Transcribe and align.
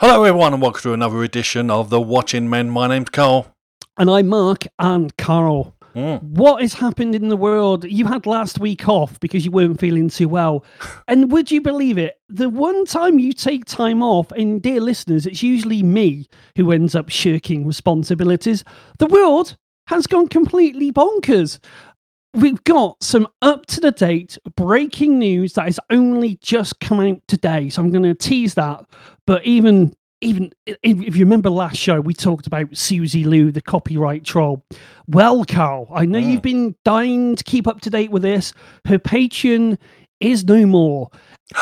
Hello, 0.00 0.22
everyone, 0.22 0.52
and 0.52 0.62
welcome 0.62 0.80
to 0.82 0.92
another 0.92 1.24
edition 1.24 1.72
of 1.72 1.90
the 1.90 2.00
Watching 2.00 2.48
Men. 2.48 2.70
My 2.70 2.86
name's 2.86 3.10
Karl. 3.10 3.52
And 3.96 4.08
I'm 4.08 4.28
Mark 4.28 4.64
and 4.78 5.16
Karl. 5.16 5.74
Mm. 5.96 6.22
What 6.22 6.62
has 6.62 6.74
happened 6.74 7.16
in 7.16 7.30
the 7.30 7.36
world? 7.36 7.82
You 7.82 8.06
had 8.06 8.24
last 8.24 8.60
week 8.60 8.88
off 8.88 9.18
because 9.18 9.44
you 9.44 9.50
weren't 9.50 9.80
feeling 9.80 10.08
too 10.08 10.28
well. 10.28 10.64
And 11.08 11.32
would 11.32 11.50
you 11.50 11.60
believe 11.60 11.98
it? 11.98 12.20
The 12.28 12.48
one 12.48 12.84
time 12.84 13.18
you 13.18 13.32
take 13.32 13.64
time 13.64 14.00
off, 14.00 14.30
and 14.30 14.62
dear 14.62 14.80
listeners, 14.80 15.26
it's 15.26 15.42
usually 15.42 15.82
me 15.82 16.28
who 16.54 16.70
ends 16.70 16.94
up 16.94 17.08
shirking 17.08 17.66
responsibilities. 17.66 18.62
The 19.00 19.06
world 19.06 19.56
has 19.88 20.06
gone 20.06 20.28
completely 20.28 20.92
bonkers. 20.92 21.58
We've 22.34 22.62
got 22.64 23.02
some 23.02 23.26
up 23.42 23.66
to 23.66 23.80
the 23.80 23.90
date 23.90 24.36
breaking 24.56 25.18
news 25.18 25.54
that 25.54 25.64
has 25.64 25.80
only 25.90 26.38
just 26.42 26.78
come 26.80 27.00
out 27.00 27.20
today. 27.26 27.68
So 27.70 27.82
I'm 27.82 27.90
going 27.90 28.02
to 28.04 28.14
tease 28.14 28.54
that. 28.54 28.84
But 29.26 29.44
even 29.44 29.94
even 30.20 30.50
if, 30.66 30.76
you 31.16 31.24
remember 31.24 31.48
last 31.48 31.76
show, 31.76 32.00
we 32.00 32.12
talked 32.12 32.48
about 32.48 32.76
Suzy 32.76 33.22
Lu, 33.22 33.52
the 33.52 33.62
copyright 33.62 34.24
troll. 34.24 34.64
Well, 35.06 35.44
Karl, 35.44 35.86
I 35.94 36.06
know 36.06 36.18
Mm. 36.18 36.32
you've 36.32 36.42
been 36.42 36.74
dying 36.84 37.36
to 37.36 37.44
keep 37.44 37.68
up 37.68 37.80
to 37.82 37.90
date 37.90 38.10
with 38.10 38.22
this. 38.22 38.52
Her 38.84 38.98
Patreon 38.98 39.78
is 40.18 40.44
no 40.44 40.66
more. 40.66 41.08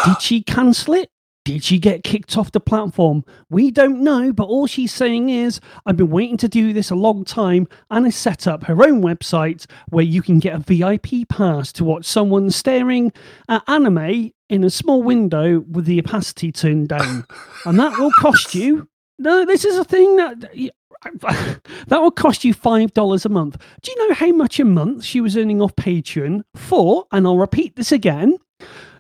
Did 0.07 0.21
she 0.23 0.43
cancel 0.43 0.95
it? 0.95 1.11
Did 1.47 1.63
she 1.63 1.79
get 1.79 2.03
kicked 2.03 2.37
off 2.37 2.51
the 2.51 2.59
platform? 2.59 3.25
We 3.49 3.71
don't 3.71 4.01
know, 4.01 4.33
but 4.33 4.49
all 4.49 4.67
she's 4.67 4.93
saying 4.93 5.29
is, 5.29 5.61
I've 5.87 5.97
been 5.97 6.11
waiting 6.11 6.37
to 6.39 6.49
do 6.49 6.73
this 6.73 6.91
a 6.91 6.97
long 6.97 7.25
time 7.25 7.69
and 7.89 8.05
has 8.05 8.17
set 8.17 8.49
up 8.49 8.65
her 8.65 8.83
own 8.83 9.01
website 9.01 9.65
where 9.91 10.05
you 10.05 10.23
can 10.23 10.41
get 10.41 10.57
a 10.57 10.59
VIP 10.59 11.29
pass 11.29 11.71
to 11.75 11.85
watch 11.85 12.05
someone 12.05 12.51
staring 12.51 13.13
at 13.49 13.63
anime 13.69 14.33
in 14.49 14.65
a 14.65 14.71
small 14.71 15.05
window 15.05 15.61
with 15.61 15.85
the 15.85 16.01
opacity 16.01 16.51
turned 16.51 16.89
down. 16.89 17.25
and 17.65 17.79
that 17.79 17.97
will 17.97 18.11
cost 18.19 18.53
you. 18.57 18.89
No, 19.21 19.45
this 19.45 19.65
is 19.65 19.79
a 19.79 19.85
thing 19.85 20.17
that. 20.17 20.51
That 21.87 22.03
will 22.03 22.11
cost 22.11 22.43
you 22.43 22.53
$5 22.53 23.25
a 23.25 23.29
month. 23.29 23.63
Do 23.83 23.93
you 23.93 24.09
know 24.09 24.15
how 24.15 24.33
much 24.33 24.59
a 24.59 24.65
month 24.65 25.05
she 25.05 25.21
was 25.21 25.37
earning 25.37 25.63
off 25.63 25.77
Patreon 25.77 26.43
for? 26.57 27.07
And 27.13 27.25
I'll 27.29 27.39
repeat 27.39 27.77
this 27.77 27.93
again. 27.93 28.39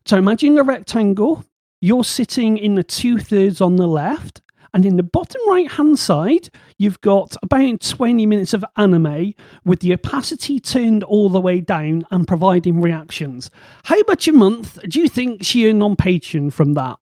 So 0.04 0.16
imagine 0.16 0.56
a 0.58 0.62
rectangle. 0.62 1.44
You're 1.80 2.04
sitting 2.04 2.56
in 2.58 2.74
the 2.74 2.82
two 2.82 3.18
thirds 3.18 3.60
on 3.60 3.76
the 3.76 3.86
left, 3.86 4.40
and 4.74 4.84
in 4.84 4.96
the 4.96 5.02
bottom 5.02 5.40
right 5.48 5.70
hand 5.70 5.98
side, 5.98 6.48
you've 6.78 7.00
got 7.00 7.36
about 7.42 7.80
20 7.80 8.26
minutes 8.26 8.52
of 8.54 8.64
anime 8.76 9.34
with 9.64 9.80
the 9.80 9.92
opacity 9.92 10.58
turned 10.60 11.02
all 11.04 11.28
the 11.28 11.40
way 11.40 11.60
down 11.60 12.04
and 12.10 12.26
providing 12.28 12.80
reactions. 12.80 13.50
How 13.84 13.96
much 14.08 14.26
a 14.28 14.32
month 14.32 14.78
do 14.88 15.00
you 15.00 15.08
think 15.08 15.44
she 15.44 15.68
earned 15.68 15.82
on 15.82 15.96
Patreon 15.96 16.52
from 16.52 16.74
that? 16.74 16.96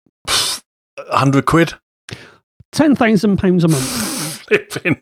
100 0.97 1.47
quid? 1.47 1.75
£10,000 2.73 3.65
a 3.65 3.69
month. 3.69 3.85
Flipping. 4.49 5.01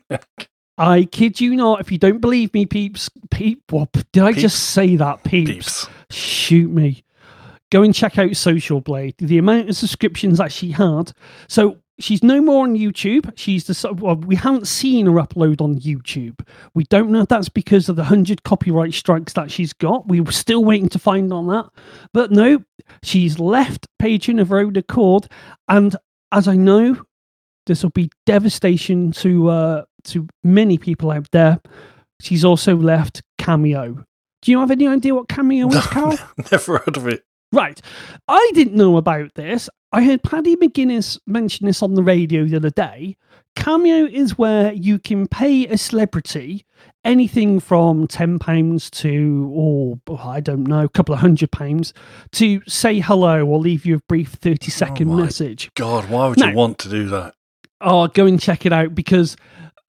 I 0.77 1.05
kid 1.11 1.39
you 1.41 1.55
not. 1.55 1.81
If 1.81 1.91
you 1.91 1.97
don't 1.97 2.19
believe 2.21 2.53
me, 2.53 2.65
peeps, 2.65 3.09
peep, 3.29 3.61
what 3.71 3.91
did 4.11 4.23
I 4.23 4.31
Peeps. 4.31 4.41
just 4.41 4.69
say 4.71 4.95
that, 4.95 5.23
peeps? 5.23 5.51
Peeps. 5.51 5.87
Shoot 6.09 6.71
me. 6.71 7.03
Go 7.73 7.81
and 7.81 7.95
check 7.95 8.19
out 8.19 8.35
Social 8.35 8.81
Blade. 8.81 9.15
The 9.17 9.39
amount 9.39 9.67
of 9.67 9.75
subscriptions 9.75 10.37
that 10.37 10.51
she 10.51 10.69
had. 10.69 11.11
So 11.47 11.79
she's 11.97 12.21
no 12.21 12.39
more 12.39 12.65
on 12.65 12.77
YouTube. 12.77 13.33
She's 13.35 13.63
the 13.63 13.93
well, 13.95 14.15
we 14.15 14.35
haven't 14.35 14.67
seen 14.67 15.07
her 15.07 15.13
upload 15.13 15.59
on 15.59 15.79
YouTube. 15.79 16.39
We 16.75 16.83
don't 16.83 17.09
know 17.09 17.21
if 17.21 17.29
that's 17.29 17.49
because 17.49 17.89
of 17.89 17.95
the 17.95 18.03
hundred 18.03 18.43
copyright 18.43 18.93
strikes 18.93 19.33
that 19.33 19.49
she's 19.49 19.73
got. 19.73 20.07
We 20.07 20.21
were 20.21 20.31
still 20.31 20.63
waiting 20.63 20.87
to 20.89 20.99
find 20.99 21.33
on 21.33 21.47
that. 21.47 21.67
But 22.13 22.29
no, 22.29 22.63
she's 23.01 23.39
left 23.39 23.87
Patreon 23.99 24.39
of 24.39 24.49
her 24.49 24.59
own 24.59 24.75
accord. 24.75 25.25
And 25.67 25.95
as 26.31 26.47
I 26.47 26.55
know, 26.55 27.01
this 27.65 27.81
will 27.81 27.89
be 27.89 28.11
devastation 28.27 29.13
to 29.13 29.49
uh, 29.49 29.85
to 30.03 30.27
many 30.43 30.77
people 30.77 31.09
out 31.09 31.31
there. 31.31 31.59
She's 32.21 32.45
also 32.45 32.75
left 32.75 33.23
Cameo. 33.39 34.05
Do 34.43 34.51
you 34.51 34.59
have 34.59 34.69
any 34.69 34.85
idea 34.85 35.15
what 35.15 35.27
Cameo 35.27 35.69
is, 35.69 35.87
Karl? 35.87 36.19
Never 36.51 36.77
heard 36.77 36.97
of 36.97 37.07
it. 37.07 37.23
Right. 37.53 37.79
I 38.27 38.51
didn't 38.53 38.75
know 38.75 38.97
about 38.97 39.35
this. 39.35 39.69
I 39.91 40.03
heard 40.03 40.23
Paddy 40.23 40.55
McGuinness 40.55 41.19
mention 41.27 41.67
this 41.67 41.83
on 41.83 41.93
the 41.93 42.03
radio 42.03 42.45
the 42.45 42.57
other 42.57 42.71
day. 42.71 43.15
Cameo 43.55 44.05
is 44.05 44.37
where 44.37 44.73
you 44.73 44.97
can 44.97 45.27
pay 45.27 45.67
a 45.67 45.77
celebrity 45.77 46.65
anything 47.05 47.59
from 47.59 48.07
£10 48.07 48.89
to, 48.89 49.51
or 49.53 49.99
oh, 50.09 50.17
I 50.17 50.39
don't 50.39 50.65
know, 50.65 50.85
a 50.85 50.89
couple 50.89 51.13
of 51.13 51.19
hundred 51.21 51.51
pounds 51.51 51.93
to 52.33 52.61
say 52.67 52.99
hello 52.99 53.45
or 53.45 53.59
leave 53.59 53.85
you 53.85 53.97
a 53.97 54.01
brief 54.07 54.29
30 54.33 54.71
second 54.71 55.07
my 55.09 55.21
message. 55.23 55.69
God, 55.75 56.09
why 56.09 56.27
would 56.29 56.39
No. 56.39 56.47
you 56.47 56.55
want 56.55 56.79
to 56.79 56.89
do 56.89 57.07
that? 57.09 57.35
Oh, 57.81 58.07
go 58.07 58.25
and 58.25 58.39
check 58.39 58.65
it 58.65 58.73
out 58.73 58.95
because 58.95 59.35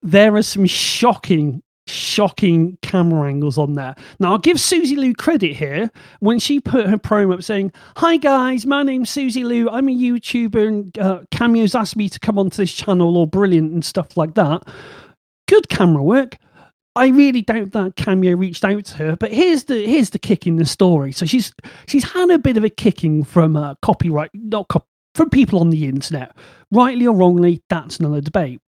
there 0.03 0.35
are 0.37 0.43
some 0.43 0.67
shocking, 0.67 1.63
shocking 1.87 2.79
camera 2.83 3.29
angles 3.29 3.59
on 3.59 3.75
there. 3.75 3.95
Now, 4.19 4.33
I'll 4.33 4.39
give 4.39 4.59
Suzy 4.61 4.97
Lu 4.97 5.15
credit 5.15 5.57
here 5.57 5.91
when 6.21 6.39
she 6.39 6.61
put 6.61 6.87
her 6.87 6.97
promo 6.97 7.35
up 7.35 7.43
saying, 7.43 7.73
Hi 7.97 8.17
guys, 8.17 8.67
my 8.67 8.83
name's 8.83 9.11
Suzy 9.11 9.45
Lu. 9.45 9.69
I'm 9.69 9.89
a 9.89 9.93
YouTuber 9.93 10.67
and 10.67 10.99
uh, 10.99 11.21
Cameo's 11.31 11.75
asked 11.75 11.97
me 11.97 12.09
to 12.09 12.21
come 12.21 12.39
onto 12.39 12.57
this 12.57 12.73
channel, 12.73 13.17
all 13.17 13.27
brilliant 13.27 13.73
and 13.73 13.85
stuff 13.85 14.17
like 14.17 14.35
that. 14.35 14.63
Good 15.49 15.69
camera 15.69 16.03
work. 16.03 16.39
I 16.97 17.09
really 17.09 17.43
doubt 17.43 17.73
that 17.73 17.97
Cameo 17.97 18.37
reached 18.37 18.65
out 18.65 18.85
to 18.85 18.97
her, 18.99 19.17
but 19.17 19.33
here's 19.33 19.65
the 19.65 19.85
here's 19.85 20.11
the 20.11 20.19
kick 20.19 20.47
in 20.47 20.57
the 20.57 20.65
story. 20.65 21.11
So 21.11 21.27
she's 21.27 21.53
she's 21.89 22.05
had 22.05 22.31
a 22.31 22.39
bit 22.39 22.57
of 22.57 22.63
a 22.63 22.71
kicking 22.71 23.25
from 23.25 23.57
uh, 23.57 23.75
copyright, 23.83 24.31
not 24.33 24.69
cop- 24.69 24.87
from 25.17 25.29
people 25.29 25.59
on 25.59 25.71
the 25.71 25.87
internet, 25.87 26.37
rightly 26.71 27.07
or 27.07 27.17
wrongly. 27.17 27.63
That's 27.69 27.99
another 27.99 28.21
debate. 28.21 28.61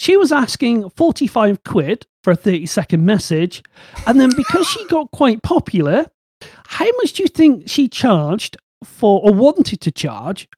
She 0.00 0.16
was 0.16 0.32
asking 0.32 0.88
45 0.88 1.62
quid 1.62 2.06
for 2.24 2.30
a 2.30 2.34
30 2.34 2.64
second 2.64 3.04
message. 3.04 3.62
And 4.06 4.18
then 4.18 4.30
because 4.34 4.66
she 4.66 4.82
got 4.86 5.10
quite 5.10 5.42
popular, 5.42 6.06
how 6.68 6.86
much 6.96 7.12
do 7.12 7.22
you 7.22 7.28
think 7.28 7.68
she 7.68 7.86
charged 7.86 8.56
for, 8.82 9.20
or 9.20 9.34
wanted 9.34 9.82
to 9.82 9.92
charge 9.92 10.48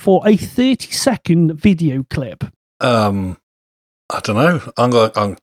for 0.00 0.26
a 0.26 0.36
30 0.36 0.90
second 0.90 1.52
video 1.52 2.02
clip? 2.10 2.42
Um, 2.80 3.38
I 4.12 4.18
don't 4.24 4.34
know. 4.34 4.72
I'm 4.76 4.90
going, 4.90 5.12
I'm, 5.14 5.36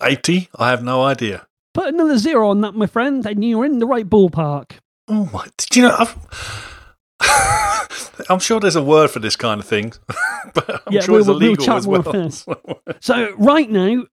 80? 0.00 0.48
I 0.54 0.70
have 0.70 0.84
no 0.84 1.02
idea. 1.02 1.48
Put 1.72 1.88
another 1.88 2.18
zero 2.18 2.50
on 2.50 2.60
that, 2.60 2.76
my 2.76 2.86
friend, 2.86 3.26
and 3.26 3.44
you're 3.44 3.64
in 3.64 3.80
the 3.80 3.86
right 3.88 4.08
ballpark. 4.08 4.74
Oh 5.08 5.28
my, 5.32 5.48
did 5.56 5.74
you 5.74 5.82
know, 5.82 5.96
I've, 5.98 6.73
I'm 8.30 8.38
sure 8.38 8.60
there's 8.60 8.76
a 8.76 8.82
word 8.82 9.10
for 9.10 9.18
this 9.18 9.36
kind 9.36 9.60
of 9.60 9.66
thing, 9.66 9.92
but 10.54 10.82
I'm 10.86 10.92
Yeah, 10.92 11.00
sure 11.00 11.18
it's 11.18 11.26
we'll- 11.28 11.38
we'll 11.38 11.46
illegal 11.48 11.64
chat 11.64 11.76
as 11.78 11.86
well. 11.86 12.02
So 13.00 13.34
right 13.38 13.68
now, 13.70 14.04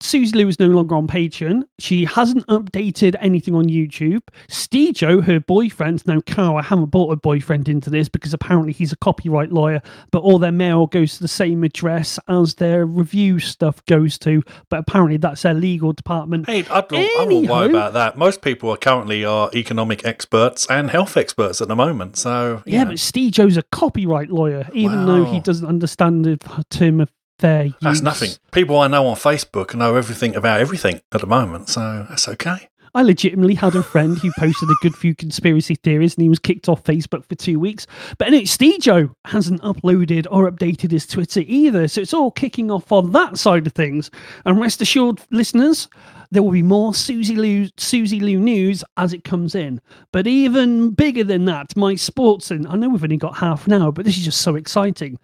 Suzy 0.00 0.36
Lu 0.36 0.46
is 0.46 0.60
no 0.60 0.66
longer 0.66 0.94
on 0.94 1.06
Patreon. 1.06 1.64
She 1.78 2.04
hasn't 2.04 2.46
updated 2.48 3.16
anything 3.20 3.54
on 3.54 3.68
YouTube. 3.68 4.20
Stejo, 4.48 5.22
her 5.24 5.40
boyfriend, 5.40 6.06
now 6.06 6.20
Karl, 6.20 6.56
I 6.56 6.62
haven't 6.62 6.90
brought 6.90 7.12
a 7.12 7.16
boyfriend 7.16 7.68
into 7.68 7.88
this 7.88 8.08
because 8.08 8.34
apparently 8.34 8.72
he's 8.72 8.92
a 8.92 8.96
copyright 8.96 9.52
lawyer, 9.52 9.80
but 10.10 10.20
all 10.20 10.38
their 10.38 10.52
mail 10.52 10.86
goes 10.86 11.14
to 11.14 11.22
the 11.22 11.28
same 11.28 11.64
address 11.64 12.18
as 12.28 12.56
their 12.56 12.84
review 12.84 13.38
stuff 13.38 13.84
goes 13.86 14.18
to. 14.18 14.42
But 14.68 14.80
apparently 14.80 15.16
that's 15.16 15.42
their 15.42 15.54
legal 15.54 15.92
department. 15.92 16.46
Hey, 16.46 16.66
I 16.70 16.82
don't, 16.82 16.94
I 16.94 17.26
won't 17.28 17.48
worry 17.48 17.70
about 17.70 17.94
that. 17.94 18.18
Most 18.18 18.42
people 18.42 18.70
are 18.70 18.76
currently 18.76 19.24
are 19.24 19.50
economic 19.54 20.04
experts 20.04 20.66
and 20.68 20.90
health 20.90 21.16
experts 21.16 21.62
at 21.62 21.68
the 21.68 21.76
moment. 21.76 22.16
So 22.16 22.62
Yeah, 22.66 22.84
but 22.84 22.96
Stejo's 22.96 23.56
a 23.56 23.62
copyright 23.62 24.30
lawyer, 24.30 24.68
even 24.74 25.06
though 25.06 25.24
he 25.24 25.40
doesn't 25.40 25.66
understand 25.66 26.24
the 26.24 26.64
term 26.70 27.00
of 27.00 27.10
fair 27.38 27.64
use. 27.66 27.74
that's 27.80 28.00
nothing. 28.00 28.30
People 28.52 28.78
I 28.78 28.88
know 28.88 29.06
on 29.06 29.16
Facebook 29.16 29.74
know 29.74 29.96
everything 29.96 30.34
about 30.36 30.60
everything 30.60 31.00
at 31.12 31.20
the 31.20 31.26
moment, 31.26 31.68
so 31.68 32.06
that's 32.08 32.28
okay. 32.28 32.68
I 32.94 33.02
legitimately 33.02 33.54
had 33.54 33.74
a 33.74 33.82
friend 33.82 34.18
who 34.18 34.30
posted 34.38 34.68
a 34.70 34.82
good 34.82 34.94
few 34.94 35.14
conspiracy 35.14 35.74
theories 35.74 36.14
and 36.14 36.22
he 36.22 36.28
was 36.28 36.38
kicked 36.38 36.68
off 36.68 36.84
Facebook 36.84 37.24
for 37.26 37.34
two 37.34 37.60
weeks. 37.60 37.86
But 38.18 38.28
anyway, 38.28 38.44
Stejo 38.44 39.14
hasn't 39.24 39.62
uploaded 39.62 40.26
or 40.30 40.50
updated 40.50 40.90
his 40.90 41.06
Twitter 41.06 41.40
either. 41.46 41.88
So 41.88 42.00
it's 42.00 42.14
all 42.14 42.30
kicking 42.30 42.70
off 42.70 42.90
on 42.90 43.12
that 43.12 43.38
side 43.38 43.66
of 43.66 43.72
things. 43.74 44.10
And 44.44 44.60
rest 44.60 44.80
assured, 44.80 45.20
listeners, 45.30 45.88
there 46.30 46.42
will 46.42 46.52
be 46.52 46.62
more 46.62 46.94
Suzy 46.94 47.36
Lu, 47.36 47.68
Suzy 47.76 48.20
Lu 48.20 48.38
news 48.38 48.82
as 48.96 49.12
it 49.12 49.24
comes 49.24 49.54
in. 49.54 49.80
But 50.12 50.26
even 50.26 50.90
bigger 50.90 51.24
than 51.24 51.44
that, 51.46 51.76
my 51.76 51.94
sports, 51.94 52.50
and 52.50 52.66
I 52.66 52.76
know 52.76 52.88
we've 52.88 53.04
only 53.04 53.16
got 53.16 53.36
half 53.36 53.66
an 53.66 53.74
hour, 53.74 53.92
but 53.92 54.04
this 54.04 54.16
is 54.16 54.24
just 54.24 54.40
so 54.40 54.56
exciting. 54.56 55.18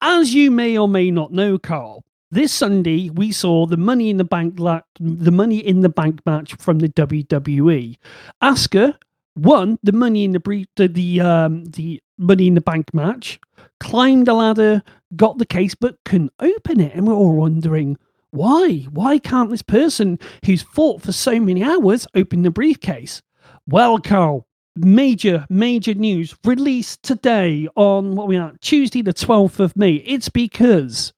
As 0.00 0.34
you 0.34 0.50
may 0.50 0.78
or 0.78 0.88
may 0.88 1.10
not 1.10 1.32
know, 1.32 1.58
Karl, 1.58 2.04
this 2.30 2.52
Sunday 2.52 3.10
we 3.10 3.32
saw 3.32 3.66
the 3.66 3.76
Money 3.76 4.10
in 4.10 4.16
the 4.16 4.24
Bank 4.24 4.58
la- 4.58 4.80
the 4.98 5.30
Money 5.30 5.58
in 5.58 5.80
the 5.80 5.88
Bank 5.88 6.20
match 6.26 6.54
from 6.56 6.78
the 6.78 6.88
WWE. 6.88 7.96
Asuka 8.42 8.96
won 9.36 9.78
the 9.82 9.92
Money 9.92 10.24
in 10.24 10.32
the 10.32 10.40
Bre- 10.40 10.62
the 10.76 10.88
the, 10.88 11.20
um, 11.20 11.64
the 11.66 12.00
Money 12.18 12.48
in 12.48 12.54
the 12.54 12.60
Bank 12.60 12.92
match, 12.92 13.38
climbed 13.80 14.26
the 14.26 14.34
ladder, 14.34 14.82
got 15.14 15.38
the 15.38 15.46
case, 15.46 15.74
but 15.74 15.96
couldn't 16.04 16.32
open 16.40 16.80
it, 16.80 16.94
and 16.94 17.06
we're 17.06 17.14
all 17.14 17.36
wondering 17.36 17.96
why. 18.30 18.86
Why 18.90 19.18
can't 19.18 19.50
this 19.50 19.62
person 19.62 20.18
who's 20.44 20.62
fought 20.62 21.02
for 21.02 21.12
so 21.12 21.38
many 21.40 21.62
hours 21.62 22.06
open 22.14 22.42
the 22.42 22.50
briefcase? 22.50 23.22
Well, 23.68 23.98
Karl, 23.98 24.46
major, 24.76 25.46
major 25.48 25.94
news 25.94 26.36
released 26.44 27.02
today 27.02 27.68
on 27.76 28.14
what 28.14 28.28
we 28.28 28.36
are 28.36 28.52
Tuesday, 28.60 29.02
the 29.02 29.14
12th 29.14 29.58
of 29.60 29.76
May. 29.76 29.94
It's 29.94 30.28
because 30.28 31.12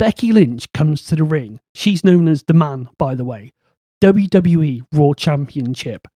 Becky 0.00 0.32
Lynch 0.32 0.72
comes 0.72 1.02
to 1.04 1.14
the 1.14 1.24
ring. 1.24 1.60
She's 1.74 2.04
known 2.04 2.26
as 2.26 2.44
the 2.44 2.54
man, 2.54 2.88
by 2.96 3.14
the 3.14 3.24
way. 3.26 3.52
WWE 4.00 4.80
Raw 4.94 5.12
Championship. 5.12 6.08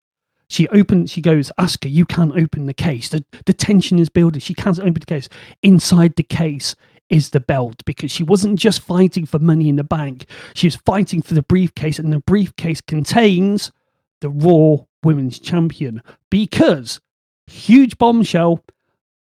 She 0.48 0.66
opens, 0.68 1.10
she 1.10 1.20
goes, 1.20 1.52
Asuka, 1.60 1.92
you 1.92 2.06
can't 2.06 2.34
open 2.34 2.64
the 2.64 2.72
case. 2.72 3.10
The, 3.10 3.22
the 3.44 3.52
tension 3.52 3.98
is 3.98 4.08
building. 4.08 4.40
She 4.40 4.54
can't 4.54 4.78
open 4.78 4.94
the 4.94 5.00
case. 5.04 5.28
Inside 5.62 6.16
the 6.16 6.22
case 6.22 6.74
is 7.10 7.28
the 7.28 7.40
belt 7.40 7.84
because 7.84 8.10
she 8.10 8.22
wasn't 8.22 8.58
just 8.58 8.80
fighting 8.80 9.26
for 9.26 9.38
money 9.38 9.68
in 9.68 9.76
the 9.76 9.84
bank. 9.84 10.30
She 10.54 10.66
was 10.66 10.76
fighting 10.76 11.20
for 11.20 11.34
the 11.34 11.42
briefcase, 11.42 11.98
and 11.98 12.10
the 12.10 12.20
briefcase 12.20 12.80
contains 12.80 13.70
the 14.22 14.30
Raw 14.30 14.86
Women's 15.02 15.38
Champion 15.38 16.02
because 16.30 17.02
huge 17.46 17.98
bombshell 17.98 18.64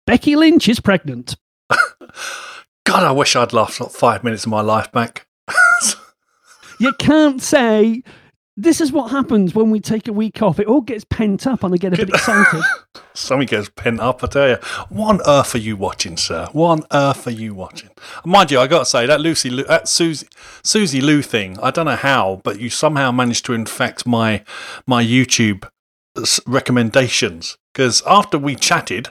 Becky 0.07 0.37
Lynch 0.37 0.71
is 0.71 0.81
pregnant. 0.81 1.37
God, 2.89 3.05
I 3.05 3.13
wish 3.13 3.37
I'd 3.37 3.53
laughed 3.53 3.83
like 3.83 3.91
five 3.91 4.25
minutes 4.25 4.45
of 4.45 4.51
my 4.51 4.63
life 4.63 4.91
back. 4.93 5.27
you 6.81 6.95
can't 6.95 7.43
say 7.43 8.03
this 8.57 8.81
is 8.81 8.91
what 8.91 9.11
happens 9.11 9.55
when 9.55 9.69
we 9.69 9.79
take 9.79 10.09
a 10.09 10.13
week 10.15 10.41
off. 10.41 10.59
It 10.59 10.67
all 10.67 10.81
gets 10.81 11.05
pent 11.05 11.47
up 11.47 11.63
and 11.63 11.75
I 11.75 11.77
get 11.77 11.93
a 11.93 11.97
bit 11.99 12.09
excited. 12.15 12.63
Something 13.13 13.47
gets 13.47 13.69
pent 13.69 14.01
up, 14.01 14.25
I 14.25 14.27
tell 14.29 14.49
you. 14.49 14.57
What 14.89 15.09
on 15.17 15.21
earth 15.27 15.55
are 15.55 15.59
you 15.59 15.77
watching, 15.77 16.17
sir? 16.17 16.49
What 16.53 16.69
on 16.69 16.83
earth 16.91 17.27
are 17.27 17.31
you 17.31 17.53
watching? 17.53 17.91
Mind 18.25 18.51
you, 18.51 18.59
I 18.59 18.67
got 18.67 18.79
to 18.79 18.87
say, 18.87 19.05
that 19.05 19.21
Lucy, 19.21 19.51
Lou, 19.51 19.65
that 19.65 19.87
Suzy, 19.87 20.27
Suzy 20.65 21.03
Lu 21.03 21.21
thing, 21.21 21.59
I 21.63 21.71
don't 21.71 21.85
know 21.85 21.95
how, 21.95 22.41
but 22.43 22.59
you 22.59 22.71
somehow 22.71 23.13
managed 23.13 23.45
to 23.45 23.53
infect 23.53 24.07
my, 24.07 24.43
my 24.87 25.05
YouTube 25.05 25.69
recommendations. 26.47 27.59
Because 27.75 28.03
after 28.07 28.39
we 28.39 28.57
chatted, 28.57 29.11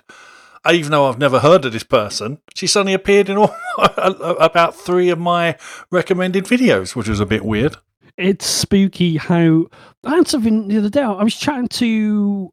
even 0.72 0.92
though 0.92 1.08
I've 1.08 1.20
never 1.20 1.40
heard 1.40 1.66
of 1.66 1.74
this 1.74 1.84
person, 1.84 2.40
she 2.56 2.68
suddenly 2.68 2.94
appeared 2.94 3.30
in 3.30 3.38
all, 3.38 3.56
about 3.78 4.76
three 4.76 5.10
of 5.10 5.20
my 5.20 5.58
recommended 5.92 6.46
videos, 6.46 6.96
which 6.96 7.08
was 7.08 7.20
a 7.20 7.26
bit 7.26 7.46
weird 7.46 7.78
it's 8.18 8.46
spooky 8.46 9.18
how 9.18 9.68
I 10.04 10.16
had 10.16 10.28
something 10.28 10.68
the 10.68 10.78
other 10.78 10.90
day. 10.90 11.02
I 11.02 11.24
was 11.24 11.36
chatting 11.36 11.68
to. 11.68 12.52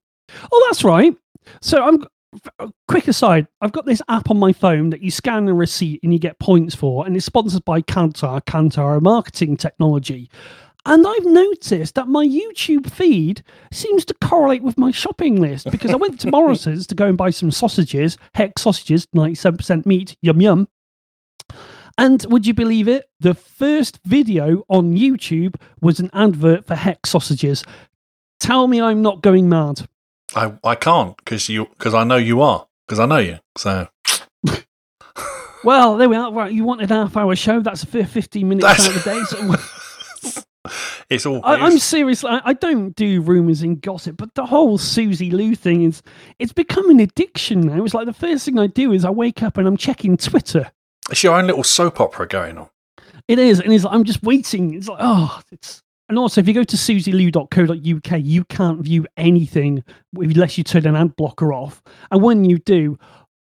Oh, 0.52 0.66
that's 0.68 0.84
right. 0.84 1.16
So 1.60 1.82
I'm. 1.82 2.04
Quick 2.88 3.06
aside, 3.06 3.46
I've 3.60 3.70
got 3.70 3.86
this 3.86 4.02
app 4.08 4.28
on 4.28 4.40
my 4.40 4.52
phone 4.52 4.90
that 4.90 5.00
you 5.00 5.12
scan 5.12 5.46
a 5.46 5.54
receipt 5.54 6.00
and 6.02 6.12
you 6.12 6.18
get 6.18 6.40
points 6.40 6.74
for, 6.74 7.06
and 7.06 7.16
it's 7.16 7.24
sponsored 7.24 7.64
by 7.64 7.80
Kantar, 7.80 8.42
Kantar 8.44 9.00
marketing 9.00 9.56
technology. 9.56 10.28
And 10.86 11.06
I've 11.06 11.24
noticed 11.24 11.94
that 11.94 12.08
my 12.08 12.26
YouTube 12.26 12.90
feed 12.90 13.42
seems 13.72 14.04
to 14.04 14.14
correlate 14.20 14.62
with 14.62 14.76
my 14.76 14.90
shopping 14.90 15.40
list 15.40 15.70
because 15.70 15.90
I 15.90 15.96
went 15.96 16.20
to 16.20 16.30
Morrison's 16.30 16.86
to 16.88 16.94
go 16.94 17.06
and 17.06 17.16
buy 17.16 17.30
some 17.30 17.50
sausages, 17.50 18.18
heck 18.34 18.58
sausages, 18.58 19.06
97% 19.14 19.86
meat, 19.86 20.16
yum 20.20 20.40
yum. 20.42 20.68
And 21.96 22.26
would 22.28 22.46
you 22.46 22.54
believe 22.54 22.88
it? 22.88 23.08
The 23.20 23.34
first 23.34 24.00
video 24.04 24.64
on 24.68 24.96
YouTube 24.96 25.54
was 25.80 26.00
an 26.00 26.10
advert 26.12 26.66
for 26.66 26.74
Heck 26.74 27.06
sausages. 27.06 27.64
Tell 28.40 28.66
me 28.66 28.80
I'm 28.80 29.00
not 29.00 29.22
going 29.22 29.48
mad. 29.48 29.88
I, 30.34 30.52
I 30.64 30.74
can't 30.74 31.16
because 31.16 31.48
you 31.48 31.66
because 31.66 31.94
I 31.94 32.02
know 32.02 32.16
you 32.16 32.42
are 32.42 32.66
because 32.86 32.98
I 32.98 33.06
know 33.06 33.18
you. 33.18 33.38
So. 33.56 33.88
well, 35.64 35.96
there 35.96 36.08
we 36.08 36.16
are. 36.16 36.32
Right, 36.32 36.52
you 36.52 36.64
wanted 36.64 36.90
a 36.90 36.94
half 36.94 37.16
hour 37.16 37.36
show. 37.36 37.60
That's 37.60 37.84
a 37.84 38.04
15 38.04 38.48
minutes 38.48 38.66
out 38.66 38.88
of 38.88 39.04
the 39.04 39.10
day. 39.10 39.22
So... 39.24 40.42
it's 41.10 41.26
all. 41.26 41.40
I, 41.44 41.66
am 41.66 41.78
serious. 41.78 42.24
I, 42.24 42.40
I, 42.44 42.52
don't 42.54 42.94
do 42.96 43.20
rumors 43.20 43.62
and 43.62 43.80
gossip, 43.80 44.16
but 44.16 44.34
the 44.34 44.46
whole 44.46 44.78
Suzy 44.78 45.30
Lu 45.30 45.54
thing 45.54 45.82
is 45.82 46.02
it's 46.38 46.52
become 46.52 46.88
an 46.90 47.00
addiction 47.00 47.60
now. 47.60 47.84
It's 47.84 47.94
like 47.94 48.06
the 48.06 48.12
first 48.12 48.44
thing 48.44 48.58
I 48.58 48.66
do 48.66 48.92
is 48.92 49.04
I 49.04 49.10
wake 49.10 49.42
up 49.42 49.58
and 49.58 49.66
I'm 49.66 49.76
checking 49.76 50.16
Twitter. 50.16 50.70
It's 51.10 51.22
your 51.22 51.36
own 51.36 51.46
little 51.46 51.64
soap 51.64 52.00
opera 52.00 52.26
going 52.26 52.56
on. 52.56 52.68
It 53.28 53.38
is, 53.38 53.60
and 53.60 53.72
it's 53.72 53.84
like, 53.84 53.94
I'm 53.94 54.04
just 54.04 54.22
waiting. 54.22 54.74
It's 54.74 54.88
like, 54.88 54.98
oh, 55.00 55.40
it's. 55.50 55.82
And 56.10 56.18
also, 56.18 56.40
if 56.42 56.48
you 56.48 56.52
go 56.52 56.64
to 56.64 56.76
susielou.co.uk, 56.76 58.20
you 58.22 58.44
can't 58.44 58.80
view 58.80 59.06
anything 59.16 59.82
unless 60.14 60.58
you 60.58 60.64
turn 60.64 60.86
an 60.86 60.96
ad 60.96 61.16
blocker 61.16 61.52
off. 61.52 61.82
And 62.10 62.22
when 62.22 62.44
you 62.44 62.58
do, 62.58 62.98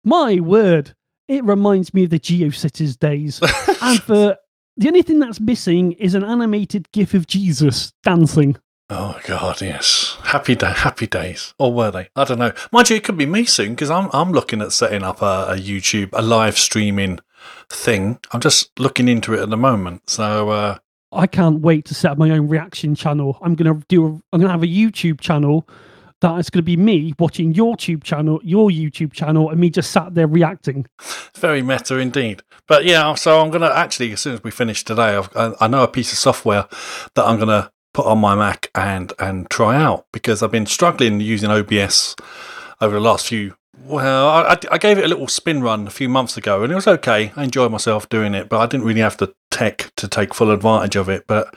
my 0.05 0.39
word, 0.39 0.95
it 1.27 1.43
reminds 1.43 1.93
me 1.93 2.05
of 2.05 2.11
the 2.11 2.19
GeoCities 2.19 2.97
days. 2.97 3.41
and 3.81 4.01
for 4.01 4.37
the 4.77 4.87
only 4.87 5.01
thing 5.01 5.19
that's 5.19 5.39
missing 5.39 5.93
is 5.93 6.15
an 6.15 6.23
animated 6.23 6.91
GIF 6.91 7.13
of 7.13 7.27
Jesus 7.27 7.93
dancing. 8.03 8.57
Oh 8.89 9.19
God, 9.25 9.61
yes, 9.61 10.17
happy 10.25 10.55
day, 10.55 10.71
happy 10.71 11.07
days, 11.07 11.55
or 11.57 11.73
were 11.73 11.89
they? 11.89 12.09
I 12.15 12.23
don't 12.23 12.37
know. 12.37 12.51
Mind 12.71 12.89
you, 12.91 12.97
it 12.97 13.03
could 13.03 13.17
be 13.17 13.25
me 13.25 13.45
soon 13.45 13.71
because 13.71 13.89
I'm 13.89 14.09
I'm 14.13 14.31
looking 14.31 14.61
at 14.61 14.71
setting 14.73 15.01
up 15.01 15.23
a, 15.23 15.47
a 15.49 15.55
YouTube, 15.55 16.09
a 16.13 16.21
live 16.21 16.57
streaming 16.57 17.19
thing. 17.69 18.19
I'm 18.31 18.41
just 18.41 18.79
looking 18.79 19.07
into 19.07 19.33
it 19.33 19.39
at 19.39 19.49
the 19.49 19.57
moment. 19.57 20.09
So 20.09 20.49
uh, 20.49 20.77
I 21.11 21.25
can't 21.25 21.61
wait 21.61 21.85
to 21.85 21.95
set 21.95 22.11
up 22.11 22.17
my 22.19 22.29
own 22.29 22.47
reaction 22.47 22.93
channel. 22.93 23.39
I'm 23.41 23.55
gonna 23.55 23.81
do. 23.87 24.05
A, 24.05 24.09
I'm 24.33 24.39
gonna 24.39 24.51
have 24.51 24.61
a 24.61 24.67
YouTube 24.67 25.19
channel 25.19 25.67
that 26.21 26.39
is 26.39 26.49
going 26.49 26.61
to 26.61 26.65
be 26.65 26.77
me 26.77 27.13
watching 27.19 27.53
your 27.53 27.75
YouTube 27.75 28.03
channel, 28.03 28.39
your 28.43 28.69
YouTube 28.69 29.13
channel, 29.13 29.49
and 29.49 29.59
me 29.59 29.69
just 29.69 29.91
sat 29.91 30.15
there 30.15 30.27
reacting. 30.27 30.85
Very 31.35 31.61
meta 31.61 31.97
indeed. 31.97 32.41
But 32.67 32.85
yeah, 32.85 33.13
so 33.15 33.41
I'm 33.41 33.49
going 33.49 33.61
to 33.61 33.75
actually, 33.75 34.11
as 34.13 34.21
soon 34.21 34.33
as 34.33 34.43
we 34.43 34.51
finish 34.51 34.83
today, 34.83 35.15
I've, 35.15 35.29
I 35.35 35.67
know 35.67 35.83
a 35.83 35.87
piece 35.87 36.11
of 36.11 36.17
software 36.17 36.67
that 37.15 37.25
I'm 37.25 37.37
going 37.37 37.49
to 37.49 37.71
put 37.93 38.05
on 38.05 38.19
my 38.19 38.35
Mac 38.35 38.69
and 38.75 39.13
and 39.19 39.49
try 39.49 39.81
out 39.81 40.05
because 40.11 40.43
I've 40.43 40.51
been 40.51 40.65
struggling 40.65 41.21
using 41.21 41.49
OBS 41.49 42.15
over 42.81 42.95
the 42.95 42.99
last 42.99 43.27
few 43.27 43.55
well, 43.85 44.29
I, 44.29 44.57
I, 44.71 44.77
gave 44.77 44.97
it 44.97 45.05
a 45.05 45.07
little 45.07 45.27
spin 45.27 45.61
run 45.61 45.85
a 45.85 45.91
few 45.91 46.09
months 46.09 46.37
ago, 46.37 46.63
and 46.63 46.71
it 46.71 46.75
was 46.75 46.87
okay. 46.87 47.31
I 47.35 47.43
enjoyed 47.43 47.71
myself 47.71 48.09
doing 48.09 48.33
it, 48.33 48.49
but 48.49 48.59
I 48.59 48.65
didn't 48.65 48.85
really 48.85 49.01
have 49.01 49.17
the 49.17 49.33
tech 49.51 49.91
to 49.97 50.07
take 50.07 50.33
full 50.33 50.49
advantage 50.49 50.95
of 50.95 51.09
it. 51.09 51.25
But 51.27 51.53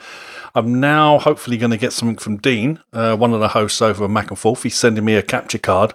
I'm 0.55 0.79
now 0.79 1.19
hopefully 1.19 1.57
going 1.57 1.71
to 1.71 1.77
get 1.77 1.93
something 1.93 2.17
from 2.17 2.37
Dean, 2.37 2.79
uh, 2.93 3.15
one 3.15 3.33
of 3.33 3.39
the 3.39 3.49
hosts 3.49 3.81
over 3.81 4.03
at 4.03 4.09
Mac 4.09 4.29
and 4.29 4.39
Forth. 4.39 4.63
He's 4.63 4.75
sending 4.75 5.05
me 5.05 5.15
a 5.15 5.21
capture 5.21 5.57
card, 5.57 5.93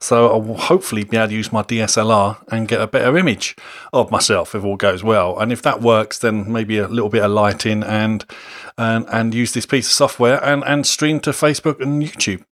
so 0.00 0.32
I 0.32 0.36
will 0.36 0.56
hopefully 0.56 1.04
be 1.04 1.16
able 1.16 1.28
to 1.28 1.34
use 1.34 1.52
my 1.52 1.62
DSLR 1.62 2.42
and 2.48 2.68
get 2.68 2.80
a 2.80 2.86
better 2.86 3.16
image 3.16 3.56
of 3.92 4.10
myself 4.10 4.54
if 4.54 4.64
all 4.64 4.76
goes 4.76 5.02
well. 5.04 5.38
And 5.38 5.52
if 5.52 5.62
that 5.62 5.80
works, 5.80 6.18
then 6.18 6.50
maybe 6.50 6.78
a 6.78 6.88
little 6.88 7.10
bit 7.10 7.22
of 7.22 7.30
lighting 7.30 7.82
and 7.82 8.24
and 8.78 9.06
and 9.12 9.34
use 9.34 9.52
this 9.52 9.66
piece 9.66 9.86
of 9.86 9.92
software 9.92 10.42
and 10.42 10.64
and 10.64 10.86
stream 10.86 11.20
to 11.20 11.30
Facebook 11.30 11.80
and 11.80 12.02
YouTube 12.02 12.44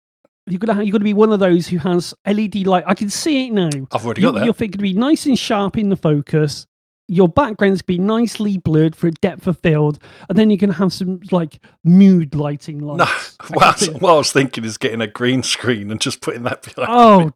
you're 0.51 0.59
gonna 0.59 0.83
you're 0.83 0.93
gonna 0.93 1.05
be 1.05 1.15
one 1.15 1.33
of 1.33 1.41
those 1.41 1.67
who 1.67 1.79
has 1.79 2.15
LED 2.27 2.67
light. 2.67 2.85
I 2.87 2.95
can 2.95 3.11
see 3.11 3.47
it 3.47 3.53
now. 3.53 3.71
I've 3.93 4.05
already 4.05 4.23
you, 4.23 4.29
got 4.29 4.39
that. 4.39 4.45
Your 4.45 4.55
thing 4.55 4.71
to 4.73 4.79
be 4.79 4.93
nice 4.93 5.27
and 5.27 5.39
sharp 5.39 5.77
in 5.77 5.89
the 5.89 5.97
focus. 5.97 6.67
Your 7.09 7.29
background's 7.29 7.81
can 7.81 7.97
be 7.97 7.99
nicely 7.99 8.59
blurred 8.59 8.95
for 8.95 9.07
a 9.07 9.13
depth 9.13 9.47
of 9.47 9.59
field, 9.59 9.99
and 10.29 10.37
then 10.39 10.51
you 10.51 10.59
can 10.59 10.71
have 10.71 10.93
some 10.93 11.21
like 11.31 11.59
mood 11.83 12.35
lighting 12.35 12.81
lights. 12.81 13.37
No, 13.51 13.57
well, 13.57 13.75
what 13.99 14.13
I 14.13 14.17
was 14.19 14.33
thinking 14.33 14.65
is 14.65 14.77
getting 14.77 15.01
a 15.01 15.07
green 15.07 15.43
screen 15.43 15.91
and 15.91 16.01
just 16.01 16.21
putting 16.21 16.43
that 16.43 16.63
behind. 16.63 16.89
Oh 16.91 17.33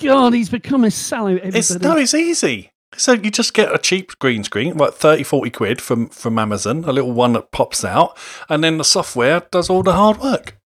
God, 0.00 0.34
he's 0.34 0.48
become 0.48 0.84
a 0.84 0.90
sallow. 0.90 1.38
It's 1.42 1.78
no, 1.80 1.96
it's 1.96 2.14
easy. 2.14 2.72
So 2.94 3.12
you 3.12 3.30
just 3.30 3.52
get 3.52 3.74
a 3.74 3.78
cheap 3.78 4.18
green 4.18 4.44
screen, 4.44 4.76
what 4.76 4.94
30, 4.94 5.22
40 5.22 5.50
quid 5.50 5.80
from 5.80 6.08
from 6.08 6.38
Amazon, 6.38 6.84
a 6.84 6.92
little 6.92 7.12
one 7.12 7.32
that 7.34 7.50
pops 7.52 7.84
out, 7.84 8.16
and 8.48 8.64
then 8.64 8.78
the 8.78 8.84
software 8.84 9.42
does 9.50 9.68
all 9.68 9.82
the 9.82 9.92
hard 9.92 10.18
work. 10.18 10.58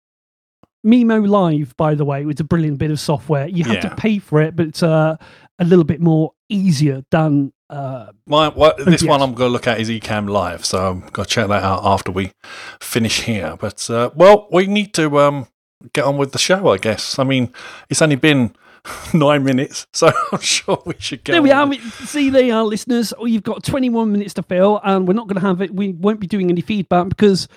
Mimo 0.85 1.27
Live, 1.27 1.75
by 1.77 1.95
the 1.95 2.05
way, 2.05 2.25
was 2.25 2.39
a 2.39 2.43
brilliant 2.43 2.79
bit 2.79 2.91
of 2.91 2.99
software. 2.99 3.47
You 3.47 3.63
have 3.65 3.75
yeah. 3.75 3.89
to 3.89 3.95
pay 3.95 4.19
for 4.19 4.41
it, 4.41 4.55
but 4.55 4.67
it's 4.67 4.83
uh, 4.83 5.15
a 5.59 5.63
little 5.65 5.85
bit 5.85 6.01
more 6.01 6.33
easier 6.49 7.03
than. 7.11 7.53
Uh, 7.71 8.11
My 8.25 8.49
well, 8.49 8.73
this 8.77 9.01
one 9.01 9.21
I'm 9.21 9.33
going 9.33 9.47
to 9.47 9.53
look 9.53 9.65
at 9.65 9.79
is 9.79 9.89
Ecamm 9.89 10.29
Live, 10.29 10.65
so 10.65 10.89
I'm 10.89 10.99
going 10.99 11.25
to 11.25 11.25
check 11.25 11.47
that 11.47 11.63
out 11.63 11.81
after 11.85 12.11
we 12.11 12.33
finish 12.81 13.21
here. 13.21 13.55
But 13.57 13.89
uh, 13.89 14.09
well, 14.13 14.49
we 14.51 14.67
need 14.67 14.93
to 14.95 15.19
um, 15.19 15.47
get 15.93 16.03
on 16.03 16.17
with 16.17 16.33
the 16.33 16.37
show, 16.37 16.67
I 16.67 16.77
guess. 16.77 17.17
I 17.17 17.23
mean, 17.23 17.53
it's 17.89 18.01
only 18.01 18.17
been 18.17 18.53
nine 19.13 19.45
minutes, 19.45 19.87
so 19.93 20.11
I'm 20.33 20.41
sure 20.41 20.83
we 20.85 20.95
should 20.99 21.23
get. 21.23 21.31
There 21.31 21.41
we 21.41 21.51
are. 21.51 21.73
See, 22.05 22.29
there 22.29 22.53
are, 22.53 22.65
listeners. 22.65 23.13
Oh, 23.17 23.25
you've 23.25 23.43
got 23.43 23.63
21 23.63 24.11
minutes 24.11 24.33
to 24.33 24.43
fill, 24.43 24.81
and 24.83 25.07
we're 25.07 25.13
not 25.13 25.29
going 25.29 25.39
to 25.39 25.47
have 25.47 25.61
it. 25.61 25.73
We 25.73 25.93
won't 25.93 26.19
be 26.19 26.27
doing 26.27 26.49
any 26.49 26.61
feedback 26.61 27.07
because 27.07 27.47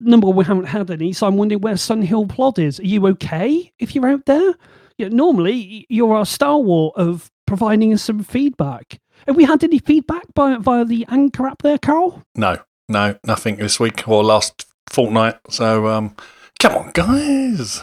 number 0.00 0.26
one, 0.26 0.36
we 0.36 0.44
haven't 0.46 0.64
had 0.64 0.90
any, 0.90 1.12
so 1.12 1.26
I'm 1.26 1.36
wondering 1.36 1.60
where 1.60 1.74
Sunhill 1.74 2.30
Plod 2.30 2.58
is. 2.58 2.80
Are 2.80 2.86
you 2.86 3.06
okay 3.08 3.70
if 3.78 3.94
you're 3.94 4.08
out 4.08 4.24
there? 4.24 4.54
Yeah, 4.96 5.08
normally 5.08 5.86
you're 5.90 6.14
our 6.14 6.24
Star 6.24 6.56
stalwart 6.56 6.94
of 6.96 7.30
providing 7.46 7.92
us 7.92 8.02
some 8.02 8.22
feedback. 8.22 9.00
Have 9.26 9.36
we 9.36 9.44
had 9.44 9.62
any 9.64 9.78
feedback 9.78 10.24
by, 10.34 10.56
via 10.56 10.84
the 10.84 11.06
Anchor 11.08 11.46
app 11.46 11.62
there, 11.62 11.78
Karl? 11.78 12.22
No, 12.34 12.58
no, 12.88 13.18
nothing 13.24 13.56
this 13.56 13.78
week 13.78 14.08
or 14.08 14.24
last 14.24 14.66
fortnight. 14.88 15.36
So, 15.48 15.86
um, 15.88 16.16
come 16.58 16.74
on, 16.74 16.90
guys. 16.92 17.82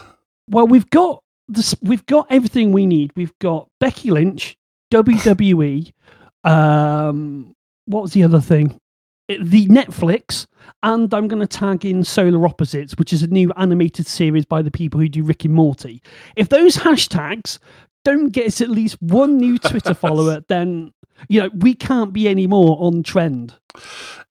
Well, 0.50 0.68
we've 0.68 0.90
got 0.90 1.24
this. 1.48 1.76
We've 1.82 2.06
got 2.06 2.28
everything 2.30 2.72
we 2.72 2.86
need. 2.86 3.12
We've 3.16 3.38
got 3.40 3.70
Becky 3.80 4.12
Lynch, 4.12 4.58
WWE. 4.94 5.92
um, 6.44 7.56
what 7.86 8.04
was 8.04 8.14
the 8.14 8.24
other 8.24 8.42
thing? 8.42 8.80
the 9.28 9.68
Netflix, 9.68 10.48
and 10.84 11.14
I'm 11.14 11.28
going 11.28 11.46
to 11.46 11.48
tag 11.48 11.86
in 11.86 12.04
Solar 12.04 12.46
Opposites, 12.46 12.96
which 12.98 13.12
is 13.12 13.24
a 13.24 13.28
new 13.28 13.52
animated 13.58 14.08
series 14.08 14.46
by 14.46 14.62
the 14.62 14.72
people 14.72 15.00
who 15.00 15.10
do 15.10 15.24
Rick 15.24 15.46
and 15.46 15.54
Morty. 15.54 16.02
If 16.36 16.50
those 16.50 16.78
hashtags 16.78 17.60
don't 18.06 18.30
get 18.30 18.48
us 18.48 18.62
at 18.62 18.70
least 18.70 19.02
one 19.02 19.38
new 19.38 19.58
Twitter 19.60 19.94
follower, 19.94 20.42
then 20.48 20.94
you 21.28 21.42
know 21.42 21.50
we 21.54 21.74
can't 21.74 22.14
be 22.14 22.28
any 22.28 22.48
more 22.48 22.78
on 22.80 23.04
trend. 23.04 23.56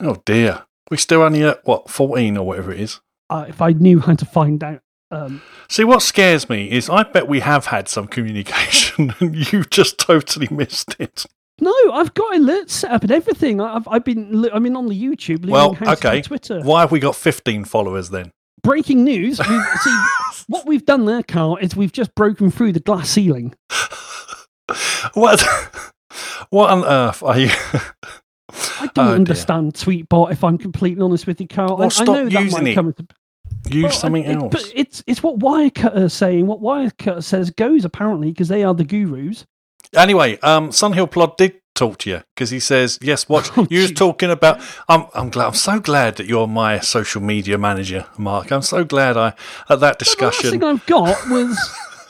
Oh 0.01 0.23
dear, 0.25 0.65
we're 0.91 0.97
still 0.97 1.23
only 1.23 1.43
at 1.45 1.67
what 1.67 1.91
fourteen 1.91 2.37
or 2.37 2.47
whatever 2.47 2.73
it 2.73 2.81
is. 2.81 3.01
Uh, 3.29 3.47
if 3.49 3.61
I 3.61 3.73
knew 3.73 4.01
how 4.01 4.15
to 4.15 4.25
find 4.25 4.63
out. 4.63 4.81
Um, 5.11 5.43
See, 5.69 5.85
what 5.85 6.03
scares 6.03 6.49
me 6.49 6.71
is 6.71 6.91
I 6.91 7.05
bet 7.05 7.29
we 7.29 7.41
have 7.41 7.67
had 7.67 7.89
some 7.89 8.07
communication 8.09 9.15
and 9.21 9.53
you 9.53 9.65
just 9.65 9.99
totally 9.99 10.49
missed 10.51 10.97
it. 10.99 11.27
no, 11.61 11.73
I've 11.93 12.13
got 12.15 12.35
alerts 12.35 12.71
set 12.71 12.91
up 12.91 13.03
and 13.03 13.13
everything. 13.13 13.61
I've, 13.61 13.87
I've 13.89 14.05
been, 14.05 14.49
I 14.53 14.59
mean, 14.59 14.77
on 14.77 14.89
the 14.89 15.01
YouTube. 15.01 15.47
Well, 15.49 15.75
how 15.75 15.95
to 15.95 16.01
do 16.01 16.09
okay. 16.09 16.23
Twitter. 16.23 16.61
Why 16.63 16.81
have 16.81 16.91
we 16.93 16.99
got 16.99 17.15
15 17.17 17.65
followers 17.65 18.11
then? 18.11 18.33
Breaking 18.63 19.05
news. 19.05 19.39
See, 19.83 20.05
what 20.49 20.67
we've 20.67 20.85
done 20.85 21.05
there, 21.05 21.23
Karl, 21.23 21.57
is 21.57 21.77
we've 21.77 21.93
just 21.93 22.15
broken 22.17 22.51
through 22.51 22.73
the 22.73 22.81
glass 22.81 23.11
ceiling. 23.11 23.55
What? 25.15 25.45
What 26.51 26.71
on 26.71 26.85
earth 26.85 27.23
are 27.23 27.39
you? 27.39 27.51
I 28.81 28.89
don't 28.95 29.09
Oh, 29.09 29.15
understand 29.15 29.75
Tweetbot. 29.75 30.33
If 30.33 30.45
I'm 30.45 30.57
completely 30.59 31.03
honest 31.03 31.27
with 31.27 31.41
you, 31.41 31.49
Karl, 31.49 31.77
Well, 31.77 31.83
I- 31.83 31.87
I 31.87 31.89
stop 31.89 32.07
know 32.07 32.29
that 32.29 32.43
using 32.43 32.65
might 32.65 32.71
it. 32.71 32.75
come 32.75 32.93
to- 32.93 33.07
Use 33.69 33.83
Well, 33.85 33.93
something 33.93 34.25
it- 34.25 34.37
else. 34.37 34.53
But 34.53 34.73
it's 34.75 35.03
it's 35.07 35.23
what 35.23 35.39
Wirecutter 35.41 36.05
is 36.05 36.13
saying. 36.13 36.47
What 36.47 36.61
Wirecutter 36.61 37.23
says 37.23 37.51
goes 37.51 37.85
apparently 37.85 38.31
because 38.31 38.49
they 38.49 38.63
are 38.65 38.75
the 38.75 38.85
gurus. 38.85 39.45
Anyway, 39.95 40.39
um, 40.43 40.71
Sunhill 40.71 41.11
Plod 41.11 41.37
did 41.37 41.55
talk 41.75 41.99
to 41.99 42.11
you 42.11 42.23
because 42.35 42.51
he 42.51 42.61
says, 42.61 42.99
"Yes, 43.03 43.29
watch." 43.29 43.51
Oh, 43.57 43.67
you 43.71 43.83
was 43.83 43.93
talking 43.93 44.31
about. 44.31 44.61
I'm. 44.89 45.07
I'm 45.15 45.31
glad. 45.31 45.47
I'm 45.49 45.55
so 45.55 45.79
glad 45.81 46.17
that 46.17 46.27
you're 46.27 46.47
my 46.47 46.79
social 46.81 47.21
media 47.23 47.59
manager, 47.59 48.07
Mark. 48.19 48.51
I'm 48.53 48.63
so 48.63 48.85
glad 48.85 49.17
I 49.17 49.29
at 49.29 49.35
that 49.69 49.79
The 49.79 49.85
last 49.87 49.99
discussion. 49.99 50.51
thing 50.51 50.65
I've 50.65 50.85
got 50.87 51.29
was 51.29 51.57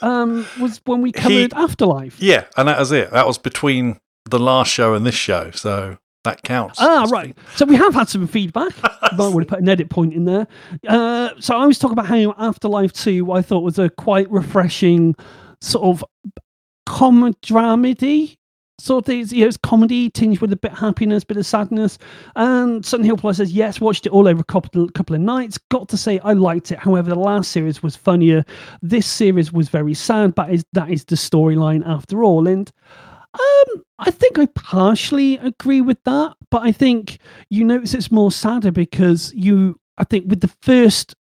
um 0.01 0.45
was 0.59 0.81
when 0.85 1.01
we 1.01 1.11
covered 1.11 1.53
Afterlife. 1.53 2.19
yeah, 2.21 2.45
and 2.55 2.67
that 2.67 2.79
was 2.79 2.91
it. 2.91 3.11
That 3.11 3.27
was 3.27 3.37
between 3.37 3.99
the 4.25 4.39
last 4.39 4.71
show 4.71 4.93
and 4.93 5.05
this 5.05 5.15
show, 5.15 5.51
so 5.51 5.97
that 6.23 6.43
counts. 6.43 6.77
Ah, 6.81 7.07
right. 7.09 7.37
So 7.55 7.65
we 7.65 7.75
have 7.77 7.93
had 7.93 8.09
some 8.09 8.27
feedback. 8.27 8.73
Might 8.83 9.29
want 9.29 9.39
to 9.39 9.45
put 9.45 9.59
an 9.59 9.69
edit 9.69 9.89
point 9.89 10.13
in 10.13 10.25
there. 10.25 10.45
Uh, 10.87 11.29
so 11.39 11.55
I 11.57 11.65
was 11.65 11.79
talking 11.79 11.93
about 11.93 12.07
how 12.07 12.35
Afterlife 12.37 12.91
2 12.91 13.31
I 13.31 13.41
thought 13.41 13.61
was 13.61 13.79
a 13.79 13.89
quite 13.89 14.29
refreshing 14.29 15.15
sort 15.61 15.85
of 15.85 16.03
comedy 16.85 17.35
sort 17.41 18.37
of 18.89 19.05
thing. 19.05 19.25
You 19.27 19.41
know, 19.41 19.47
it's 19.47 19.57
comedy 19.57 20.09
tinged 20.09 20.39
with 20.39 20.53
a 20.53 20.57
bit 20.57 20.73
of 20.73 20.77
happiness, 20.77 21.23
bit 21.23 21.37
of 21.37 21.45
sadness. 21.45 21.97
And 22.35 22.83
Sunhill 22.83 23.19
Plod 23.19 23.35
says, 23.35 23.51
yes, 23.51 23.81
watched 23.81 24.05
it 24.05 24.11
all 24.11 24.27
over 24.27 24.41
a 24.41 24.45
couple, 24.45 24.89
couple 24.89 25.15
of 25.15 25.21
nights. 25.21 25.57
Got 25.69 25.89
to 25.89 25.97
say, 25.97 26.19
I 26.19 26.33
liked 26.33 26.71
it. 26.71 26.79
However, 26.79 27.09
the 27.09 27.15
last 27.15 27.51
series 27.51 27.83
was 27.83 27.95
funnier. 27.95 28.45
This 28.81 29.07
series 29.07 29.51
was 29.51 29.69
very 29.69 29.93
sad, 29.93 30.35
but 30.35 30.51
is, 30.51 30.65
that 30.73 30.89
is 30.89 31.05
the 31.05 31.15
storyline 31.15 31.83
after 31.85 32.23
all. 32.23 32.47
And 32.47 32.71
um, 33.33 33.83
I 33.99 34.11
think 34.11 34.39
I 34.39 34.45
partially 34.47 35.37
agree 35.37 35.81
with 35.81 36.03
that, 36.05 36.35
but 36.49 36.63
I 36.63 36.71
think 36.71 37.19
you 37.49 37.63
notice 37.63 37.93
it's 37.93 38.11
more 38.11 38.31
sadder 38.31 38.71
because 38.71 39.33
you, 39.33 39.79
I 39.97 40.03
think, 40.03 40.25
with 40.27 40.41
the 40.41 40.53
first 40.61 41.15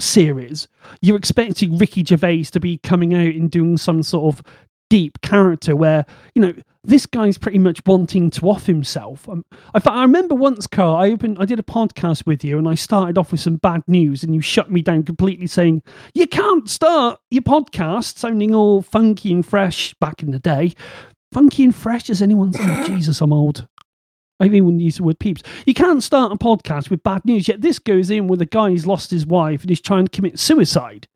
series, 0.00 0.68
you're 1.02 1.16
expecting 1.16 1.76
Ricky 1.76 2.04
Gervais 2.04 2.44
to 2.44 2.60
be 2.60 2.78
coming 2.78 3.14
out 3.14 3.34
and 3.34 3.50
doing 3.50 3.76
some 3.76 4.02
sort 4.02 4.34
of 4.34 4.42
deep 4.90 5.20
character 5.20 5.76
where 5.76 6.06
you 6.34 6.40
know 6.40 6.54
this 6.88 7.04
guy's 7.04 7.36
pretty 7.36 7.58
much 7.58 7.82
wanting 7.84 8.30
to 8.30 8.48
off 8.48 8.64
himself. 8.64 9.28
Um, 9.28 9.44
I, 9.74 9.80
I 9.84 10.02
remember 10.02 10.34
once, 10.34 10.66
Karl, 10.66 10.96
I 10.96 11.10
opened, 11.10 11.36
I 11.38 11.44
did 11.44 11.58
a 11.58 11.62
podcast 11.62 12.26
with 12.26 12.42
you, 12.42 12.56
and 12.56 12.66
I 12.66 12.74
started 12.74 13.18
off 13.18 13.30
with 13.30 13.42
some 13.42 13.56
bad 13.56 13.82
news, 13.86 14.24
and 14.24 14.34
you 14.34 14.40
shut 14.40 14.70
me 14.70 14.80
down 14.80 15.02
completely, 15.02 15.46
saying 15.46 15.82
you 16.14 16.26
can't 16.26 16.68
start 16.68 17.20
your 17.30 17.42
podcast 17.42 18.16
sounding 18.16 18.54
all 18.54 18.80
funky 18.80 19.32
and 19.32 19.44
fresh 19.44 19.94
back 20.00 20.22
in 20.22 20.30
the 20.30 20.38
day. 20.38 20.72
Funky 21.30 21.64
and 21.64 21.76
fresh 21.76 22.08
as 22.08 22.22
anyone 22.22 22.52
oh, 22.58 22.84
Jesus, 22.86 23.20
I'm 23.20 23.34
old. 23.34 23.68
I 24.40 24.46
even 24.46 24.64
wouldn't 24.64 24.82
use 24.82 24.96
the 24.96 25.02
word 25.02 25.18
peeps. 25.18 25.42
You 25.66 25.74
can't 25.74 26.02
start 26.02 26.32
a 26.32 26.36
podcast 26.36 26.88
with 26.88 27.02
bad 27.02 27.22
news, 27.26 27.48
yet 27.48 27.60
this 27.60 27.78
goes 27.78 28.08
in 28.08 28.28
with 28.28 28.40
a 28.40 28.46
guy 28.46 28.70
who's 28.70 28.86
lost 28.86 29.10
his 29.10 29.26
wife 29.26 29.60
and 29.60 29.68
he's 29.68 29.80
trying 29.80 30.06
to 30.06 30.10
commit 30.10 30.38
suicide. 30.38 31.06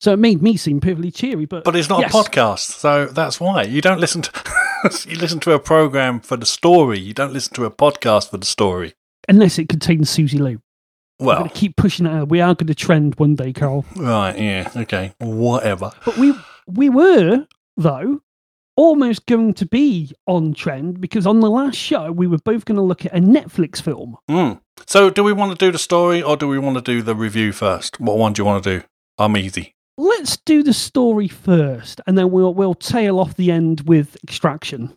So 0.00 0.12
it 0.12 0.18
made 0.18 0.40
me 0.42 0.56
seem 0.56 0.80
perfectly 0.80 1.10
cheery, 1.10 1.44
but 1.44 1.64
But 1.64 1.76
it's 1.76 1.88
not 1.88 2.00
yes. 2.00 2.14
a 2.14 2.16
podcast, 2.16 2.78
so 2.78 3.06
that's 3.06 3.40
why 3.40 3.64
you 3.64 3.82
don't 3.82 4.00
listen 4.00 4.22
to. 4.22 4.30
you 5.06 5.16
listen 5.18 5.40
to 5.40 5.52
a 5.52 5.58
program 5.58 6.20
for 6.20 6.36
the 6.36 6.46
story. 6.46 6.98
You 6.98 7.14
don't 7.14 7.32
listen 7.32 7.54
to 7.54 7.64
a 7.64 7.70
podcast 7.70 8.30
for 8.30 8.38
the 8.38 8.46
story. 8.46 8.94
unless 9.28 9.58
it 9.58 9.68
contains 9.68 10.10
Suzy 10.10 10.38
Lu. 10.38 10.60
Well, 11.20 11.38
going 11.38 11.50
to 11.50 11.56
keep 11.56 11.76
pushing 11.76 12.06
it 12.06 12.12
out. 12.12 12.28
We 12.28 12.40
are 12.40 12.54
going 12.54 12.68
to 12.68 12.74
trend 12.74 13.16
one 13.16 13.34
day, 13.34 13.52
Karl. 13.52 13.84
right, 13.96 14.38
yeah, 14.38 14.70
okay, 14.76 15.14
whatever. 15.18 15.90
But 16.04 16.16
we 16.16 16.32
we 16.66 16.88
were 16.88 17.46
though 17.76 18.20
almost 18.76 19.26
going 19.26 19.52
to 19.54 19.66
be 19.66 20.12
on 20.26 20.54
trend 20.54 21.00
because 21.00 21.26
on 21.26 21.40
the 21.40 21.50
last 21.50 21.74
show 21.74 22.12
we 22.12 22.28
were 22.28 22.38
both 22.38 22.64
going 22.64 22.76
to 22.76 22.82
look 22.82 23.04
at 23.04 23.12
a 23.12 23.20
Netflix 23.20 23.82
film. 23.82 24.16
Mm. 24.30 24.60
So, 24.86 25.10
do 25.10 25.24
we 25.24 25.32
want 25.32 25.58
to 25.58 25.66
do 25.66 25.72
the 25.72 25.78
story 25.78 26.22
or 26.22 26.36
do 26.36 26.46
we 26.46 26.60
want 26.60 26.76
to 26.76 26.82
do 26.82 27.02
the 27.02 27.16
review 27.16 27.50
first? 27.50 27.98
What 27.98 28.16
one 28.16 28.32
do 28.32 28.40
you 28.40 28.46
want 28.46 28.62
to 28.62 28.78
do? 28.78 28.86
I'm 29.18 29.36
easy. 29.36 29.74
Let's 30.00 30.36
do 30.36 30.62
the 30.62 30.72
story 30.72 31.26
first, 31.26 32.00
and 32.06 32.16
then 32.16 32.30
we'll 32.30 32.54
we'll 32.54 32.74
tail 32.74 33.18
off 33.18 33.34
the 33.34 33.50
end 33.50 33.80
with 33.88 34.16
Extraction. 34.22 34.94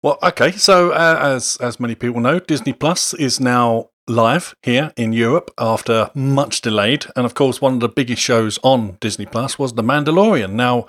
Well, 0.00 0.16
okay. 0.22 0.52
So, 0.52 0.92
uh, 0.92 1.18
as 1.20 1.56
as 1.60 1.80
many 1.80 1.96
people 1.96 2.20
know, 2.20 2.38
Disney 2.38 2.72
Plus 2.72 3.14
is 3.14 3.40
now 3.40 3.90
live 4.06 4.54
here 4.62 4.92
in 4.96 5.12
Europe 5.12 5.50
after 5.58 6.10
much 6.14 6.60
delayed, 6.60 7.06
and 7.16 7.26
of 7.26 7.34
course, 7.34 7.60
one 7.60 7.74
of 7.74 7.80
the 7.80 7.88
biggest 7.88 8.22
shows 8.22 8.60
on 8.62 8.96
Disney 9.00 9.26
Plus 9.26 9.58
was 9.58 9.72
The 9.72 9.82
Mandalorian. 9.82 10.52
Now, 10.52 10.86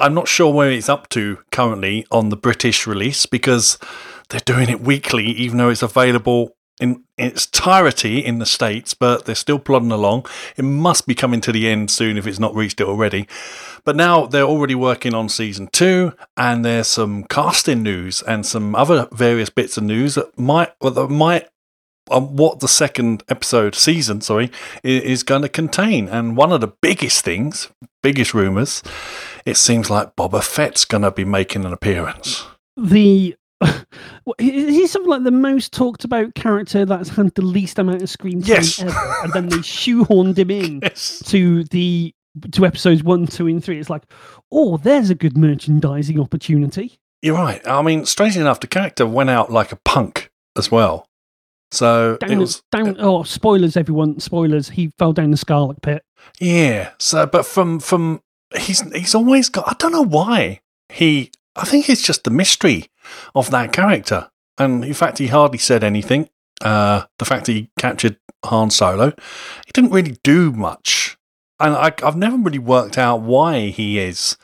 I'm 0.00 0.14
not 0.14 0.26
sure 0.26 0.50
where 0.50 0.70
it's 0.70 0.88
up 0.88 1.10
to 1.10 1.40
currently 1.50 2.06
on 2.10 2.30
the 2.30 2.36
British 2.36 2.86
release 2.86 3.26
because 3.26 3.78
they're 4.30 4.40
doing 4.40 4.70
it 4.70 4.80
weekly, 4.80 5.26
even 5.26 5.58
though 5.58 5.68
it's 5.68 5.82
available 5.82 6.56
in, 6.82 7.04
its 7.16 7.46
entirety 7.46 8.18
in 8.18 8.40
the 8.40 8.46
states, 8.46 8.92
but 8.92 9.24
they're 9.24 9.34
still 9.36 9.58
plodding 9.60 9.92
along. 9.92 10.26
It 10.56 10.64
must 10.64 11.06
be 11.06 11.14
coming 11.14 11.40
to 11.42 11.52
the 11.52 11.68
end 11.68 11.90
soon 11.90 12.18
if 12.18 12.26
it's 12.26 12.40
not 12.40 12.54
reached 12.54 12.80
it 12.80 12.88
already. 12.88 13.28
But 13.84 13.94
now 13.94 14.26
they're 14.26 14.42
already 14.42 14.74
working 14.74 15.14
on 15.14 15.28
season 15.28 15.68
two, 15.72 16.12
and 16.36 16.64
there's 16.64 16.88
some 16.88 17.24
casting 17.24 17.82
news 17.82 18.20
and 18.22 18.44
some 18.44 18.74
other 18.74 19.08
various 19.12 19.48
bits 19.48 19.76
of 19.76 19.84
news 19.84 20.16
that 20.16 20.36
might 20.38 20.72
that 20.80 21.08
might 21.08 21.48
um, 22.10 22.36
what 22.36 22.58
the 22.58 22.68
second 22.68 23.22
episode 23.28 23.76
season 23.76 24.20
sorry 24.20 24.50
is 24.82 25.22
going 25.22 25.42
to 25.42 25.48
contain. 25.48 26.08
And 26.08 26.36
one 26.36 26.52
of 26.52 26.60
the 26.60 26.72
biggest 26.80 27.24
things, 27.24 27.68
biggest 28.02 28.34
rumors, 28.34 28.82
it 29.46 29.56
seems 29.56 29.88
like 29.88 30.16
Boba 30.16 30.42
Fett's 30.42 30.84
going 30.84 31.02
to 31.02 31.12
be 31.12 31.24
making 31.24 31.64
an 31.64 31.72
appearance. 31.72 32.44
The 32.76 33.36
Is 34.38 34.68
he 34.74 34.86
something 34.86 35.10
like 35.10 35.24
the 35.24 35.30
most 35.30 35.72
talked 35.72 36.04
about 36.04 36.34
character 36.34 36.84
that's 36.84 37.08
had 37.10 37.34
the 37.34 37.42
least 37.42 37.78
amount 37.78 38.02
of 38.02 38.10
screen 38.10 38.40
time 38.42 38.48
Yes. 38.56 38.80
ever? 38.80 39.14
And 39.24 39.32
then 39.32 39.48
they 39.48 39.56
shoehorned 39.58 40.38
him 40.38 40.50
in 40.50 40.80
Yes. 40.82 41.22
to 41.26 41.64
the 41.64 42.14
to 42.52 42.64
episodes 42.64 43.02
one, 43.02 43.26
two, 43.26 43.46
and 43.46 43.62
three. 43.62 43.78
It's 43.78 43.90
like, 43.90 44.04
oh, 44.50 44.76
there's 44.78 45.10
a 45.10 45.14
good 45.14 45.36
merchandising 45.36 46.18
opportunity. 46.18 46.98
You're 47.20 47.36
right. 47.36 47.60
I 47.68 47.82
mean, 47.82 48.06
strangely 48.06 48.40
enough, 48.40 48.60
the 48.60 48.66
character 48.66 49.06
went 49.06 49.30
out 49.30 49.52
like 49.52 49.70
a 49.70 49.76
punk 49.76 50.30
as 50.56 50.70
well. 50.70 51.06
So 51.70 52.16
Down, 52.18 52.30
it 52.32 52.36
was 52.38 52.62
down. 52.70 52.96
Oh, 52.98 53.22
spoilers, 53.22 53.76
everyone! 53.78 54.20
Spoilers. 54.20 54.70
He 54.70 54.92
fell 54.98 55.12
down 55.14 55.30
the 55.30 55.36
Sarlacc 55.38 55.80
Pit. 55.82 56.04
Yeah. 56.38 56.90
So, 56.98 57.24
but 57.26 57.46
from 57.46 57.80
from 57.80 58.20
he's 58.58 58.80
he's 58.92 59.14
always 59.14 59.48
got. 59.48 59.66
I 59.68 59.74
don't 59.78 59.92
know 59.92 60.04
why 60.04 60.60
he. 60.90 61.30
I 61.56 61.64
think 61.64 61.88
it's 61.88 62.02
just 62.02 62.24
the 62.24 62.30
mystery 62.30 62.88
of 63.34 63.50
that 63.50 63.72
character, 63.72 64.30
and 64.58 64.84
in 64.84 64.94
fact, 64.94 65.18
he 65.18 65.28
hardly 65.28 65.58
said 65.58 65.82
anything. 65.84 66.28
Uh, 66.60 67.04
the 67.18 67.24
fact 67.24 67.46
that 67.46 67.52
he 67.52 67.70
captured 67.78 68.16
Han 68.44 68.70
Solo, 68.70 69.10
he 69.66 69.72
didn't 69.72 69.90
really 69.90 70.16
do 70.22 70.52
much, 70.52 71.16
and 71.60 71.74
I, 71.74 71.92
I've 72.04 72.16
never 72.16 72.36
really 72.36 72.58
worked 72.58 72.96
out 72.98 73.20
why 73.20 73.68
he 73.68 73.98
is 73.98 74.36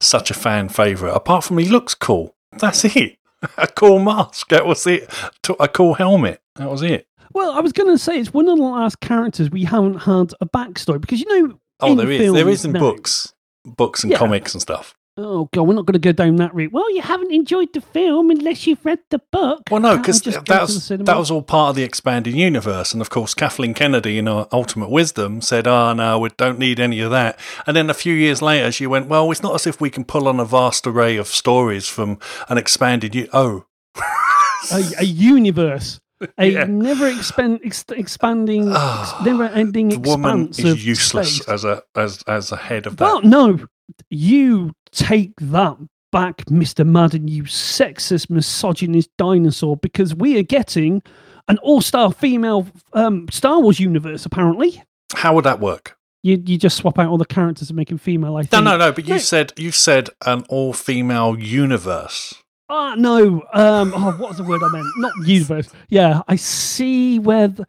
such 0.00 0.30
a 0.30 0.34
fan 0.34 0.68
favorite. 0.68 1.12
Apart 1.14 1.44
from 1.44 1.58
he 1.58 1.68
looks 1.68 1.94
cool. 1.94 2.34
That's 2.52 2.84
it. 2.96 3.18
A 3.58 3.66
cool 3.66 3.98
mask. 3.98 4.48
That 4.48 4.64
was 4.66 4.86
it. 4.86 5.12
A 5.60 5.68
cool 5.68 5.94
helmet. 5.94 6.40
That 6.56 6.70
was 6.70 6.82
it. 6.82 7.06
Well, 7.32 7.50
I 7.52 7.60
was 7.60 7.72
going 7.72 7.90
to 7.90 7.98
say 7.98 8.18
it's 8.18 8.32
one 8.32 8.48
of 8.48 8.56
the 8.56 8.62
last 8.62 9.00
characters 9.00 9.50
we 9.50 9.64
haven't 9.64 9.98
had 10.02 10.32
a 10.40 10.46
backstory 10.46 11.00
because 11.00 11.20
you 11.20 11.26
know. 11.26 11.58
Oh, 11.80 11.90
in 11.92 11.98
there 11.98 12.10
is. 12.10 12.20
Films 12.20 12.48
is 12.50 12.64
in 12.64 12.72
now- 12.72 12.80
books, 12.80 13.34
books 13.64 14.02
and 14.04 14.12
Yeah. 14.12 14.18
comics 14.18 14.54
and 14.54 14.62
stuff. 14.62 14.94
Oh 15.16 15.48
god, 15.52 15.62
we're 15.62 15.74
not 15.74 15.86
going 15.86 15.92
to 15.92 16.00
go 16.00 16.10
down 16.10 16.36
that 16.36 16.52
route. 16.52 16.72
Well, 16.72 16.92
you 16.92 17.00
haven't 17.00 17.32
enjoyed 17.32 17.72
the 17.72 17.80
film 17.80 18.30
unless 18.30 18.66
you've 18.66 18.84
read 18.84 18.98
the 19.10 19.20
book. 19.30 19.62
Well, 19.70 19.80
no, 19.80 19.96
because 19.96 20.20
that 20.22 20.44
go 20.44 20.66
to 20.66 20.72
the 20.72 20.96
was 20.96 21.06
that 21.06 21.16
was 21.16 21.30
all 21.30 21.42
part 21.42 21.70
of 21.70 21.76
the 21.76 21.84
expanded 21.84 22.34
universe, 22.34 22.92
and 22.92 23.00
of 23.00 23.10
course, 23.10 23.32
Kathleen 23.32 23.74
Kennedy, 23.74 24.18
in 24.18 24.26
her 24.26 24.48
ultimate 24.50 24.90
wisdom, 24.90 25.40
said, 25.40 25.68
"Ah, 25.68 25.92
no, 25.94 26.18
we 26.18 26.30
don't 26.36 26.58
need 26.58 26.80
any 26.80 26.98
of 26.98 27.12
that." 27.12 27.38
And 27.64 27.76
then 27.76 27.90
a 27.90 27.94
few 27.94 28.12
years 28.12 28.42
later, 28.42 28.72
she 28.72 28.88
went, 28.88 29.06
"Well, 29.06 29.30
it's 29.30 29.42
not 29.42 29.54
as 29.54 29.68
if 29.68 29.80
we 29.80 29.88
can 29.88 30.04
pull 30.04 30.26
on 30.26 30.40
a 30.40 30.44
vast 30.44 30.84
array 30.84 31.16
of 31.16 31.28
stories 31.28 31.86
from 31.88 32.18
an 32.48 32.58
expanded." 32.58 33.14
U- 33.14 33.28
oh, 33.32 33.66
a, 34.72 34.82
a 34.98 35.04
universe. 35.04 36.00
a 36.38 36.46
Yeah. 36.48 36.64
never 36.64 37.06
expand, 37.08 37.60
ex- 37.64 37.84
expanding, 37.90 38.68
ex- 38.68 38.76
Ah, 38.78 39.22
never 39.24 39.44
ending 39.44 39.88
the 39.90 39.98
woman 39.98 40.48
is 40.48 40.84
useless 40.86 41.36
space. 41.36 41.48
as 41.48 41.64
a 41.64 41.82
as 41.94 42.22
as 42.26 42.50
a 42.50 42.56
head 42.56 42.86
of 42.86 42.96
that. 42.96 43.04
Well, 43.04 43.22
no, 43.22 43.58
you 44.10 44.72
take 44.92 45.32
that 45.40 45.76
back, 46.12 46.44
Mr. 46.46 46.86
Madden, 46.86 47.28
you 47.28 47.42
sexist, 47.44 48.30
misogynist 48.30 49.10
dinosaur, 49.18 49.76
because 49.76 50.14
we 50.14 50.38
are 50.38 50.42
getting 50.42 51.02
an 51.48 51.58
all-star 51.58 52.12
female 52.12 52.66
um, 52.92 53.26
Star 53.30 53.60
Wars 53.60 53.80
universe. 53.80 54.24
Apparently, 54.24 54.82
How 55.14 55.34
would 55.34 55.44
that 55.44 55.60
work? 55.60 55.96
you 56.22 56.42
you 56.46 56.56
just 56.56 56.76
swap 56.78 56.98
out 56.98 57.08
all 57.08 57.18
the 57.18 57.24
characters 57.26 57.68
and 57.68 57.76
make 57.76 57.88
them 57.88 57.98
female. 57.98 58.36
I 58.36 58.42
think. 58.44 58.52
No, 58.64 58.70
no, 58.72 58.76
no. 58.78 58.92
But 58.92 59.06
you 59.06 59.14
No. 59.14 59.18
said 59.18 59.52
you 59.58 59.70
said 59.72 60.08
an 60.24 60.44
all-female 60.48 61.38
universe. 61.38 62.34
Ah, 62.70 62.94
no. 62.96 63.42
Um, 63.52 63.92
oh, 63.94 64.12
what 64.16 64.30
was 64.30 64.38
the 64.38 64.44
word 64.44 64.62
I 64.64 64.68
meant? 64.68 64.86
Not 64.96 65.12
universe. 65.26 65.68
Yeah, 65.90 66.22
I 66.28 66.36
see 66.36 67.18
where. 67.18 67.48
The, 67.48 67.66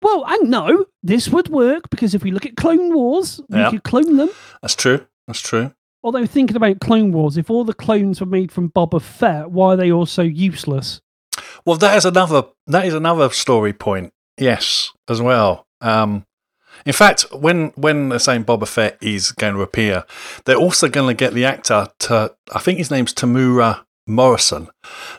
well, 0.00 0.24
I 0.26 0.38
know 0.38 0.86
this 1.02 1.28
would 1.28 1.48
work 1.50 1.90
because 1.90 2.14
if 2.14 2.22
we 2.24 2.30
look 2.30 2.46
at 2.46 2.56
Clone 2.56 2.94
Wars, 2.94 3.40
we 3.50 3.58
Yeah. 3.58 3.70
could 3.70 3.82
clone 3.84 4.16
them. 4.16 4.30
That's 4.62 4.74
true. 4.74 5.06
That's 5.26 5.40
true. 5.40 5.72
Although 6.02 6.26
thinking 6.26 6.56
about 6.56 6.80
Clone 6.80 7.12
Wars, 7.12 7.36
if 7.36 7.48
all 7.48 7.64
the 7.64 7.74
clones 7.74 8.20
were 8.20 8.26
made 8.26 8.50
from 8.50 8.70
Boba 8.70 9.00
Fett, 9.00 9.50
why 9.50 9.74
are 9.74 9.76
they 9.76 9.92
all 9.92 10.06
so 10.06 10.22
useless? 10.22 11.00
Well, 11.64 11.76
that 11.76 11.96
is 11.96 12.04
another 12.04 12.44
that 12.66 12.86
is 12.86 12.94
another 12.94 13.30
story 13.30 13.72
point. 13.72 14.12
Yes, 14.36 14.90
as 15.08 15.22
well. 15.22 15.66
Um, 15.80 16.26
in 16.84 16.92
fact, 16.92 17.26
when 17.32 17.68
when 17.76 18.08
they're 18.08 18.18
saying 18.18 18.44
Boba 18.44 18.66
Fett 18.66 18.98
is 19.00 19.30
going 19.32 19.54
to 19.54 19.62
appear, 19.62 20.04
they're 20.44 20.56
also 20.56 20.88
going 20.88 21.08
to 21.08 21.14
get 21.14 21.34
the 21.34 21.44
actor 21.44 21.88
to 22.00 22.34
I 22.52 22.58
think 22.58 22.78
his 22.78 22.90
name's 22.90 23.14
Temuera 23.14 23.84
Morrison 24.06 24.68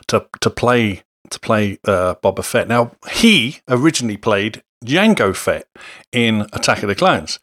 to 0.08 0.26
to 0.40 0.50
play 0.50 1.02
to 1.30 1.40
play 1.40 1.78
uh, 1.86 2.16
Boba 2.22 2.44
Fett. 2.44 2.68
Now 2.68 2.92
he 3.10 3.60
originally 3.68 4.18
played 4.18 4.62
Jango 4.84 5.34
Fett 5.34 5.66
in 6.12 6.42
Attack 6.52 6.82
of 6.82 6.88
the 6.88 6.94
Clones. 6.94 7.38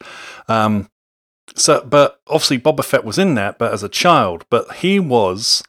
Um, 0.46 0.88
so, 1.54 1.84
but 1.84 2.20
obviously 2.26 2.58
Boba 2.58 2.84
Fett 2.84 3.04
was 3.04 3.18
in 3.18 3.34
that, 3.34 3.58
but 3.58 3.72
as 3.72 3.82
a 3.82 3.88
child. 3.88 4.44
But 4.50 4.76
he 4.76 4.98
was, 4.98 5.62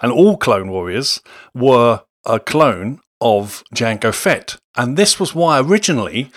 and 0.00 0.12
all 0.12 0.36
Clone 0.36 0.70
Warriors 0.70 1.20
were 1.54 2.02
a 2.24 2.40
clone 2.40 3.00
of 3.20 3.62
Jango 3.74 4.14
Fett. 4.14 4.56
And 4.76 4.96
this 4.96 5.20
was 5.20 5.34
why 5.34 5.60
originally, 5.60 6.30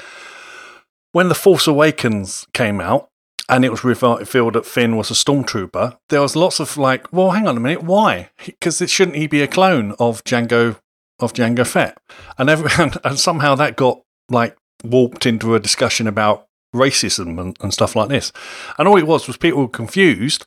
when 1.12 1.30
The 1.30 1.36
Force 1.36 1.68
Awakens 1.68 2.48
came 2.54 2.82
out, 2.82 3.10
and 3.50 3.66
it 3.66 3.70
was 3.70 3.84
revealed 3.84 4.54
that 4.54 4.66
Finn 4.66 4.96
was 4.96 5.12
a 5.12 5.14
stormtrooper, 5.14 5.98
there 6.10 6.22
was 6.22 6.36
lots 6.36 6.60
of 6.60 6.78
like, 6.78 7.12
well, 7.12 7.32
hang 7.32 7.48
on 7.48 7.58
a 7.58 7.60
minute, 7.60 7.84
why? 7.84 8.30
Because 8.46 8.82
it 8.82 8.90
shouldn't 8.90 9.18
he 9.18 9.28
be 9.28 9.42
a 9.42 9.48
clone 9.48 9.94
of 10.00 10.24
Jango 10.24 10.78
of 11.20 11.34
Jango 11.34 11.68
Fett? 11.68 11.98
And 12.38 12.50
everyone, 12.50 12.94
and 13.04 13.20
somehow 13.20 13.56
that 13.56 13.76
got 13.76 14.02
like 14.30 14.56
warped 14.84 15.26
into 15.26 15.56
a 15.56 15.60
discussion 15.60 16.08
about 16.08 16.48
racism 16.74 17.40
and, 17.40 17.58
and 17.62 17.74
stuff 17.74 17.96
like 17.96 18.10
this. 18.10 18.32
And 18.78 18.88
all 18.88 18.98
it 18.98 19.08
was 19.08 19.28
was 19.28 19.38
people 19.38 19.62
were 19.62 19.68
confused 19.68 20.46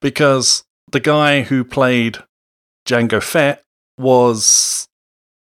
because 0.00 0.64
the 0.90 1.00
guy 1.00 1.42
who 1.42 1.64
played 1.64 2.18
Jango 2.86 3.22
Fett 3.22 3.64
was 3.96 4.88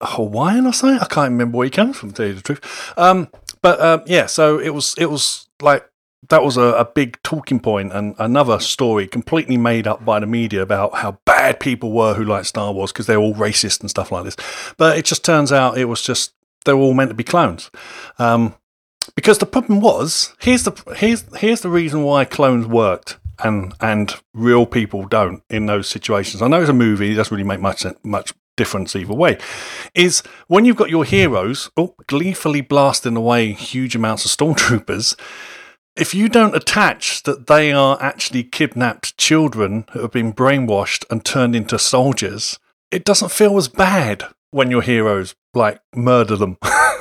Hawaiian 0.02 0.66
or 0.66 0.72
something. 0.72 0.98
I 0.98 1.06
can't 1.06 1.30
remember 1.30 1.58
where 1.58 1.66
he 1.66 1.70
came 1.70 1.92
from. 1.92 2.10
To 2.10 2.16
tell 2.16 2.26
you 2.26 2.34
the 2.34 2.42
truth, 2.42 2.92
um, 2.96 3.28
but 3.60 3.80
um, 3.80 4.02
yeah. 4.06 4.26
So 4.26 4.58
it 4.58 4.70
was 4.70 4.94
it 4.98 5.06
was 5.06 5.48
like 5.60 5.88
that 6.28 6.42
was 6.42 6.56
a, 6.56 6.62
a 6.62 6.84
big 6.84 7.20
talking 7.22 7.58
point 7.58 7.92
and 7.92 8.14
another 8.18 8.60
story 8.60 9.08
completely 9.08 9.56
made 9.56 9.88
up 9.88 10.04
by 10.04 10.20
the 10.20 10.26
media 10.26 10.62
about 10.62 10.94
how 10.94 11.18
bad 11.24 11.58
people 11.58 11.92
were 11.92 12.14
who 12.14 12.24
liked 12.24 12.46
Star 12.46 12.72
Wars 12.72 12.92
because 12.92 13.06
they're 13.06 13.18
all 13.18 13.34
racist 13.34 13.80
and 13.80 13.90
stuff 13.90 14.12
like 14.12 14.24
this. 14.24 14.36
But 14.76 14.98
it 14.98 15.04
just 15.04 15.24
turns 15.24 15.50
out 15.50 15.78
it 15.78 15.86
was 15.86 16.00
just 16.00 16.32
they 16.64 16.72
were 16.72 16.80
all 16.80 16.94
meant 16.94 17.10
to 17.10 17.14
be 17.14 17.24
clones. 17.24 17.70
Um, 18.18 18.54
because 19.14 19.38
the 19.38 19.46
problem 19.46 19.80
was 19.80 20.34
here's 20.40 20.64
the 20.64 20.94
here's 20.96 21.24
here's 21.36 21.60
the 21.60 21.68
reason 21.68 22.02
why 22.02 22.24
clones 22.24 22.66
worked 22.66 23.18
and 23.42 23.74
and 23.80 24.14
real 24.34 24.66
people 24.66 25.06
don't 25.06 25.42
in 25.50 25.66
those 25.66 25.88
situations. 25.88 26.42
I 26.42 26.48
know 26.48 26.60
it's 26.60 26.70
a 26.70 26.74
movie; 26.74 27.12
it 27.12 27.16
doesn't 27.16 27.34
really 27.34 27.46
make 27.46 27.60
much 27.60 27.84
much 28.02 28.32
difference 28.56 28.94
either 28.94 29.14
way. 29.14 29.38
Is 29.94 30.22
when 30.46 30.64
you've 30.64 30.76
got 30.76 30.90
your 30.90 31.04
heroes 31.04 31.70
oh, 31.76 31.94
gleefully 32.06 32.60
blasting 32.60 33.16
away 33.16 33.52
huge 33.52 33.94
amounts 33.94 34.24
of 34.24 34.30
stormtroopers. 34.30 35.18
If 35.94 36.14
you 36.14 36.30
don't 36.30 36.56
attach 36.56 37.22
that 37.24 37.48
they 37.48 37.70
are 37.70 37.98
actually 38.00 38.44
kidnapped 38.44 39.18
children 39.18 39.84
who 39.92 40.00
have 40.00 40.12
been 40.12 40.32
brainwashed 40.32 41.04
and 41.10 41.22
turned 41.22 41.54
into 41.54 41.78
soldiers, 41.78 42.58
it 42.90 43.04
doesn't 43.04 43.30
feel 43.30 43.58
as 43.58 43.68
bad 43.68 44.24
when 44.52 44.70
your 44.70 44.80
heroes 44.80 45.34
like 45.52 45.80
murder 45.94 46.36
them. 46.36 46.56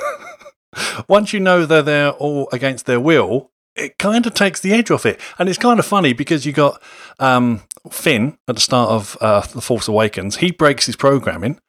Once 1.08 1.34
you 1.34 1.40
know 1.40 1.66
they're 1.66 1.82
there 1.82 2.12
all 2.12 2.48
against 2.52 2.86
their 2.86 3.00
will, 3.00 3.52
it 3.76 3.98
kind 3.98 4.26
of 4.26 4.34
takes 4.34 4.60
the 4.60 4.74
edge 4.74 4.92
off 4.92 5.06
it. 5.06 5.20
And 5.40 5.48
it's 5.50 5.58
kind 5.58 5.80
of 5.80 5.86
funny 5.86 6.14
because 6.14 6.46
you 6.46 6.52
got 6.52 6.82
um, 7.20 7.64
Finn 7.90 8.38
at 8.48 8.56
the 8.56 8.62
start 8.62 8.90
of 8.90 9.18
uh, 9.22 9.42
The 9.42 9.62
Force 9.62 9.88
Awakens. 9.88 10.38
He 10.38 10.52
breaks 10.52 10.86
his 10.86 10.96
programming. 10.96 11.60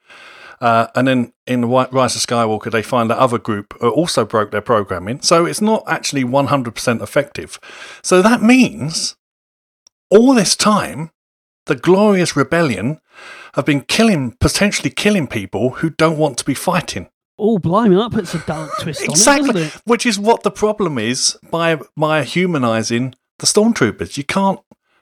Uh, 0.60 0.86
and 0.94 1.08
then 1.08 1.32
in 1.46 1.62
the 1.62 1.66
Rise 1.66 2.14
of 2.14 2.22
Skywalker, 2.22 2.70
they 2.70 2.82
find 2.82 3.10
that 3.10 3.18
other 3.18 3.38
group 3.38 3.76
also 3.82 4.24
broke 4.24 4.52
their 4.52 4.60
programming. 4.60 5.20
So 5.20 5.44
it's 5.44 5.60
not 5.60 5.82
actually 5.88 6.22
100% 6.22 7.02
effective. 7.02 7.58
So 8.02 8.22
that 8.22 8.42
means 8.42 9.16
all 10.08 10.34
this 10.34 10.54
time, 10.54 11.10
the 11.66 11.74
Glorious 11.74 12.36
Rebellion 12.36 13.00
have 13.54 13.66
been 13.66 13.82
killing, 13.82 14.36
potentially 14.40 14.90
killing 14.90 15.26
people 15.26 15.70
who 15.70 15.90
don't 15.90 16.18
want 16.18 16.38
to 16.38 16.44
be 16.44 16.54
fighting. 16.54 17.08
Oh, 17.38 17.58
blimey, 17.58 17.96
that 17.96 18.12
puts 18.12 18.34
a 18.34 18.38
dark 18.46 18.70
twist 18.80 19.00
on 19.02 19.06
it, 19.06 19.10
Exactly, 19.10 19.62
it? 19.62 19.72
which 19.84 20.06
is 20.06 20.18
what 20.18 20.42
the 20.42 20.50
problem 20.50 20.98
is 20.98 21.36
by 21.50 21.78
by 21.96 22.22
humanizing 22.24 23.14
the 23.38 23.46
stormtroopers. 23.46 24.16
You 24.16 24.24
can't 24.24 24.60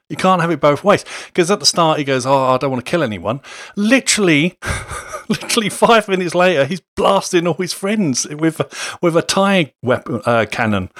you 0.09 0.17
can't 0.17 0.41
have 0.41 0.51
it 0.51 0.61
both 0.61 0.83
ways 0.83 1.05
because 1.27 1.51
at 1.51 1.61
the 1.61 1.67
start 1.67 1.99
he 1.99 2.05
goes, 2.05 2.27
"Oh, 2.27 2.55
I 2.55 2.57
don't 2.57 2.71
want 2.71 2.85
to 2.85 2.91
kill 2.91 3.03
anyone." 3.03 3.41
Literally, 3.77 4.59
literally 5.29 5.69
five 5.69 6.09
minutes 6.09 6.35
later, 6.35 6.65
he's 6.65 6.83
blasting 6.97 7.47
all 7.47 7.55
his 7.55 7.73
friends 7.73 8.27
with 8.29 8.61
with 9.03 9.17
a 9.17 9.23
tie 9.23 9.73
weapon 9.83 10.21
uh, 10.25 10.47
cannon. 10.51 10.91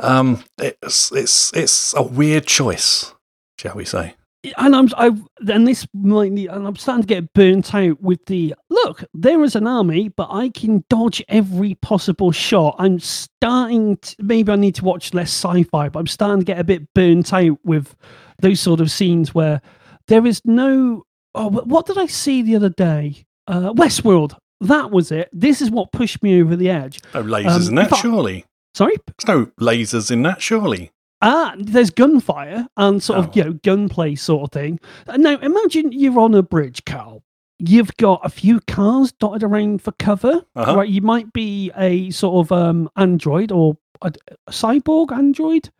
Um, 0.00 0.44
it's 0.58 1.10
it's 1.12 1.52
it's 1.54 1.94
a 1.94 2.02
weird 2.02 2.46
choice, 2.46 3.14
shall 3.58 3.74
we 3.74 3.84
say? 3.86 4.14
And 4.56 4.74
I'm 4.76 4.88
I 4.96 5.10
and 5.48 5.66
this 5.66 5.86
might 5.94 6.32
need, 6.32 6.48
and 6.48 6.66
I'm 6.66 6.76
starting 6.76 7.02
to 7.02 7.06
get 7.08 7.32
burnt 7.32 7.74
out 7.74 8.00
with 8.00 8.24
the 8.26 8.54
look. 8.70 9.04
There 9.14 9.42
is 9.42 9.56
an 9.56 9.66
army, 9.66 10.08
but 10.08 10.28
I 10.30 10.48
can 10.50 10.84
dodge 10.88 11.22
every 11.28 11.74
possible 11.76 12.30
shot. 12.32 12.76
I'm 12.78 13.00
starting. 13.00 13.96
To, 13.96 14.16
maybe 14.20 14.52
I 14.52 14.56
need 14.56 14.74
to 14.76 14.84
watch 14.84 15.12
less 15.14 15.30
sci-fi, 15.30 15.88
but 15.88 15.98
I'm 15.98 16.06
starting 16.06 16.38
to 16.40 16.44
get 16.44 16.58
a 16.60 16.64
bit 16.64 16.92
burnt 16.94 17.32
out 17.32 17.58
with 17.64 17.94
those 18.40 18.60
sort 18.60 18.80
of 18.80 18.90
scenes 18.90 19.34
where 19.34 19.60
there 20.06 20.26
is 20.26 20.40
no. 20.44 21.04
Oh, 21.34 21.50
what 21.50 21.86
did 21.86 21.98
I 21.98 22.06
see 22.06 22.42
the 22.42 22.56
other 22.56 22.70
day? 22.70 23.24
Uh, 23.46 23.72
Westworld. 23.72 24.36
That 24.60 24.90
was 24.90 25.12
it. 25.12 25.28
This 25.32 25.62
is 25.62 25.70
what 25.70 25.92
pushed 25.92 26.22
me 26.22 26.40
over 26.42 26.56
the 26.56 26.68
edge. 26.70 27.00
No 27.14 27.22
lasers 27.22 27.62
Um, 27.62 27.68
in 27.68 27.74
that, 27.76 27.92
I- 27.92 27.96
surely. 28.00 28.44
Sorry. 28.74 28.94
There's 29.06 29.28
no 29.28 29.46
lasers 29.60 30.10
in 30.10 30.22
that, 30.22 30.42
surely. 30.42 30.90
Ah, 31.20 31.54
there's 31.58 31.90
gunfire 31.90 32.66
and 32.76 33.02
sort 33.02 33.18
Oh. 33.18 33.22
of 33.22 33.36
you 33.36 33.44
know 33.44 33.52
gunplay 33.64 34.14
sort 34.14 34.44
of 34.44 34.52
thing. 34.52 34.78
Now 35.16 35.36
imagine 35.38 35.90
you're 35.92 36.20
on 36.20 36.34
a 36.34 36.42
bridge, 36.42 36.84
Karl. 36.84 37.22
You've 37.58 37.96
got 37.96 38.20
a 38.24 38.28
few 38.28 38.60
cars 38.60 39.10
dotted 39.12 39.42
around 39.42 39.82
for 39.82 39.90
cover. 39.92 40.42
Uh-huh. 40.54 40.76
Right, 40.76 40.88
you 40.88 41.02
might 41.02 41.32
be 41.32 41.72
a 41.76 42.10
sort 42.10 42.46
of 42.46 42.52
um 42.52 42.88
android 42.96 43.50
or 43.50 43.76
a, 44.00 44.12
a 44.46 44.52
cyborg 44.52 45.10
android, 45.10 45.70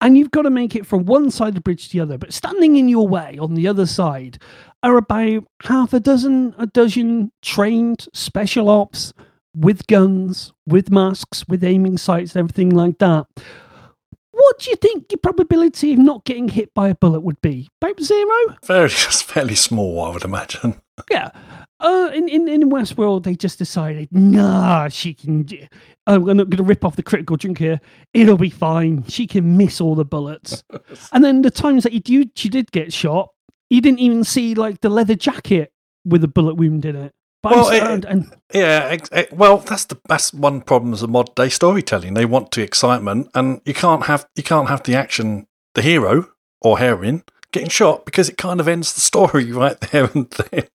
and 0.00 0.16
you've 0.16 0.30
got 0.30 0.42
to 0.42 0.50
make 0.50 0.74
it 0.74 0.86
from 0.86 1.04
one 1.04 1.30
side 1.30 1.48
of 1.48 1.54
the 1.56 1.60
bridge 1.60 1.88
to 1.88 1.92
the 1.92 2.00
other. 2.00 2.16
But 2.16 2.32
standing 2.32 2.76
in 2.76 2.88
your 2.88 3.06
way 3.06 3.36
on 3.38 3.54
the 3.54 3.68
other 3.68 3.84
side 3.84 4.38
are 4.82 4.96
about 4.96 5.44
half 5.64 5.92
a 5.92 6.00
dozen, 6.00 6.54
a 6.56 6.66
dozen 6.66 7.30
trained 7.42 8.06
special 8.14 8.70
ops 8.70 9.12
with 9.54 9.86
guns, 9.86 10.52
with 10.66 10.90
masks, 10.90 11.46
with 11.46 11.62
aiming 11.62 11.98
sights, 11.98 12.36
everything 12.36 12.70
like 12.70 12.96
that. 12.98 13.26
What 14.38 14.60
do 14.60 14.70
you 14.70 14.76
think 14.76 15.10
your 15.10 15.18
probability 15.18 15.92
of 15.94 15.98
not 15.98 16.24
getting 16.24 16.48
hit 16.48 16.72
by 16.72 16.90
a 16.90 16.94
bullet 16.94 17.20
would 17.22 17.40
be? 17.40 17.68
About 17.82 18.00
zero? 18.00 18.56
Very, 18.64 18.88
fairly 18.90 19.56
small, 19.56 20.00
I 20.04 20.10
would 20.10 20.24
imagine. 20.24 20.80
Yeah. 21.10 21.30
Uh, 21.80 22.10
in, 22.14 22.28
in, 22.28 22.46
in 22.46 22.70
Westworld, 22.70 23.24
they 23.24 23.34
just 23.34 23.58
decided, 23.58 24.08
nah, 24.12 24.88
she 24.88 25.12
can. 25.12 25.42
d- 25.42 25.68
I'm 26.06 26.22
going 26.24 26.38
to 26.38 26.62
rip 26.62 26.84
off 26.84 26.94
the 26.94 27.02
critical 27.02 27.36
drink 27.36 27.58
here. 27.58 27.80
It'll 28.14 28.38
be 28.38 28.48
fine. 28.48 29.04
She 29.08 29.26
can 29.26 29.56
miss 29.56 29.80
all 29.80 29.96
the 29.96 30.04
bullets. 30.04 30.62
and 31.12 31.24
then 31.24 31.42
the 31.42 31.50
times 31.50 31.82
that 31.82 31.92
you 31.92 31.98
do, 32.00 32.24
she 32.36 32.48
did 32.48 32.70
get 32.70 32.92
shot, 32.92 33.30
you 33.70 33.80
didn't 33.80 33.98
even 33.98 34.22
see 34.22 34.54
like 34.54 34.80
the 34.82 34.88
leather 34.88 35.16
jacket 35.16 35.72
with 36.04 36.22
a 36.22 36.28
bullet 36.28 36.54
wound 36.54 36.84
in 36.84 36.94
it. 36.94 37.12
Well, 37.50 37.70
it- 37.70 38.04
and 38.04 38.32
Yeah, 38.52 38.88
ex- 38.90 39.08
ex- 39.12 39.32
well, 39.32 39.58
that's 39.58 39.84
the 39.86 39.98
that's 40.08 40.32
one 40.32 40.60
problem 40.62 40.94
a 40.94 41.06
modern 41.06 41.34
day 41.34 41.48
storytelling. 41.48 42.14
They 42.14 42.24
want 42.24 42.50
the 42.52 42.62
excitement, 42.62 43.28
and 43.34 43.60
you 43.64 43.74
can't 43.74 44.04
have 44.04 44.26
you 44.36 44.42
can't 44.42 44.68
have 44.68 44.82
the 44.84 44.94
action, 44.94 45.46
the 45.74 45.82
hero 45.82 46.28
or 46.60 46.78
heroine 46.78 47.22
getting 47.52 47.68
shot 47.70 48.04
because 48.04 48.28
it 48.28 48.36
kind 48.36 48.60
of 48.60 48.68
ends 48.68 48.92
the 48.94 49.00
story 49.00 49.52
right 49.52 49.80
there 49.80 50.10
and 50.14 50.30
then. 50.30 50.68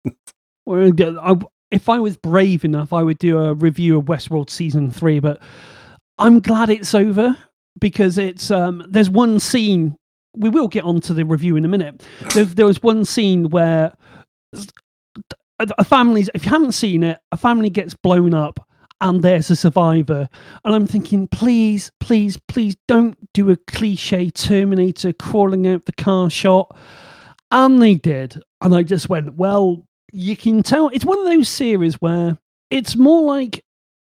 Well, 0.66 0.92
I, 1.20 1.36
if 1.70 1.88
I 1.88 1.98
was 1.98 2.16
brave 2.16 2.64
enough, 2.64 2.92
I 2.92 3.02
would 3.02 3.18
do 3.18 3.38
a 3.38 3.54
review 3.54 3.98
of 3.98 4.04
Westworld 4.04 4.50
season 4.50 4.90
three. 4.90 5.18
But 5.20 5.40
I'm 6.18 6.40
glad 6.40 6.70
it's 6.70 6.94
over 6.94 7.36
because 7.80 8.18
it's 8.18 8.50
um, 8.50 8.84
there's 8.88 9.10
one 9.10 9.40
scene. 9.40 9.96
We 10.36 10.48
will 10.48 10.68
get 10.68 10.84
on 10.84 11.00
to 11.02 11.14
the 11.14 11.24
review 11.24 11.56
in 11.56 11.64
a 11.64 11.68
minute. 11.68 12.04
There, 12.34 12.44
there 12.44 12.66
was 12.66 12.80
one 12.82 13.04
scene 13.04 13.50
where 13.50 13.92
a, 15.78 15.84
family's. 15.84 16.30
If 16.34 16.44
you 16.44 16.50
haven't 16.50 16.72
seen 16.72 17.02
it, 17.02 17.18
a 17.32 17.36
family 17.36 17.70
gets 17.70 17.94
blown 17.94 18.34
up 18.34 18.66
and 19.00 19.22
there's 19.22 19.50
a 19.50 19.56
survivor. 19.56 20.28
And 20.64 20.74
I'm 20.74 20.86
thinking, 20.86 21.28
please, 21.28 21.90
please, 22.00 22.38
please 22.48 22.76
don't 22.86 23.16
do 23.32 23.50
a 23.50 23.56
cliche 23.56 24.30
Terminator 24.30 25.12
crawling 25.12 25.66
out 25.66 25.86
the 25.86 25.92
car 25.92 26.30
shot. 26.30 26.76
And 27.50 27.82
they 27.82 27.94
did. 27.94 28.40
And 28.60 28.74
I 28.74 28.82
just 28.82 29.08
went, 29.08 29.34
well, 29.34 29.86
you 30.12 30.36
can 30.36 30.62
tell. 30.62 30.88
It's 30.88 31.04
one 31.04 31.18
of 31.18 31.24
those 31.24 31.48
series 31.48 31.94
where 31.96 32.38
it's 32.70 32.96
more 32.96 33.22
like 33.22 33.64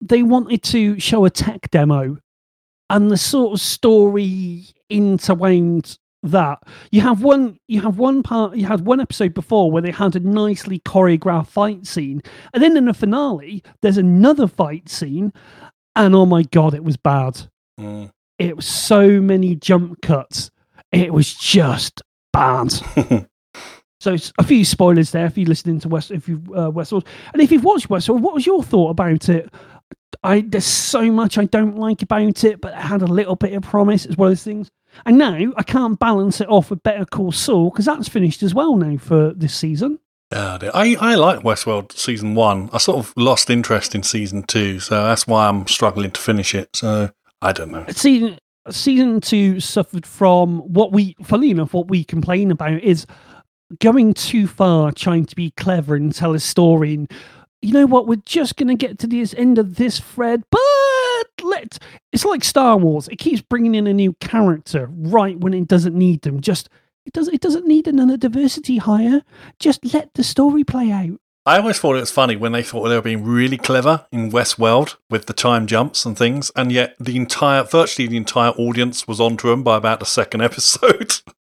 they 0.00 0.22
wanted 0.22 0.62
to 0.64 0.98
show 0.98 1.24
a 1.24 1.30
tech 1.30 1.70
demo 1.70 2.18
and 2.90 3.10
the 3.10 3.16
sort 3.16 3.54
of 3.54 3.60
story 3.60 4.66
interwound 4.90 5.98
that. 6.22 6.62
You 6.90 7.00
have 7.02 7.22
one 7.22 7.58
you 7.68 7.80
have 7.80 7.98
one 7.98 8.22
part 8.22 8.56
you 8.56 8.66
had 8.66 8.86
one 8.86 9.00
episode 9.00 9.34
before 9.34 9.70
where 9.70 9.82
they 9.82 9.90
had 9.90 10.16
a 10.16 10.20
nicely 10.20 10.78
choreographed 10.80 11.48
fight 11.48 11.86
scene 11.86 12.22
and 12.54 12.62
then 12.62 12.76
in 12.76 12.84
the 12.84 12.94
finale 12.94 13.62
there's 13.82 13.98
another 13.98 14.46
fight 14.46 14.88
scene 14.88 15.32
and 15.96 16.14
oh 16.14 16.26
my 16.26 16.42
god 16.42 16.74
it 16.74 16.84
was 16.84 16.96
bad. 16.96 17.48
Mm. 17.80 18.10
it 18.38 18.54
was 18.54 18.66
so 18.66 19.20
many 19.20 19.56
jump 19.56 20.00
cuts. 20.02 20.50
It 20.92 21.12
was 21.12 21.34
just 21.34 22.02
bad. 22.32 22.72
So 24.02 24.16
a 24.36 24.42
few 24.42 24.64
spoilers 24.64 25.12
there 25.12 25.26
if 25.26 25.38
you're 25.38 25.46
listening 25.46 25.78
to 25.78 25.88
west 25.88 26.10
if 26.10 26.28
you 26.28 26.42
uh, 26.56 26.72
westworld 26.72 27.06
and 27.32 27.40
if 27.40 27.52
you've 27.52 27.62
watched 27.62 27.88
westworld 27.88 28.20
what 28.20 28.34
was 28.34 28.44
your 28.44 28.60
thought 28.60 28.90
about 28.90 29.28
it? 29.28 29.48
I 30.24 30.40
there's 30.40 30.64
so 30.64 31.12
much 31.12 31.38
i 31.38 31.44
don't 31.44 31.76
like 31.76 32.02
about 32.02 32.42
it 32.42 32.60
but 32.60 32.72
it 32.72 32.80
had 32.80 33.02
a 33.02 33.06
little 33.06 33.36
bit 33.36 33.52
of 33.52 33.62
promise. 33.62 34.04
As 34.04 34.16
well 34.16 34.32
as 34.32 34.42
things 34.42 34.72
and 35.06 35.18
now 35.18 35.52
I 35.56 35.62
can't 35.62 35.98
balance 35.98 36.40
it 36.40 36.48
off 36.48 36.70
with 36.70 36.82
Better 36.82 37.04
Call 37.04 37.32
Saul 37.32 37.70
because 37.70 37.86
that's 37.86 38.08
finished 38.08 38.42
as 38.42 38.54
well 38.54 38.76
now 38.76 38.96
for 38.96 39.32
this 39.32 39.54
season. 39.54 39.98
Yeah. 40.32 40.58
I, 40.72 40.96
I 40.98 41.14
like 41.16 41.40
Westworld 41.40 41.92
season 41.92 42.34
one. 42.34 42.70
I 42.72 42.78
sort 42.78 42.98
of 42.98 43.12
lost 43.16 43.50
interest 43.50 43.94
in 43.94 44.02
season 44.02 44.44
two, 44.44 44.80
so 44.80 45.04
that's 45.04 45.26
why 45.26 45.48
I'm 45.48 45.66
struggling 45.66 46.10
to 46.12 46.20
finish 46.20 46.54
it. 46.54 46.74
So 46.74 47.10
I 47.42 47.52
don't 47.52 47.70
know. 47.70 47.84
Season 47.90 48.38
season 48.70 49.20
two 49.20 49.60
suffered 49.60 50.06
from 50.06 50.60
what 50.60 50.92
we, 50.92 51.16
funny 51.22 51.50
enough, 51.50 51.74
what 51.74 51.88
we 51.88 52.04
complain 52.04 52.50
about 52.50 52.80
is 52.82 53.06
going 53.80 54.14
too 54.14 54.46
far, 54.46 54.92
trying 54.92 55.24
to 55.26 55.36
be 55.36 55.50
clever 55.52 55.94
and 55.94 56.14
tell 56.14 56.34
a 56.34 56.40
story. 56.40 56.94
And 56.94 57.10
you 57.60 57.72
know 57.72 57.86
what? 57.86 58.06
We're 58.06 58.16
just 58.16 58.56
going 58.56 58.68
to 58.68 58.74
get 58.74 58.98
to 59.00 59.06
the 59.06 59.26
end 59.36 59.58
of 59.58 59.76
this 59.76 60.00
thread, 60.00 60.42
but 60.50 60.60
let 61.52 61.78
it's 62.12 62.24
like 62.24 62.44
Star 62.44 62.76
Wars. 62.76 63.08
It 63.08 63.16
keeps 63.16 63.42
bringing 63.42 63.74
in 63.74 63.86
a 63.86 63.92
new 63.92 64.14
character 64.14 64.88
right 64.90 65.38
when 65.38 65.54
it 65.54 65.68
doesn't 65.68 65.96
need 65.96 66.22
them. 66.22 66.40
Just 66.40 66.68
it 67.06 67.12
does. 67.12 67.28
It 67.28 67.40
doesn't 67.40 67.66
need 67.66 67.86
another 67.86 68.16
diversity 68.16 68.78
hire. 68.78 69.22
Just 69.58 69.94
let 69.94 70.14
the 70.14 70.24
story 70.24 70.64
play 70.64 70.90
out. 70.90 71.18
I 71.44 71.58
always 71.58 71.80
thought 71.80 71.96
it 71.96 72.00
was 72.00 72.12
funny 72.12 72.36
when 72.36 72.52
they 72.52 72.62
thought 72.62 72.88
they 72.88 72.94
were 72.94 73.02
being 73.02 73.24
really 73.24 73.58
clever 73.58 74.06
in 74.12 74.30
Westworld 74.30 74.94
with 75.10 75.26
the 75.26 75.32
time 75.32 75.66
jumps 75.66 76.06
and 76.06 76.16
things, 76.16 76.52
and 76.54 76.70
yet 76.70 76.94
the 77.00 77.16
entire, 77.16 77.64
virtually 77.64 78.06
the 78.06 78.16
entire 78.16 78.50
audience 78.50 79.08
was 79.08 79.20
onto 79.20 79.48
them 79.48 79.64
by 79.64 79.76
about 79.76 79.98
the 79.98 80.06
second 80.06 80.40
episode. 80.42 81.14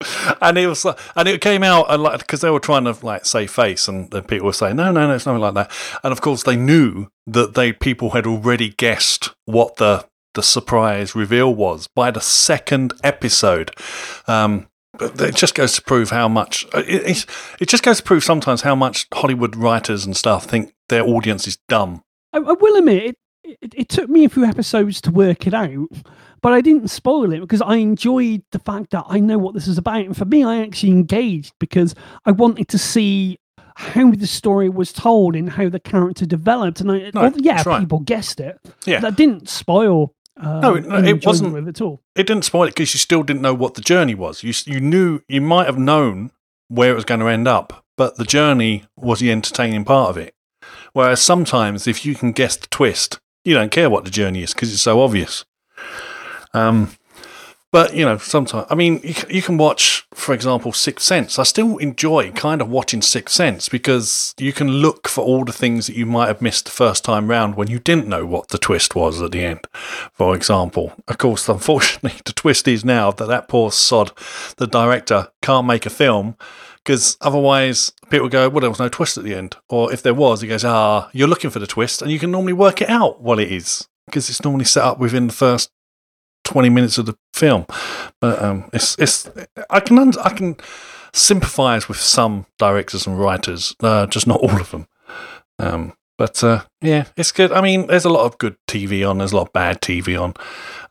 and 0.40 0.58
it 0.58 0.66
was, 0.66 0.84
like- 0.84 0.98
and 1.16 1.28
it 1.28 1.40
came 1.40 1.62
out 1.62 1.86
and 1.88 2.02
like 2.02 2.18
because 2.20 2.40
they 2.40 2.50
were 2.50 2.60
trying 2.60 2.84
to 2.84 2.96
like 3.04 3.24
say 3.24 3.46
face, 3.46 3.88
and, 3.88 4.12
and 4.12 4.28
people 4.28 4.46
were 4.46 4.52
saying 4.52 4.76
no, 4.76 4.92
no, 4.92 5.06
no, 5.06 5.14
it's 5.14 5.26
nothing 5.26 5.40
like 5.42 5.54
that. 5.54 5.70
And 6.02 6.12
of 6.12 6.20
course, 6.20 6.42
they 6.42 6.56
knew 6.56 7.08
that 7.26 7.54
they 7.54 7.72
people 7.72 8.10
had 8.10 8.26
already 8.26 8.68
guessed 8.70 9.30
what 9.46 9.76
the 9.76 10.06
the 10.34 10.42
surprise 10.42 11.14
reveal 11.14 11.54
was 11.54 11.88
by 11.88 12.10
the 12.10 12.20
second 12.20 12.92
episode. 13.02 13.70
Um, 14.28 14.68
but 14.98 15.18
it 15.20 15.34
just 15.34 15.54
goes 15.54 15.74
to 15.74 15.82
prove 15.82 16.10
how 16.10 16.28
much 16.28 16.66
it, 16.74 16.86
it's, 17.08 17.26
it 17.60 17.68
just 17.68 17.82
goes 17.82 17.98
to 17.98 18.02
prove 18.02 18.22
sometimes 18.24 18.62
how 18.62 18.74
much 18.74 19.06
Hollywood 19.14 19.56
writers 19.56 20.04
and 20.04 20.16
stuff 20.16 20.44
think 20.44 20.74
their 20.88 21.02
audience 21.02 21.46
is 21.46 21.58
dumb. 21.68 22.02
I, 22.32 22.38
I 22.38 22.52
will 22.52 22.76
admit, 22.76 23.16
it, 23.44 23.58
it, 23.62 23.74
it 23.74 23.88
took 23.88 24.08
me 24.10 24.24
a 24.24 24.28
few 24.28 24.44
episodes 24.44 25.00
to 25.02 25.10
work 25.10 25.46
it 25.46 25.54
out, 25.54 25.88
but 26.46 26.52
I 26.52 26.60
didn't 26.60 26.90
spoil 26.90 27.32
it 27.32 27.40
because 27.40 27.60
I 27.60 27.74
enjoyed 27.74 28.40
the 28.52 28.60
fact 28.60 28.92
that 28.92 29.02
I 29.08 29.18
know 29.18 29.36
what 29.36 29.52
this 29.54 29.66
is 29.66 29.78
about. 29.78 30.04
And 30.04 30.16
for 30.16 30.26
me, 30.26 30.44
I 30.44 30.62
actually 30.62 30.92
engaged 30.92 31.52
because 31.58 31.92
I 32.24 32.30
wanted 32.30 32.68
to 32.68 32.78
see 32.78 33.40
how 33.74 34.12
the 34.12 34.28
story 34.28 34.68
was 34.68 34.92
told 34.92 35.34
and 35.34 35.50
how 35.50 35.68
the 35.68 35.80
character 35.80 36.24
developed. 36.24 36.80
And 36.80 36.92
I, 36.92 37.10
No, 37.12 37.22
well, 37.22 37.32
yeah, 37.38 37.64
right. 37.66 37.80
people 37.80 37.98
guessed 37.98 38.38
it. 38.38 38.60
Yeah. 38.86 39.00
That 39.00 39.16
didn't 39.16 39.48
spoil. 39.48 40.14
Uh, 40.40 40.60
No, 40.60 40.74
no, 40.74 40.98
it 41.02 41.26
wasn't- 41.26 41.52
with 41.52 41.66
it 41.66 41.80
at 41.80 41.80
all. 41.80 42.00
It 42.14 42.28
didn't 42.28 42.44
spoil 42.44 42.62
it 42.68 42.76
because 42.76 42.94
you 42.94 42.98
still 42.98 43.24
didn't 43.24 43.42
know 43.42 43.52
what 43.54 43.74
the 43.74 43.80
journey 43.80 44.14
was. 44.14 44.44
You 44.44 44.52
you 44.72 44.80
knew 44.80 45.22
you 45.28 45.40
might 45.40 45.66
have 45.66 45.78
known 45.80 46.30
where 46.68 46.92
it 46.92 46.94
was 46.94 47.04
going 47.04 47.18
to 47.22 47.26
end 47.26 47.48
up, 47.48 47.84
but 47.96 48.18
the 48.18 48.24
journey 48.24 48.84
was 48.96 49.18
the 49.18 49.32
entertaining 49.32 49.84
part 49.84 50.10
of 50.10 50.16
it. 50.16 50.32
Whereas 50.92 51.20
sometimes, 51.20 51.88
if 51.88 52.06
you 52.06 52.14
can 52.14 52.30
guess 52.30 52.56
the 52.56 52.68
twist, 52.68 53.18
you 53.44 53.54
don't 53.54 53.72
care 53.72 53.90
what 53.90 54.04
the 54.04 54.12
journey 54.12 54.44
is 54.44 54.54
because 54.54 54.72
it's 54.72 54.80
so 54.82 55.00
obvious. 55.00 55.44
Um, 56.56 56.90
but 57.72 57.94
you 57.94 58.04
know, 58.06 58.16
sometimes 58.16 58.66
I 58.70 58.74
mean, 58.74 59.00
you, 59.02 59.14
you 59.28 59.42
can 59.42 59.58
watch, 59.58 60.06
for 60.14 60.32
example, 60.32 60.72
Sixth 60.72 61.04
Sense. 61.04 61.38
I 61.38 61.42
still 61.42 61.76
enjoy 61.76 62.30
kind 62.32 62.62
of 62.62 62.70
watching 62.70 63.02
Sixth 63.02 63.34
Sense 63.34 63.68
because 63.68 64.34
you 64.38 64.52
can 64.52 64.68
look 64.68 65.08
for 65.08 65.22
all 65.22 65.44
the 65.44 65.52
things 65.52 65.86
that 65.86 65.96
you 65.96 66.06
might 66.06 66.28
have 66.28 66.40
missed 66.40 66.64
the 66.64 66.70
first 66.70 67.04
time 67.04 67.28
round 67.28 67.54
when 67.54 67.68
you 67.68 67.78
didn't 67.78 68.08
know 68.08 68.24
what 68.24 68.48
the 68.48 68.56
twist 68.56 68.94
was 68.94 69.20
at 69.20 69.32
the 69.32 69.44
end. 69.44 69.66
For 70.12 70.34
example, 70.34 70.94
of 71.06 71.18
course, 71.18 71.48
unfortunately, 71.50 72.18
the 72.24 72.32
twist 72.32 72.66
is 72.66 72.84
now 72.84 73.10
that 73.10 73.26
that 73.26 73.48
poor 73.48 73.70
sod, 73.70 74.12
the 74.56 74.66
director, 74.66 75.28
can't 75.42 75.66
make 75.66 75.84
a 75.84 75.90
film 75.90 76.36
because 76.78 77.18
otherwise 77.20 77.92
people 78.10 78.28
go, 78.28 78.48
well, 78.48 78.60
there 78.60 78.70
was 78.70 78.78
no 78.78 78.88
twist 78.88 79.18
at 79.18 79.24
the 79.24 79.34
end. 79.34 79.56
Or 79.68 79.92
if 79.92 80.02
there 80.02 80.14
was, 80.14 80.40
he 80.40 80.48
goes, 80.48 80.64
ah, 80.64 81.10
you're 81.12 81.28
looking 81.28 81.50
for 81.50 81.58
the 81.58 81.66
twist, 81.66 82.00
and 82.00 82.12
you 82.12 82.20
can 82.20 82.30
normally 82.30 82.52
work 82.52 82.80
it 82.80 82.88
out 82.88 83.20
what 83.20 83.40
it 83.40 83.50
is 83.50 83.88
because 84.06 84.30
it's 84.30 84.44
normally 84.44 84.64
set 84.64 84.84
up 84.84 84.98
within 84.98 85.26
the 85.26 85.32
first 85.32 85.70
20 86.46 86.70
minutes 86.70 86.96
of 86.96 87.06
the 87.06 87.16
film. 87.34 87.66
But 88.20 88.40
um, 88.42 88.70
it's, 88.72 88.96
it's, 88.98 89.28
I 89.68 89.80
can, 89.80 90.16
I 90.18 90.30
can 90.30 90.56
sympathize 91.12 91.88
with 91.88 91.98
some 91.98 92.46
directors 92.58 93.06
and 93.06 93.18
writers, 93.18 93.74
uh, 93.82 94.06
just 94.06 94.26
not 94.26 94.40
all 94.40 94.60
of 94.60 94.70
them. 94.70 94.86
Um, 95.58 95.94
but 96.18 96.42
uh, 96.42 96.62
yeah, 96.80 97.06
it's 97.16 97.32
good. 97.32 97.52
I 97.52 97.60
mean, 97.60 97.88
there's 97.88 98.06
a 98.06 98.10
lot 98.10 98.24
of 98.24 98.38
good 98.38 98.56
TV 98.66 99.08
on. 99.08 99.18
There's 99.18 99.32
a 99.32 99.36
lot 99.36 99.48
of 99.48 99.52
bad 99.52 99.82
TV 99.82 100.18
on. 100.18 100.34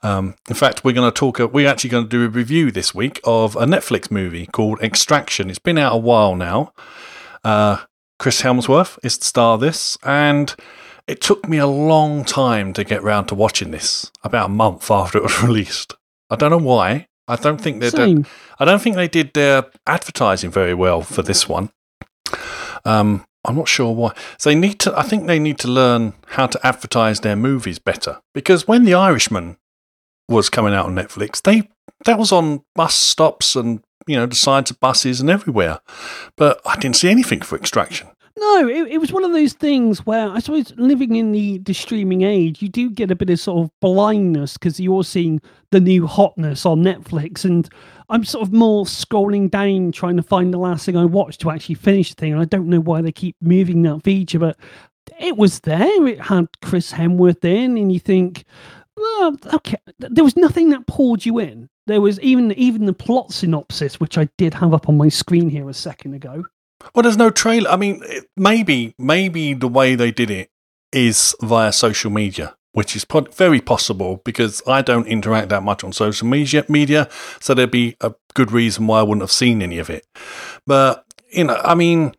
Um, 0.04 0.36
in 0.48 0.56
fact, 0.56 0.84
we're 0.84 0.94
going 0.94 1.12
to 1.12 1.18
talk. 1.18 1.40
We're 1.40 1.68
actually 1.68 1.90
going 1.90 2.06
to 2.06 2.10
do 2.10 2.26
a 2.26 2.30
review 2.30 2.72
this 2.72 2.94
week 2.94 3.20
of 3.24 3.56
a 3.56 3.66
Netflix 3.66 4.12
movie 4.12 4.46
called 4.46 4.80
Extraction. 4.82 5.50
It's 5.50 5.58
been 5.58 5.80
out 5.80 5.94
a 5.94 5.98
while 5.98 6.36
now. 6.36 6.74
Uh, 7.44 7.86
Chris 8.20 8.44
Hemsworth 8.44 9.00
is 9.04 9.18
the 9.18 9.26
star 9.26 9.56
of 9.56 9.62
this, 9.62 9.98
and 10.04 10.56
it 11.08 11.22
took 11.22 11.48
me 11.48 11.58
a 11.58 11.68
long 11.68 12.24
time 12.24 12.74
to 12.74 12.84
get 12.84 13.04
round 13.04 13.28
to 13.30 13.36
watching 13.36 13.72
this. 13.72 14.12
About 14.24 14.48
a 14.48 14.54
month 14.54 14.90
after 14.90 15.18
it 15.18 15.24
was 15.24 15.44
released. 15.44 15.94
I 16.30 16.36
don't 16.36 16.52
know 16.52 16.58
why. 16.58 17.08
I 17.28 17.36
don't 17.36 17.60
think 17.60 17.82
they 17.82 17.90
did. 17.90 18.28
I 18.60 18.66
don't 18.66 18.82
think 18.82 18.96
they 18.96 19.08
did 19.08 19.34
their 19.34 19.66
advertising 19.88 20.52
very 20.52 20.74
well 20.74 21.02
for 21.02 21.22
this 21.22 21.50
one. 21.50 21.72
Um, 22.84 23.26
I'm 23.44 23.56
not 23.56 23.68
sure 23.68 23.94
why. 23.94 24.14
So 24.38 24.50
they 24.50 24.56
need 24.56 24.80
to. 24.82 24.98
I 24.98 25.04
think 25.04 25.26
they 25.26 25.40
need 25.40 25.58
to 25.60 25.68
learn 25.68 26.14
how 26.28 26.48
to 26.48 26.60
advertise 26.66 27.22
their 27.22 27.36
movies 27.36 27.80
better. 27.80 28.20
Because 28.34 28.68
when 28.68 28.86
The 28.86 28.94
Irishman 28.94 29.58
was 30.30 30.50
coming 30.50 30.74
out 30.74 30.86
on 30.86 30.96
Netflix, 30.96 31.42
they 31.42 31.70
that 32.06 32.20
was 32.20 32.32
on 32.32 32.64
bus 32.76 32.94
stops 32.94 33.56
and 33.56 33.82
you 34.08 34.16
know 34.16 34.26
the 34.26 34.36
sides 34.36 34.70
of 34.72 34.80
buses 34.80 35.20
and 35.22 35.30
everywhere. 35.30 35.80
But 36.38 36.62
I 36.66 36.76
didn't 36.76 36.98
see 36.98 37.10
anything 37.10 37.42
for 37.42 37.58
Extraction. 37.58 38.08
No, 38.38 38.68
it, 38.68 38.92
it 38.92 38.98
was 38.98 39.14
one 39.14 39.24
of 39.24 39.32
those 39.32 39.54
things 39.54 40.06
where 40.06 40.28
I 40.30 40.40
suppose 40.40 40.74
living 40.76 41.16
in 41.16 41.32
the, 41.32 41.60
the 41.60 41.74
streaming 41.74 42.24
age, 42.24 42.62
you 42.62 42.68
do 42.68 42.90
get 42.90 43.10
a 43.10 43.16
bit 43.16 43.30
of 43.30 43.40
sort 43.40 43.64
of 43.64 43.72
blindness 43.80 44.54
because 44.58 44.78
you're 44.78 45.06
seeing 45.06 45.42
the 45.72 45.80
new 45.80 46.06
hotness 46.06 46.66
on 46.66 46.84
Netflix. 46.84 47.46
And 47.46 47.70
I'm 48.10 48.26
sort 48.26 48.46
of 48.46 48.52
more 48.52 48.84
scrolling 48.84 49.50
down 49.50 49.94
trying 49.94 50.18
to 50.18 50.24
find 50.24 50.54
the 50.54 50.58
last 50.58 50.86
thing 50.86 50.98
I 50.98 51.06
watched 51.06 51.40
to 51.42 51.52
actually 51.52 51.76
finish 51.76 52.10
the 52.10 52.16
thing. 52.16 52.34
And 52.34 52.42
I 52.42 52.46
don't 52.46 52.68
know 52.68 52.82
why 52.82 53.02
they 53.02 53.14
keep 53.14 53.38
moving 53.40 53.82
that 53.84 54.04
feature, 54.04 54.40
but 54.40 54.58
it 55.18 55.38
was 55.38 55.62
there. 55.62 56.06
It 56.06 56.20
had 56.20 56.48
Chris 56.62 56.92
Hemsworth 56.92 57.46
in, 57.46 57.78
and 57.78 57.92
you 57.92 58.00
think, 58.00 58.44
okay, 59.54 59.78
there 60.00 60.24
was 60.24 60.36
nothing 60.36 60.70
that 60.72 60.88
pulled 60.88 61.26
you 61.26 61.40
in. 61.40 61.70
There 61.88 62.02
was 62.02 62.20
even 62.20 62.52
even 62.54 62.86
the 62.86 62.94
plot 62.94 63.32
synopsis, 63.32 64.00
which 64.00 64.18
I 64.18 64.28
did 64.38 64.54
have 64.56 64.74
up 64.74 64.90
on 64.90 64.98
my 64.98 65.10
screen 65.10 65.50
here 65.50 65.70
a 65.70 65.74
second 65.74 66.16
ago. 66.16 66.44
Well, 66.94 67.04
there's 67.04 67.18
no 67.18 67.30
trailer. 67.30 67.70
I 67.70 67.78
mean, 67.78 68.04
maybe 68.36 68.96
maybe 68.98 69.54
the 69.54 69.68
way 69.68 69.96
they 69.96 70.12
did 70.12 70.30
it 70.30 70.50
is 70.92 71.36
via 71.42 71.72
social 71.72 72.12
media, 72.12 72.56
which 72.74 72.96
is 72.96 73.06
po- 73.06 73.28
very 73.34 73.62
possible 73.62 74.22
because 74.24 74.62
I 74.68 74.82
don't 74.82 75.08
interact 75.08 75.50
that 75.50 75.64
much 75.64 75.84
on 75.84 75.94
social 75.94 76.28
media. 76.28 76.66
Media, 76.70 77.10
so 77.40 77.54
there'd 77.54 77.72
be 77.72 77.96
a 78.02 78.14
good 78.34 78.52
reason 78.52 78.88
why 78.88 79.00
I 79.00 79.04
wouldn't 79.04 79.24
have 79.24 79.32
seen 79.32 79.62
any 79.62 79.80
of 79.80 79.90
it. 79.90 80.06
But 80.66 81.06
you 81.32 81.46
know, 81.46 81.60
I 81.64 81.76
mean, 81.76 82.14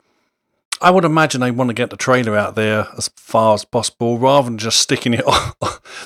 I 0.80 0.90
would 0.90 1.04
imagine 1.04 1.40
they 1.40 1.50
want 1.50 1.68
to 1.68 1.74
get 1.74 1.90
the 1.90 1.96
trailer 1.96 2.36
out 2.36 2.54
there 2.54 2.88
as 2.98 3.08
far 3.16 3.54
as 3.54 3.64
possible 3.64 4.18
rather 4.18 4.44
than 4.46 4.58
just 4.58 4.78
sticking 4.78 5.14
it 5.14 5.26
on. 5.26 5.52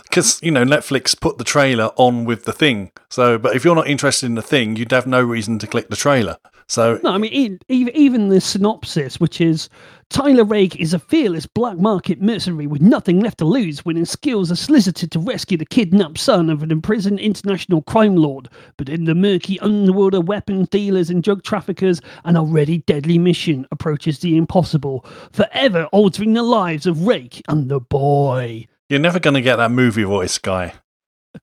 Because, 0.04 0.40
you 0.42 0.50
know, 0.50 0.64
Netflix 0.64 1.18
put 1.18 1.38
the 1.38 1.44
trailer 1.44 1.90
on 1.96 2.24
with 2.24 2.44
the 2.44 2.52
thing. 2.52 2.92
So, 3.10 3.36
but 3.36 3.56
if 3.56 3.64
you're 3.64 3.74
not 3.74 3.88
interested 3.88 4.26
in 4.26 4.36
the 4.36 4.42
thing, 4.42 4.76
you'd 4.76 4.92
have 4.92 5.06
no 5.06 5.20
reason 5.20 5.58
to 5.58 5.66
click 5.66 5.88
the 5.88 5.96
trailer. 5.96 6.36
So, 6.70 7.00
No, 7.02 7.10
I 7.10 7.18
mean, 7.18 7.58
even, 7.68 7.96
even 7.96 8.28
the 8.28 8.40
synopsis, 8.40 9.18
which 9.18 9.40
is 9.40 9.68
Tyler 10.08 10.44
Rake 10.44 10.76
is 10.76 10.94
a 10.94 11.00
fearless 11.00 11.44
black 11.44 11.78
market 11.78 12.22
mercenary 12.22 12.68
with 12.68 12.80
nothing 12.80 13.18
left 13.18 13.38
to 13.38 13.44
lose 13.44 13.84
when 13.84 13.96
his 13.96 14.08
skills 14.08 14.52
are 14.52 14.56
solicited 14.56 15.10
to 15.10 15.18
rescue 15.18 15.58
the 15.58 15.66
kidnapped 15.66 16.18
son 16.18 16.48
of 16.48 16.62
an 16.62 16.70
imprisoned 16.70 17.18
international 17.18 17.82
crime 17.82 18.14
lord. 18.14 18.48
But 18.76 18.88
in 18.88 19.04
the 19.04 19.16
murky 19.16 19.58
underworld 19.58 20.14
of 20.14 20.28
weapons 20.28 20.68
dealers 20.68 21.10
and 21.10 21.24
drug 21.24 21.42
traffickers, 21.42 22.00
an 22.24 22.36
already 22.36 22.78
deadly 22.86 23.18
mission 23.18 23.66
approaches 23.72 24.20
the 24.20 24.36
impossible, 24.36 25.04
forever 25.32 25.86
altering 25.90 26.34
the 26.34 26.44
lives 26.44 26.86
of 26.86 27.04
Rake 27.04 27.42
and 27.48 27.68
the 27.68 27.80
boy. 27.80 28.68
you're 28.88 29.00
never 29.00 29.18
going 29.18 29.34
to 29.34 29.42
get 29.42 29.56
that 29.56 29.72
movie 29.72 30.04
voice 30.04 30.38
guy 30.38 30.74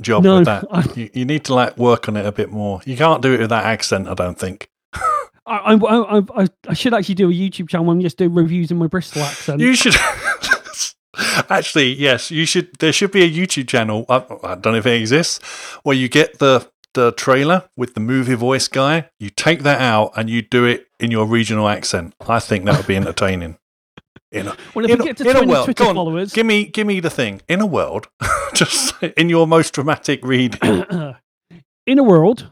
job 0.02 0.24
No, 0.24 0.38
with 0.38 0.46
that. 0.46 0.66
I- 0.72 0.86
You, 0.96 1.10
you 1.14 1.26
need 1.26 1.44
to 1.46 1.54
like 1.54 1.78
work 1.78 2.08
on 2.08 2.16
it 2.16 2.26
a 2.26 2.32
bit 2.32 2.50
more. 2.50 2.80
You 2.86 2.96
can't 2.96 3.22
do 3.22 3.34
it 3.34 3.42
with 3.42 3.50
that 3.50 3.66
accent, 3.66 4.08
I 4.08 4.14
don't 4.14 4.40
think. 4.40 4.70
I, 5.48 5.74
I, 5.76 6.44
I, 6.44 6.48
I, 6.68 6.74
should 6.74 6.94
actually 6.94 7.16
do 7.16 7.30
a 7.30 7.34
YouTube 7.34 7.70
channel 7.70 7.90
and 7.92 8.02
just 8.02 8.18
do 8.18 8.30
reviews 8.30 8.70
in 8.70 8.78
my 8.78 8.88
Bristol 8.88 9.22
accent. 9.22 9.62
You 9.62 9.76
should. 9.76 9.96
Actually, 11.50 11.94
yes, 11.94 12.30
you 12.30 12.46
should. 12.46 12.70
There 12.80 12.94
should 12.94 13.12
be 13.12 13.24
a 13.24 13.30
YouTube 13.30 13.68
channel. 13.68 14.06
I, 14.10 14.18
I 14.44 14.56
don't 14.56 14.74
know 14.74 14.76
if 14.76 14.86
it 14.86 15.00
exists, 15.00 15.44
where 15.84 15.96
you 15.96 16.10
get 16.10 16.40
the 16.40 16.70
the 16.94 17.12
trailer 17.14 17.64
with 17.78 17.94
the 17.94 18.00
movie 18.00 18.36
voice 18.36 18.68
guy. 18.68 19.10
You 19.20 19.30
take 19.30 19.64
that 19.64 19.82
out 19.82 20.12
and 20.16 20.30
you 20.30 20.42
do 20.42 20.66
it 20.66 20.88
in 21.00 21.12
your 21.12 21.26
regional 21.26 21.70
accent. 21.70 22.14
I 22.28 22.40
think 22.40 22.66
that 22.66 22.78
would 22.78 22.88
be 22.88 22.96
entertaining. 22.96 23.58
In 24.32 24.48
a, 24.48 24.58
well, 24.76 24.86
in 24.86 24.92
we 24.92 24.94
a- 24.94 24.98
get 24.98 25.18
to 25.18 25.30
in 25.30 25.36
a 25.38 25.48
world- 25.48 25.66
Twitter 25.66 25.84
go 25.84 25.90
on, 25.90 25.96
followers, 25.96 26.34
give 26.34 26.46
me, 26.46 26.66
give 26.66 26.86
me 26.86 27.00
the 27.00 27.10
thing. 27.10 27.42
In 27.48 27.62
a 27.62 27.66
world, 27.66 28.10
just 28.54 29.02
in 29.02 29.30
your 29.30 29.48
most 29.48 29.74
dramatic 29.74 30.26
read. 30.26 30.58
in 31.86 32.00
a 32.00 32.04
world, 32.04 32.50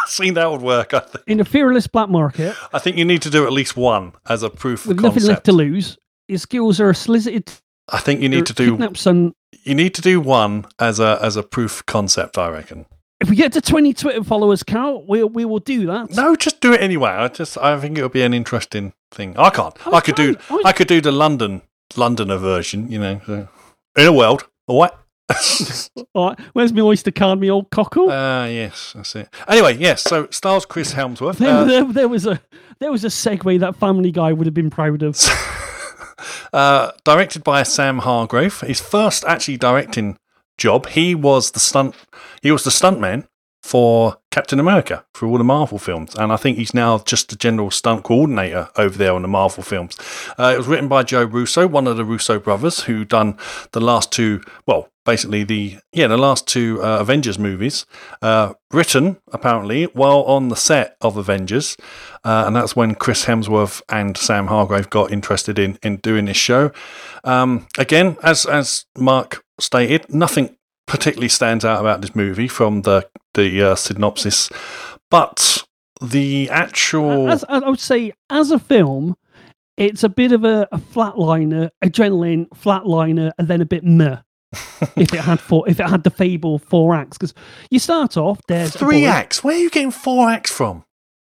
See, 0.06 0.30
that 0.30 0.50
would 0.50 0.62
work. 0.62 0.94
I 0.94 1.00
think. 1.00 1.24
in 1.26 1.40
a 1.40 1.44
fearless 1.44 1.86
black 1.86 2.08
market, 2.08 2.54
I 2.72 2.78
think 2.78 2.96
you 2.96 3.04
need 3.04 3.22
to 3.22 3.30
do 3.30 3.46
at 3.46 3.52
least 3.52 3.76
one 3.76 4.12
as 4.28 4.42
a 4.42 4.50
proof 4.50 4.86
with 4.86 4.98
of 4.98 5.02
nothing 5.02 5.24
left 5.24 5.44
to 5.44 5.52
lose, 5.52 5.98
his 6.28 6.42
skills 6.42 6.80
are 6.80 6.92
solicited. 6.94 7.50
I 7.88 7.98
think 7.98 8.20
you 8.20 8.28
need 8.28 8.46
to 8.46 8.52
do. 8.52 8.78
son. 8.94 9.34
You 9.64 9.74
need 9.74 9.94
to 9.94 10.02
do 10.02 10.20
one 10.20 10.64
as 10.78 11.00
a 11.00 11.18
as 11.22 11.36
a 11.36 11.42
proof 11.42 11.84
concept. 11.86 12.38
I 12.38 12.48
reckon. 12.48 12.86
If 13.20 13.28
we 13.28 13.36
get 13.36 13.52
to 13.52 13.60
20 13.60 13.92
Twitter 13.92 14.24
followers, 14.24 14.62
Karl, 14.62 15.04
we, 15.06 15.22
we 15.24 15.44
will 15.44 15.58
do 15.58 15.84
that. 15.86 16.10
No, 16.12 16.34
just 16.36 16.62
do 16.62 16.72
it 16.72 16.80
anyway. 16.80 17.10
I 17.10 17.28
just 17.28 17.58
I 17.58 17.78
think 17.78 17.98
it 17.98 18.02
would 18.02 18.12
be 18.12 18.22
an 18.22 18.32
interesting 18.32 18.94
thing. 19.10 19.36
I 19.36 19.50
can't. 19.50 19.74
I 19.86 19.96
I 19.96 20.00
could 20.00 20.14
do. 20.14 20.36
I- 20.48 20.62
I 20.66 20.72
could 20.72 20.88
do 20.88 21.00
the 21.00 21.12
London 21.12 21.62
Londoner 21.96 22.38
version, 22.38 22.90
you 22.90 22.98
know. 22.98 23.20
So. 23.26 23.48
In 23.96 24.06
a 24.06 24.12
world. 24.12 24.46
What? 24.66 24.99
All 26.14 26.28
right, 26.28 26.40
where's 26.52 26.72
my 26.72 26.80
Oyster 26.80 27.10
card, 27.10 27.40
me 27.40 27.50
old 27.50 27.70
cockle? 27.70 28.08
Ah, 28.10 28.46
yes, 28.46 28.92
that's 28.94 29.14
it. 29.16 29.28
Anyway, 29.48 29.76
yes. 29.76 30.02
So 30.02 30.28
stars 30.30 30.66
Chris 30.66 30.94
Hemsworth. 30.94 31.36
there, 31.36 31.54
Uh, 31.54 31.64
there, 31.64 31.84
there 31.84 32.08
was 32.08 32.26
a 32.26 32.40
there 32.80 32.90
was 32.90 33.04
a 33.04 33.08
segue 33.08 33.60
that 33.60 33.76
Family 33.76 34.10
Guy 34.10 34.32
would 34.32 34.46
have 34.46 34.54
been 34.54 34.70
proud 34.70 35.02
of. 35.02 35.16
uh, 36.52 36.92
directed 37.04 37.44
by 37.44 37.62
Sam 37.62 37.98
Hargrave. 37.98 38.60
His 38.60 38.80
first 38.80 39.24
actually 39.24 39.56
directing 39.56 40.16
job. 40.58 40.88
He 40.88 41.14
was 41.14 41.52
the 41.52 41.60
stunt. 41.60 41.94
He 42.42 42.50
was 42.50 42.64
the 42.64 42.70
stuntman 42.70 43.26
for 43.62 44.16
Captain 44.30 44.58
America 44.58 45.04
for 45.14 45.26
all 45.26 45.36
the 45.36 45.44
Marvel 45.44 45.78
films, 45.78 46.14
and 46.14 46.32
I 46.32 46.36
think 46.36 46.56
he's 46.56 46.72
now 46.72 46.98
just 46.98 47.28
the 47.28 47.36
general 47.36 47.70
stunt 47.70 48.04
coordinator 48.04 48.70
over 48.76 48.96
there 48.96 49.12
on 49.12 49.22
the 49.22 49.28
Marvel 49.28 49.62
films. 49.62 49.96
Uh, 50.38 50.52
it 50.54 50.58
was 50.58 50.66
written 50.66 50.88
by 50.88 51.02
Joe 51.02 51.24
Russo, 51.24 51.66
one 51.68 51.86
of 51.86 51.96
the 51.98 52.04
Russo 52.04 52.38
brothers, 52.38 52.80
who 52.84 53.04
done 53.04 53.36
the 53.72 53.80
last 53.80 54.12
two. 54.12 54.40
Well, 54.66 54.88
basically 55.10 55.42
the 55.42 55.76
yeah 55.92 56.06
the 56.06 56.16
last 56.16 56.46
two 56.46 56.80
uh, 56.82 56.98
Avengers 57.00 57.38
movies. 57.38 57.84
Uh, 58.22 58.54
written 58.72 59.16
apparently 59.32 59.84
while 59.86 60.22
on 60.22 60.48
the 60.48 60.56
set 60.56 60.96
of 61.00 61.16
Avengers, 61.16 61.76
uh, 62.24 62.44
and 62.46 62.54
that's 62.54 62.76
when 62.76 62.94
Chris 62.94 63.24
Hemsworth 63.24 63.82
and 63.88 64.16
Sam 64.16 64.46
Hargrave 64.46 64.88
got 64.88 65.10
interested 65.10 65.58
in 65.58 65.78
in 65.82 65.96
doing 65.96 66.26
this 66.26 66.36
show. 66.36 66.70
Um, 67.24 67.66
again, 67.76 68.16
as 68.22 68.46
as 68.46 68.86
Mark 68.96 69.44
stated, 69.58 70.12
nothing 70.14 70.56
particularly 70.86 71.28
stands 71.28 71.64
out 71.64 71.80
about 71.80 72.00
this 72.02 72.14
movie 72.14 72.48
from 72.48 72.82
the 72.82 73.08
the 73.34 73.62
uh, 73.62 73.74
synopsis, 73.74 74.48
but 75.10 75.64
the 76.00 76.48
actual 76.50 77.28
As, 77.28 77.44
as 77.48 77.62
I 77.62 77.68
would 77.68 77.80
say, 77.80 78.12
as 78.30 78.50
a 78.52 78.58
film, 78.58 79.16
it's 79.76 80.04
a 80.04 80.08
bit 80.08 80.30
of 80.32 80.44
a, 80.44 80.68
a 80.70 80.78
flatliner, 80.78 81.70
adrenaline 81.84 82.48
flatliner, 82.50 83.32
and 83.38 83.48
then 83.48 83.60
a 83.60 83.66
bit 83.66 83.82
meh. 83.82 84.18
if 84.96 85.14
it 85.14 85.20
had 85.20 85.40
four, 85.40 85.68
if 85.68 85.78
it 85.78 85.88
had 85.88 86.02
the 86.02 86.10
fable 86.10 86.58
four 86.58 86.94
acts, 86.94 87.16
because 87.16 87.34
you 87.70 87.78
start 87.78 88.16
off 88.16 88.40
there's 88.48 88.74
three 88.74 89.06
acts. 89.06 89.44
Where 89.44 89.54
are 89.54 89.58
you 89.58 89.70
getting 89.70 89.90
four 89.90 90.28
acts 90.28 90.50
from? 90.50 90.84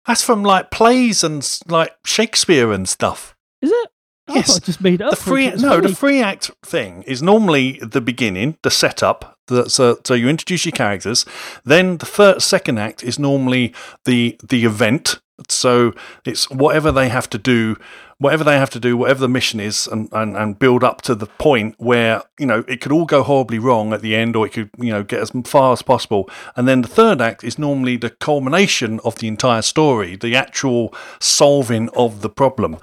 That's 0.06 0.22
from 0.22 0.42
like 0.42 0.70
plays 0.70 1.22
and 1.22 1.46
like 1.68 1.92
Shakespeare 2.04 2.72
and 2.72 2.88
stuff. 2.88 3.36
Is 3.60 3.70
it? 3.70 3.88
I 4.28 4.34
Yes. 4.34 4.56
I 4.56 4.58
just 4.60 4.80
made 4.80 5.02
up. 5.02 5.10
The 5.10 5.16
free 5.16 5.50
no, 5.50 5.76
the 5.76 5.82
funny. 5.82 5.94
free 5.94 6.22
act 6.22 6.50
thing 6.64 7.02
is 7.02 7.22
normally 7.22 7.78
the 7.82 8.00
beginning, 8.00 8.56
the 8.62 8.70
setup. 8.70 9.31
So, 9.48 9.98
so 10.04 10.14
you 10.14 10.28
introduce 10.28 10.64
your 10.64 10.72
characters. 10.72 11.26
Then 11.64 11.98
the 11.98 12.06
third, 12.06 12.42
second 12.42 12.78
act 12.78 13.02
is 13.02 13.18
normally 13.18 13.74
the 14.04 14.38
the 14.42 14.64
event. 14.64 15.20
So 15.48 15.92
it's 16.24 16.48
whatever 16.50 16.92
they 16.92 17.08
have 17.08 17.28
to 17.30 17.38
do, 17.38 17.76
whatever 18.18 18.44
they 18.44 18.56
have 18.56 18.70
to 18.70 18.78
do, 18.78 18.96
whatever 18.96 19.20
the 19.20 19.28
mission 19.28 19.58
is, 19.58 19.88
and, 19.88 20.08
and, 20.12 20.36
and 20.36 20.58
build 20.58 20.84
up 20.84 21.02
to 21.02 21.16
the 21.16 21.26
point 21.26 21.74
where 21.78 22.22
you 22.38 22.46
know 22.46 22.64
it 22.68 22.80
could 22.80 22.92
all 22.92 23.04
go 23.04 23.24
horribly 23.24 23.58
wrong 23.58 23.92
at 23.92 24.02
the 24.02 24.14
end, 24.14 24.36
or 24.36 24.46
it 24.46 24.52
could 24.52 24.70
you 24.78 24.92
know 24.92 25.02
get 25.02 25.20
as 25.20 25.32
far 25.44 25.72
as 25.72 25.82
possible. 25.82 26.30
And 26.54 26.68
then 26.68 26.82
the 26.82 26.88
third 26.88 27.20
act 27.20 27.42
is 27.42 27.58
normally 27.58 27.96
the 27.96 28.10
culmination 28.10 29.00
of 29.04 29.16
the 29.16 29.28
entire 29.28 29.62
story, 29.62 30.14
the 30.14 30.36
actual 30.36 30.94
solving 31.20 31.88
of 31.90 32.22
the 32.22 32.30
problem. 32.30 32.76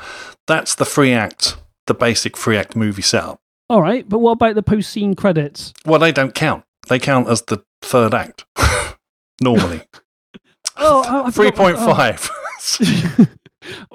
That's 0.46 0.76
the 0.76 0.86
free 0.86 1.14
act, 1.14 1.56
the 1.88 1.94
basic 1.94 2.36
free 2.36 2.58
act 2.58 2.76
movie 2.76 3.02
setup. 3.02 3.40
All 3.70 3.82
right, 3.82 4.08
but 4.08 4.20
what 4.20 4.32
about 4.32 4.56
the 4.56 4.64
post 4.64 4.90
scene 4.90 5.14
credits? 5.14 5.74
Well, 5.86 6.00
they 6.00 6.12
don't 6.12 6.34
count. 6.34 6.64
They 6.88 6.98
count 6.98 7.28
as 7.28 7.44
the 7.44 7.64
third 7.82 8.14
act. 8.14 8.46
Normally, 9.42 9.84
oh, 10.78 11.04
I, 11.04 11.28
I 11.28 11.30
3.5. 11.30 12.30
Oh. 13.22 13.26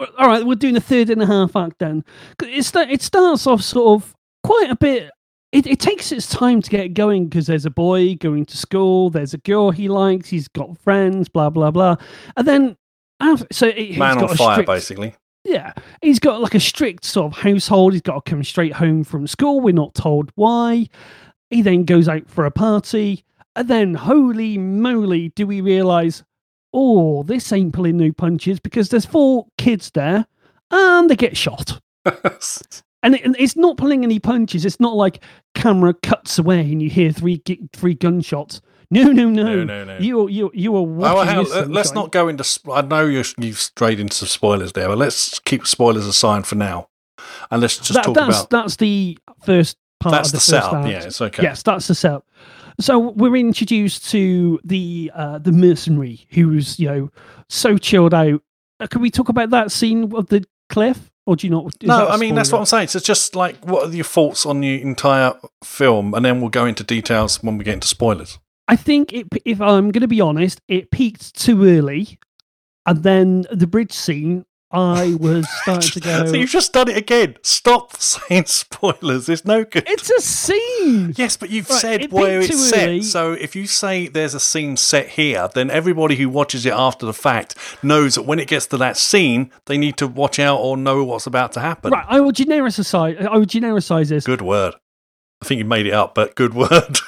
All 0.18 0.28
right, 0.28 0.46
we're 0.46 0.54
doing 0.54 0.76
a 0.76 0.80
third 0.80 1.10
and 1.10 1.22
a 1.22 1.26
half 1.26 1.56
act 1.56 1.80
then. 1.80 2.04
It, 2.42 2.64
sta- 2.64 2.86
it 2.88 3.02
starts 3.02 3.46
off 3.46 3.62
sort 3.62 4.02
of 4.02 4.14
quite 4.44 4.70
a 4.70 4.76
bit. 4.76 5.10
It, 5.52 5.66
it 5.66 5.80
takes 5.80 6.12
its 6.12 6.28
time 6.28 6.62
to 6.62 6.70
get 6.70 6.94
going 6.94 7.26
because 7.26 7.46
there's 7.46 7.66
a 7.66 7.70
boy 7.70 8.14
going 8.16 8.44
to 8.46 8.56
school, 8.56 9.10
there's 9.10 9.34
a 9.34 9.38
girl 9.38 9.70
he 9.70 9.88
likes, 9.88 10.28
he's 10.28 10.48
got 10.48 10.78
friends, 10.78 11.28
blah 11.28 11.50
blah 11.50 11.70
blah, 11.70 11.96
and 12.36 12.46
then 12.46 12.76
after, 13.20 13.46
so 13.52 13.66
it, 13.68 13.76
he's 13.78 13.98
Man 13.98 14.16
got 14.16 14.24
on 14.24 14.30
a 14.30 14.36
fire, 14.36 14.54
strict, 14.54 14.66
basically. 14.68 15.14
Yeah, 15.44 15.72
he's 16.02 16.18
got 16.18 16.40
like 16.40 16.54
a 16.54 16.60
strict 16.60 17.04
sort 17.04 17.32
of 17.32 17.38
household. 17.38 17.92
He's 17.92 18.02
got 18.02 18.24
to 18.24 18.30
come 18.30 18.42
straight 18.42 18.72
home 18.72 19.04
from 19.04 19.26
school. 19.26 19.60
We're 19.60 19.74
not 19.74 19.94
told 19.94 20.32
why. 20.34 20.88
He 21.50 21.62
then 21.62 21.84
goes 21.84 22.08
out 22.08 22.28
for 22.28 22.46
a 22.46 22.50
party, 22.50 23.24
and 23.54 23.68
then 23.68 23.94
holy 23.94 24.58
moly, 24.58 25.28
do 25.30 25.46
we 25.46 25.60
realise? 25.60 26.24
Oh, 26.72 27.22
this 27.22 27.52
ain't 27.52 27.74
pulling 27.74 27.98
no 27.98 28.10
punches 28.10 28.58
because 28.58 28.88
there's 28.88 29.06
four 29.06 29.46
kids 29.58 29.90
there, 29.92 30.26
and 30.70 31.08
they 31.08 31.16
get 31.16 31.36
shot. 31.36 31.80
And, 33.04 33.16
it, 33.16 33.24
and 33.24 33.36
it's 33.38 33.54
not 33.54 33.76
pulling 33.76 34.02
any 34.02 34.18
punches. 34.18 34.64
It's 34.64 34.80
not 34.80 34.96
like 34.96 35.22
camera 35.54 35.92
cuts 35.92 36.38
away 36.38 36.60
and 36.60 36.80
you 36.80 36.88
hear 36.88 37.12
three 37.12 37.42
three 37.74 37.94
gunshots. 37.94 38.62
No, 38.90 39.04
no, 39.04 39.28
no, 39.28 39.42
No, 39.42 39.64
no, 39.64 39.84
no. 39.84 39.98
You 39.98 40.28
you 40.28 40.50
you 40.54 40.76
are 40.76 40.82
watching. 40.82 41.18
Oh, 41.18 41.22
hang 41.22 41.44
this 41.44 41.54
let- 41.54 41.70
let's 41.70 41.92
not 41.94 42.12
go 42.12 42.28
into. 42.28 42.44
I 42.72 42.82
know 42.82 43.04
you're, 43.06 43.24
you've 43.38 43.58
strayed 43.58 44.00
into 44.00 44.14
some 44.16 44.28
spoilers 44.28 44.72
there, 44.72 44.88
but 44.88 44.98
let's 44.98 45.38
keep 45.40 45.66
spoilers 45.66 46.06
aside 46.06 46.46
for 46.46 46.54
now, 46.56 46.88
and 47.50 47.60
let's 47.62 47.76
just 47.78 47.94
That- 47.94 48.04
talk 48.04 48.14
that's 48.14 48.40
about 48.40 48.50
that's 48.50 48.76
the 48.76 49.18
first 49.44 49.76
part. 50.00 50.12
that's 50.14 50.28
of 50.28 50.32
the, 50.32 50.36
the, 50.36 50.40
setup. 50.40 50.86
Yeah, 50.86 51.04
it's 51.04 51.20
okay. 51.20 51.42
Yes, 51.42 51.62
that's 51.62 51.88
the 51.88 51.94
setup. 51.94 52.26
So 52.80 52.98
we're 52.98 53.36
introduced 53.36 54.10
to 54.10 54.58
the 54.64 55.10
uh, 55.14 55.38
the 55.38 55.52
mercenary 55.52 56.26
who's 56.30 56.78
you 56.78 56.88
know 56.88 57.10
so 57.48 57.78
chilled 57.78 58.14
out. 58.14 58.42
Uh, 58.80 58.86
can 58.88 59.00
we 59.00 59.10
talk 59.10 59.28
about 59.28 59.50
that 59.50 59.70
scene 59.70 60.12
of 60.14 60.26
the 60.26 60.44
cliff, 60.68 61.10
or 61.24 61.36
do 61.36 61.46
you 61.46 61.52
not? 61.52 61.72
No, 61.84 62.08
I 62.08 62.16
mean 62.16 62.34
that's 62.34 62.50
what? 62.50 62.58
I'm 62.58 62.66
saying. 62.66 62.88
So 62.88 62.96
it's 62.98 63.06
just 63.06 63.36
like, 63.36 63.64
what 63.64 63.88
are 63.88 63.94
your 63.94 64.04
thoughts 64.04 64.44
on 64.44 64.60
the 64.60 64.82
entire 64.82 65.34
film, 65.62 66.14
and 66.14 66.24
then 66.24 66.40
we'll 66.40 66.50
go 66.50 66.66
into 66.66 66.82
details 66.82 67.42
when 67.42 67.58
we 67.58 67.64
get 67.64 67.74
into 67.74 67.88
spoilers. 67.88 68.38
I 68.68 68.76
think 68.76 69.12
it, 69.12 69.26
if 69.44 69.60
I'm 69.60 69.90
going 69.90 70.00
to 70.02 70.08
be 70.08 70.20
honest, 70.20 70.60
it 70.68 70.90
peaked 70.90 71.34
too 71.38 71.64
early, 71.64 72.18
and 72.86 73.02
then 73.02 73.44
the 73.52 73.66
bridge 73.66 73.92
scene. 73.92 74.44
I 74.76 75.14
was 75.20 75.46
starting 75.62 75.90
to 75.92 76.00
go. 76.00 76.26
so 76.26 76.32
you've 76.34 76.50
just 76.50 76.72
done 76.72 76.88
it 76.88 76.96
again. 76.96 77.36
Stop 77.42 77.96
saying 78.00 78.46
spoilers. 78.46 79.26
There's 79.26 79.44
no 79.44 79.62
good. 79.62 79.84
it's 79.86 80.10
a 80.10 80.20
scene. 80.20 81.14
Yes, 81.16 81.36
but 81.36 81.50
you've 81.50 81.70
Right, 81.70 81.78
said 81.80 82.02
it 82.02 82.10
where 82.12 82.40
it's 82.40 82.70
set. 82.70 82.88
early. 82.88 83.02
So 83.02 83.34
if 83.34 83.54
you 83.54 83.68
say 83.68 84.08
there's 84.08 84.34
a 84.34 84.40
scene 84.40 84.76
set 84.76 85.10
here, 85.10 85.48
then 85.54 85.70
everybody 85.70 86.16
who 86.16 86.28
watches 86.28 86.66
it 86.66 86.72
after 86.72 87.06
the 87.06 87.12
fact 87.12 87.54
knows 87.84 88.16
that 88.16 88.22
when 88.22 88.40
it 88.40 88.48
gets 88.48 88.66
to 88.68 88.76
that 88.78 88.96
scene, 88.96 89.52
they 89.66 89.78
need 89.78 89.96
to 89.98 90.08
watch 90.08 90.40
out 90.40 90.56
or 90.58 90.76
know 90.76 91.04
what's 91.04 91.28
about 91.28 91.52
to 91.52 91.60
happen. 91.60 91.92
Right, 91.92 92.06
I 92.08 92.18
will 92.20 92.32
genericize. 92.32 93.24
I 93.24 93.36
will 93.36 93.46
genericize 93.46 94.08
this. 94.08 94.24
Good 94.26 94.42
word. 94.42 94.74
I 95.40 95.44
think 95.46 95.60
you 95.60 95.66
made 95.66 95.86
it 95.86 95.92
up, 95.92 96.16
but 96.16 96.34
good 96.34 96.52
word. 96.54 96.98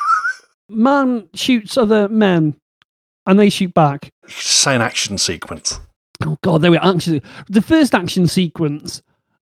Man 0.68 1.28
shoots 1.34 1.76
other 1.76 2.08
men, 2.08 2.56
and 3.26 3.38
they 3.38 3.50
shoot 3.50 3.72
back. 3.74 4.10
Say 4.28 4.74
an 4.74 4.82
action 4.82 5.18
sequence. 5.18 5.80
Oh 6.24 6.36
god, 6.42 6.62
they 6.62 6.70
were 6.70 6.82
actually 6.84 7.22
the 7.48 7.62
first 7.62 7.94
action 7.94 8.26
sequence 8.26 9.02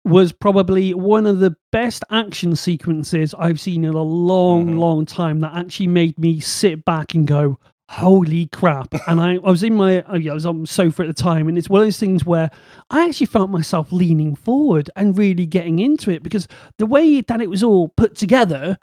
was 0.06 0.32
probably 0.32 0.93
one 0.93 1.25
of 1.25 1.39
the 1.39 1.56
best 1.71 2.03
action 2.12 2.56
sequences 2.56 3.34
I've 3.38 3.60
seen 3.60 3.84
in 3.84 3.93
a 3.93 4.01
long, 4.01 4.67
Mhm. 4.75 4.80
long 4.80 5.06
time. 5.06 5.39
That 5.41 5.53
actually 5.56 5.88
made 5.88 6.17
me 6.19 6.39
sit 6.39 6.86
back 6.86 7.13
and 7.13 7.27
go, 7.27 7.58
"Holy 7.89 8.45
crap!" 8.47 8.89
and 9.08 9.19
I, 9.19 9.34
I 9.36 9.49
was 9.49 9.63
in 9.63 9.75
my, 9.75 10.03
oh, 10.03 10.15
I 10.30 10.34
was 10.34 10.45
on 10.45 10.62
the 10.62 10.67
sofa 10.67 11.03
at 11.03 11.08
the 11.08 11.13
time, 11.21 11.47
and 11.49 11.58
it's 11.58 11.69
one 11.69 11.82
of 11.82 11.88
those 11.88 11.99
things 11.99 12.25
where 12.25 12.51
I 12.89 13.06
actually 13.08 13.25
felt 13.27 13.49
myself 13.49 13.91
leaning 13.91 14.36
forward 14.36 14.89
and 14.95 15.17
really 15.17 15.45
getting 15.45 15.80
into 15.80 16.12
it 16.12 16.21
because 16.23 16.47
the 16.77 16.86
way 16.86 17.21
that 17.21 17.41
it 17.41 17.49
was 17.49 17.63
all 17.63 17.89
put 17.89 18.15
together 18.15 18.77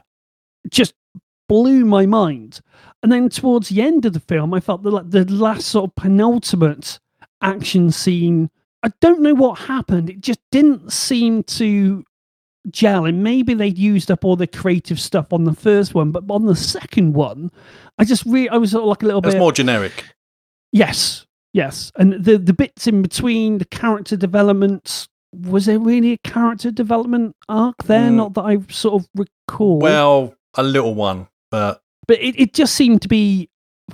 just 0.70 0.94
blew 1.49 1.85
my 1.85 2.07
mind. 2.07 2.61
And 3.03 3.13
then 3.13 3.29
towards 3.29 3.69
the 3.69 3.83
end 3.83 4.05
of 4.05 4.13
the 4.13 4.21
film, 4.21 4.55
I 4.55 4.61
felt 4.61 4.83
the 4.83 4.91
like 4.91 5.11
the 5.11 5.25
last 5.25 5.69
sort 5.69 5.91
of 5.91 5.95
penultimate 5.97 6.99
action 7.43 7.91
scene. 7.91 8.51
I 8.83 8.91
don't 9.01 9.21
know 9.21 9.35
what 9.35 9.59
happened. 9.61 10.11
It 10.11 10.21
just 10.21 10.41
didn't 10.51 10.93
seem 10.93 11.43
to 11.45 12.05
gel. 12.71 13.05
And 13.05 13.23
maybe 13.23 13.55
they'd 13.55 13.79
used 13.79 14.11
up 14.11 14.25
all 14.25 14.37
the 14.37 14.47
creative 14.47 15.01
stuff 15.01 15.33
on 15.33 15.45
the 15.45 15.55
first 15.55 15.95
one, 15.95 16.11
but 16.11 16.25
on 16.31 16.47
the 16.47 16.57
second 16.57 17.15
one, 17.15 17.51
I 17.99 18.05
just 18.05 18.25
really 18.27 18.49
I 18.49 18.57
was 18.57 18.71
sort 18.71 18.83
of 18.83 18.89
like 18.89 19.03
a 19.03 19.07
little 19.07 19.21
That's 19.21 19.35
bit 19.35 19.41
more 19.41 19.53
generic. 19.53 20.05
Yes, 20.73 21.27
yes. 21.53 21.93
And 21.97 22.25
the 22.25 22.39
the 22.39 22.55
bits 22.55 22.87
in 22.87 23.03
between, 23.03 23.59
the 23.59 23.67
character 23.67 24.17
development 24.17 25.09
was 25.35 25.67
there 25.67 25.79
really 25.79 26.13
a 26.13 26.19
character 26.19 26.71
development 26.71 27.37
arc 27.49 27.85
there? 27.85 28.11
Mm. 28.11 28.15
Not 28.15 28.35
that 28.35 28.43
I 28.43 28.59
sort 28.71 29.03
of 29.03 29.09
recall. 29.15 29.79
Well, 29.79 30.35
a 30.55 30.63
little 30.63 30.95
one, 30.95 31.29
but 31.55 31.83
but 32.09 32.19
it, 32.19 32.35
it 32.37 32.53
just 32.53 32.75
seemed 32.75 33.01
to 33.03 33.09
be 33.09 33.49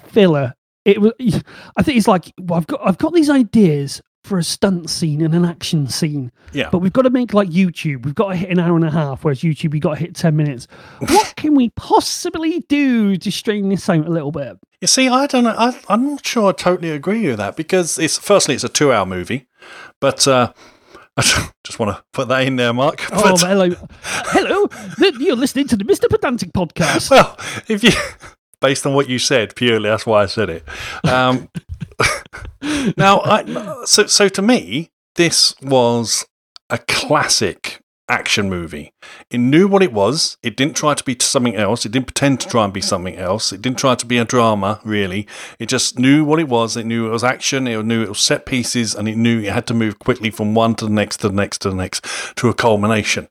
filler. 0.07 0.55
It 0.87 0.99
was. 0.99 1.13
I 1.77 1.83
think 1.83 1.99
it's 1.99 2.09
like 2.09 2.33
well, 2.41 2.59
I've 2.59 2.67
got 2.67 2.81
I've 2.83 2.97
got 2.97 3.13
these 3.13 3.29
ideas 3.29 4.01
for 4.25 4.39
a 4.39 4.43
stunt 4.43 4.89
scene 4.89 5.21
and 5.23 5.35
an 5.35 5.45
action 5.45 5.87
scene, 5.87 6.33
yeah. 6.53 6.69
but 6.71 6.79
we've 6.79 6.93
got 6.93 7.03
to 7.03 7.11
make 7.11 7.35
like 7.35 7.51
YouTube. 7.51 8.07
We've 8.07 8.15
got 8.15 8.31
to 8.31 8.37
hit 8.37 8.49
an 8.49 8.59
hour 8.59 8.77
and 8.77 8.85
a 8.85 8.91
half, 8.91 9.25
whereas 9.25 9.41
YouTube 9.41 9.73
we 9.73 9.81
got 9.81 9.97
to 9.97 10.01
hit 10.01 10.15
ten 10.15 10.37
minutes. 10.37 10.69
What 11.01 11.35
can 11.37 11.55
we 11.55 11.69
possibly 11.71 12.61
do 12.61 13.19
to 13.19 13.31
strain 13.31 13.69
this 13.69 13.87
out 13.91 14.07
a 14.07 14.11
little 14.11 14.33
bit? 14.33 14.57
You 14.81 14.89
see, 14.89 15.07
I 15.07 15.27
don't 15.27 15.45
know. 15.45 15.55
I, 15.59 15.79
I'm 15.91 16.13
not 16.13 16.25
sure 16.25 16.49
I 16.49 16.53
totally 16.53 16.93
agree 16.93 17.27
with 17.27 17.37
that 17.37 17.57
because 17.57 17.99
it's 17.99 18.17
firstly 18.17 18.55
it's 18.55 18.65
a 18.65 18.71
two-hour 18.71 19.05
movie, 19.05 19.49
but 20.01 20.27
uh, 20.27 20.55
I 21.17 21.23
just 21.65 21.79
want 21.79 21.97
to 21.97 22.03
put 22.13 22.29
that 22.29 22.47
in 22.47 22.57
there, 22.57 22.73
Mark. 22.73 23.07
Oh, 23.13 23.23
But- 23.23 23.41
hello, 23.41 23.71
hello! 24.03 24.69
You're 25.19 25.37
listening 25.37 25.69
to 25.69 25.77
the 25.77 25.85
Mr. 25.85 26.09
Pedantic 26.09 26.53
podcast. 26.53 27.11
well, 27.11 27.37
if 27.69 27.83
you 27.85 27.91
based 28.61 28.87
on 28.87 28.95
what 28.95 29.09
you 29.09 29.19
said, 29.19 29.55
purely 29.57 29.89
that's 29.91 30.07
why 30.07 30.23
I 30.23 30.27
said 30.27 30.51
it. 30.51 30.65
Um, 31.05 31.49
now, 32.97 33.21
I, 33.21 33.85
so 33.85 34.07
so 34.07 34.29
to 34.29 34.43
me, 34.43 34.91
this 35.17 35.55
was 35.63 36.25
a 36.71 36.79
classic 36.79 37.80
action 38.11 38.51
movie. 38.51 38.93
It 39.31 39.39
knew 39.39 39.69
what 39.69 39.83
it 39.83 39.93
was. 39.93 40.37
It 40.43 40.57
didn't 40.57 40.75
try 40.75 40.95
to 40.95 41.05
be 41.05 41.17
something 41.21 41.55
else. 41.55 41.87
It 41.87 41.93
didn't 41.93 42.09
pretend 42.09 42.41
to 42.41 42.49
try 42.49 42.65
and 42.65 42.73
be 42.73 42.81
something 42.81 43.17
else. 43.17 43.53
It 43.53 43.63
didn't 43.63 43.79
try 43.79 43.95
to 43.95 44.07
be 44.07 44.19
a 44.19 44.25
drama, 44.25 44.81
really. 44.85 45.27
It 45.59 45.67
just 45.67 45.99
knew 45.99 46.25
what 46.25 46.41
it 46.41 46.49
was. 46.49 46.77
It 46.77 46.87
knew 46.87 47.07
it 47.07 47.11
was 47.11 47.25
action. 47.25 47.69
It 47.69 47.85
knew 47.85 48.03
it 48.03 48.09
was 48.09 48.21
set 48.21 48.47
pieces, 48.47 48.95
and 48.95 49.09
it 49.09 49.17
knew 49.17 49.41
it 49.41 49.53
had 49.53 49.67
to 49.69 49.75
move 49.75 49.99
quickly 49.99 50.31
from 50.31 50.55
one 50.55 50.75
to 50.77 50.87
the 50.87 50.93
next 50.93 51.19
to 51.19 51.29
the 51.29 51.35
next 51.35 51.59
to 51.63 51.71
the 51.71 51.77
next 51.77 52.05
to 52.37 52.49
a 52.49 52.55
culmination. 52.55 53.29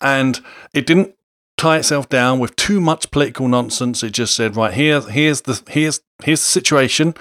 And 0.00 0.40
it 0.74 0.86
didn't 0.86 1.14
tie 1.56 1.78
itself 1.78 2.08
down 2.08 2.38
with 2.38 2.54
too 2.56 2.80
much 2.80 3.10
political 3.10 3.48
nonsense. 3.48 4.02
It 4.02 4.10
just 4.10 4.34
said, 4.34 4.56
right 4.56 4.74
here, 4.74 5.00
here's 5.00 5.42
the 5.42 5.60
here's 5.68 6.00
here's 6.22 6.40
the 6.40 6.46
situation. 6.46 7.14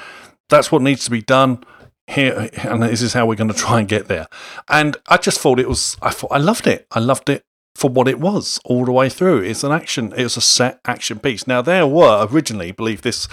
That's 0.50 0.72
what 0.72 0.82
needs 0.82 1.06
to 1.06 1.12
be 1.12 1.22
done 1.22 1.64
here, 2.08 2.50
and 2.64 2.82
this 2.82 3.02
is 3.02 3.14
how 3.14 3.26
we're 3.26 3.36
going 3.36 3.52
to 3.52 3.54
try 3.54 3.80
and 3.80 3.88
get 3.88 4.08
there. 4.08 4.28
And 4.70 4.98
I 5.08 5.18
just 5.18 5.40
thought 5.40 5.60
it 5.60 5.68
was. 5.70 5.98
I 6.02 6.10
thought 6.12 6.32
I 6.32 6.38
loved 6.38 6.68
it. 6.68 6.88
I 6.92 7.00
loved 7.00 7.30
it 7.30 7.44
for 7.76 7.90
what 7.90 8.08
it 8.08 8.20
was 8.20 8.60
all 8.66 8.86
the 8.86 8.92
way 8.92 9.10
through. 9.10 9.42
It's 9.42 9.64
an 9.64 9.72
action. 9.72 10.14
It 10.18 10.24
was 10.24 10.38
a 10.38 10.42
set 10.42 10.80
action 10.86 11.20
piece. 11.20 11.46
Now 11.46 11.62
there 11.62 11.86
were 11.86 12.28
originally, 12.32 12.72
believe 12.72 13.02
this, 13.04 13.28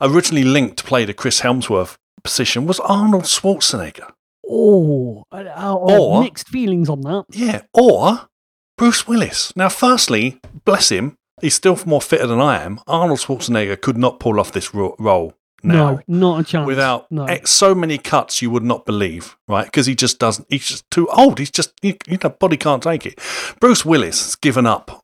originally 0.00 0.44
linked 0.44 0.78
to 0.78 0.84
play 0.84 1.04
the 1.04 1.14
Chris 1.14 1.42
Hemsworth 1.42 1.96
position 2.24 2.66
was 2.66 2.80
Arnold 2.80 3.24
Schwarzenegger. 3.24 4.10
Oh, 4.48 5.24
uh, 5.30 5.44
oh, 5.56 5.76
Or- 6.16 6.22
mixed 6.22 6.48
feelings 6.48 6.88
on 6.88 7.02
that. 7.02 7.26
Yeah, 7.30 7.62
or 7.72 8.28
Bruce 8.76 9.06
Willis. 9.06 9.54
Now, 9.56 9.68
firstly, 9.68 10.40
bless 10.64 10.90
him, 10.90 11.16
he's 11.40 11.54
still 11.54 11.78
more 11.86 12.00
fitter 12.00 12.26
than 12.26 12.40
I 12.40 12.62
am. 12.62 12.80
Arnold 12.86 13.20
Schwarzenegger 13.20 13.80
could 13.80 13.96
not 13.96 14.20
pull 14.20 14.40
off 14.40 14.52
this 14.52 14.74
role 14.74 15.34
now 15.62 15.92
No, 15.94 16.00
not 16.06 16.40
a 16.40 16.44
chance. 16.44 16.66
without 16.66 17.10
no. 17.10 17.24
ex- 17.24 17.50
so 17.50 17.74
many 17.74 17.98
cuts 17.98 18.42
you 18.42 18.50
would 18.50 18.62
not 18.62 18.86
believe, 18.86 19.36
right? 19.48 19.64
Because 19.64 19.86
he 19.86 19.94
just 19.94 20.18
doesn't. 20.18 20.46
He's 20.50 20.66
just 20.68 20.90
too 20.90 21.08
old. 21.08 21.38
He's 21.38 21.50
just 21.50 21.72
you, 21.82 21.96
know, 22.22 22.30
body 22.30 22.56
can't 22.56 22.82
take 22.82 23.06
it. 23.06 23.18
Bruce 23.60 23.84
Willis 23.84 24.22
has 24.24 24.34
given 24.34 24.66
up 24.66 25.02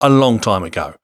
a 0.00 0.08
long 0.08 0.38
time 0.40 0.62
ago. 0.62 0.94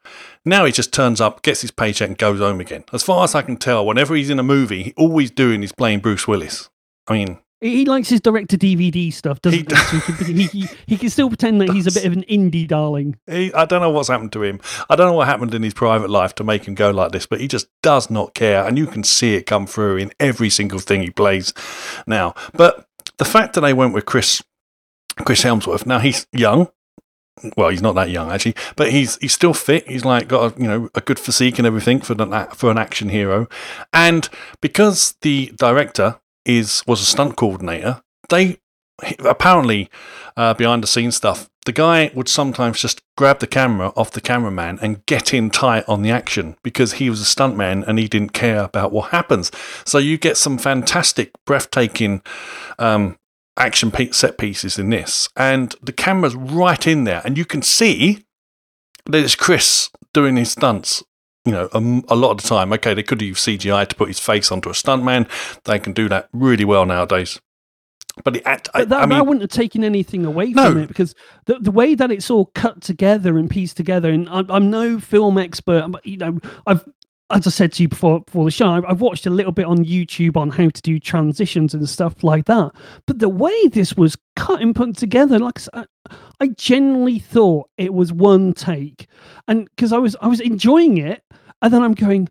Now 0.44 0.64
he 0.64 0.72
just 0.72 0.92
turns 0.92 1.20
up, 1.20 1.42
gets 1.42 1.61
his 1.62 1.70
paycheck, 1.70 2.09
and 2.09 2.16
goes 2.18 2.38
home 2.40 2.61
again. 2.61 2.85
As 2.92 3.03
far 3.03 3.25
as 3.25 3.35
I 3.35 3.42
can 3.42 3.57
tell, 3.57 3.85
whenever 3.85 4.14
he's 4.14 4.31
in 4.31 4.38
a 4.38 4.44
movie, 4.44 4.83
he, 4.85 4.94
all 4.96 5.18
he's 5.18 5.31
doing 5.31 5.62
is 5.62 5.72
playing 5.72 6.01
Bruce 6.01 6.29
Willis. 6.29 6.70
I 7.09 7.14
mean, 7.14 7.38
He 7.60 7.86
likes 7.86 8.10
his 8.10 8.20
direct 8.20 8.50
to 8.50 8.58
DVD 8.58 9.10
stuff, 9.10 9.40
doesn't 9.40 9.70
He 9.70 9.76
he? 9.76 9.82
So 9.82 9.96
he, 9.96 10.24
can, 10.24 10.36
he, 10.36 10.68
he, 10.86 10.96
can 10.98 11.08
still 11.08 11.28
pretend 11.28 11.60
that 11.62 11.70
he's 11.70 11.86
a 11.86 11.92
bit 11.92 12.04
of 12.04 12.12
an 12.12 12.22
indie 12.24 12.68
darling. 12.68 13.16
He, 13.26 13.52
I 13.54 13.64
don't 13.64 13.80
know 13.80 13.88
what's 13.88 14.08
happened 14.08 14.32
to 14.32 14.42
him. 14.42 14.60
I 14.90 14.96
don't 14.96 15.06
know 15.06 15.14
what 15.14 15.26
happened 15.26 15.54
in 15.54 15.62
his 15.62 15.72
private 15.72 16.10
life 16.10 16.34
to 16.34 16.44
make 16.44 16.66
him 16.68 16.74
go 16.74 16.90
like 16.90 17.12
this, 17.12 17.24
but 17.24 17.40
he 17.40 17.48
just 17.48 17.68
does 17.82 18.10
not 18.10 18.34
care. 18.34 18.62
And 18.66 18.76
you 18.76 18.86
can 18.86 19.02
see 19.04 19.36
it 19.36 19.46
come 19.46 19.66
through 19.66 19.96
in 19.96 20.12
every 20.20 20.50
single 20.50 20.80
thing 20.80 21.00
he 21.00 21.10
plays 21.10 21.54
now. 22.06 22.34
But 22.52 22.86
the 23.16 23.24
fact 23.24 23.54
that 23.54 23.62
they 23.62 23.72
went 23.72 23.94
with 23.94 24.04
Chris, 24.04 24.42
Chris 25.24 25.42
Hemsworth, 25.42 25.86
now 25.86 25.98
he's 25.98 26.26
young. 26.32 26.68
Well, 27.56 27.70
he's 27.70 27.82
not 27.82 27.94
that 27.94 28.10
young 28.10 28.30
actually, 28.30 28.54
but 28.76 28.90
he's 28.90 29.16
he's 29.18 29.34
still 29.34 29.52
fit. 29.52 29.86
He's 29.86 30.06
like 30.06 30.26
got 30.26 30.56
a, 30.56 30.60
you 30.60 30.66
know 30.66 30.88
a 30.94 31.02
good 31.02 31.18
physique 31.18 31.58
and 31.58 31.66
everything 31.66 32.00
for 32.00 32.14
an 32.14 32.46
for 32.54 32.70
an 32.70 32.78
action 32.78 33.10
hero, 33.10 33.46
and 33.92 34.26
because 34.62 35.16
the 35.20 35.52
director 35.54 36.18
is 36.46 36.82
was 36.87 37.00
a 37.00 37.04
stunt 37.04 37.37
coordinator, 37.37 38.02
they 38.28 38.59
apparently 39.20 39.90
uh, 40.37 40.54
behind 40.54 40.82
the 40.82 40.87
scenes 40.87 41.16
stuff. 41.16 41.50
The 41.64 41.72
guy 41.72 42.12
would 42.14 42.28
sometimes 42.28 42.80
just 42.80 43.02
grab 43.16 43.40
the 43.40 43.46
camera 43.46 43.92
off 43.96 44.12
the 44.12 44.20
cameraman 44.20 44.78
and 44.80 45.04
get 45.06 45.35
in 45.35 45.50
tight 45.50 45.85
on 45.88 46.02
the 46.02 46.11
action 46.11 46.56
because 46.62 46.94
he 46.94 47.11
was 47.11 47.20
a 47.20 47.24
stuntman 47.24 47.85
and 47.87 47.98
he 47.98 48.06
didn't 48.06 48.32
care 48.32 48.62
about 48.62 48.92
what 48.92 49.11
happens. 49.11 49.50
So 49.85 49.98
you 49.98 50.16
get 50.16 50.37
some 50.37 50.59
fantastic, 50.59 51.32
breathtaking 51.44 52.22
um, 52.78 53.18
action 53.56 53.92
set 54.12 54.38
pieces 54.38 54.78
in 54.78 54.90
this, 54.90 55.28
and 55.37 55.74
the 55.82 55.92
camera's 55.92 56.37
right 56.37 56.87
in 56.87 57.04
there, 57.04 57.22
and 57.24 57.37
you 57.37 57.44
can 57.44 57.62
see 57.62 58.24
that 59.06 59.24
it's 59.24 59.35
Chris 59.35 59.90
doing 60.12 60.37
his 60.37 60.52
stunts. 60.52 61.04
You 61.46 61.52
know, 61.52 61.68
a 62.09 62.16
lot 62.16 62.32
of 62.32 62.42
the 62.42 62.48
time. 62.48 62.72
Okay, 62.74 62.92
they 62.92 63.02
could 63.04 63.22
use 63.22 63.38
CGI 63.38 63.87
to 63.87 63.94
put 63.94 64.09
his 64.09 64.18
face 64.18 64.50
onto 64.50 64.68
a 64.68 64.72
stuntman. 64.72 65.28
They 65.64 65.78
can 65.78 65.92
do 65.92 66.09
that 66.09 66.28
really 66.32 66.64
well 66.64 66.85
nowadays. 66.85 67.40
But 68.24 68.32
the 68.35 68.46
act, 68.48 68.68
I, 68.74 68.80
But 68.80 68.88
that, 68.88 69.02
I 69.02 69.06
mean, 69.06 69.18
that 69.18 69.26
wouldn't 69.26 69.42
have 69.42 69.50
taken 69.50 69.85
anything 69.85 70.24
away 70.24 70.46
No. 70.46 70.70
from 70.70 70.78
it 70.78 70.88
because 70.88 71.14
the, 71.44 71.59
the 71.59 71.70
way 71.70 71.94
that 71.94 72.11
it's 72.11 72.30
all 72.30 72.46
cut 72.54 72.80
together 72.80 73.38
and 73.38 73.48
pieced 73.48 73.76
together, 73.76 74.11
and 74.11 74.28
I'm, 74.28 74.50
I'm 74.50 74.70
no 74.70 74.98
film 74.98 75.38
expert, 75.38 75.87
but 75.88 76.04
you 76.04 76.16
know, 76.16 76.40
I've 76.66 76.85
as 77.30 77.46
I 77.46 77.50
said 77.50 77.72
to 77.72 77.82
you 77.82 77.88
before 77.88 78.20
before 78.20 78.44
the 78.44 78.50
show, 78.50 78.68
I've, 78.87 79.00
watched 79.00 79.26
a 79.26 79.30
little 79.30 79.52
bit 79.52 79.66
on 79.66 79.78
YouTube 79.85 80.37
on 80.37 80.50
how 80.50 80.68
to 80.68 80.82
do 80.82 81.00
transitions 81.00 81.74
and 81.74 81.88
stuff 81.88 82.22
like 82.22 82.44
that. 82.46 82.70
But 83.06 83.18
the 83.18 83.28
way 83.28 83.66
this 83.68 83.96
was 83.96 84.16
cut 84.37 84.62
and 84.62 84.76
put 84.76 84.96
together, 84.96 85.38
like 85.38 85.61
I 86.40 86.48
genuinely 86.56 87.18
thought 87.18 87.68
it 87.78 87.92
was 87.92 88.12
one 88.12 88.52
take, 88.52 89.09
and 89.48 89.68
because 89.70 89.92
I 89.92 89.98
was 89.98 90.16
I 90.20 90.28
was 90.28 90.40
enjoying 90.40 90.98
it, 90.98 91.22
and 91.62 91.72
then 91.72 91.82
I'm 91.82 91.94
going, 91.94 92.28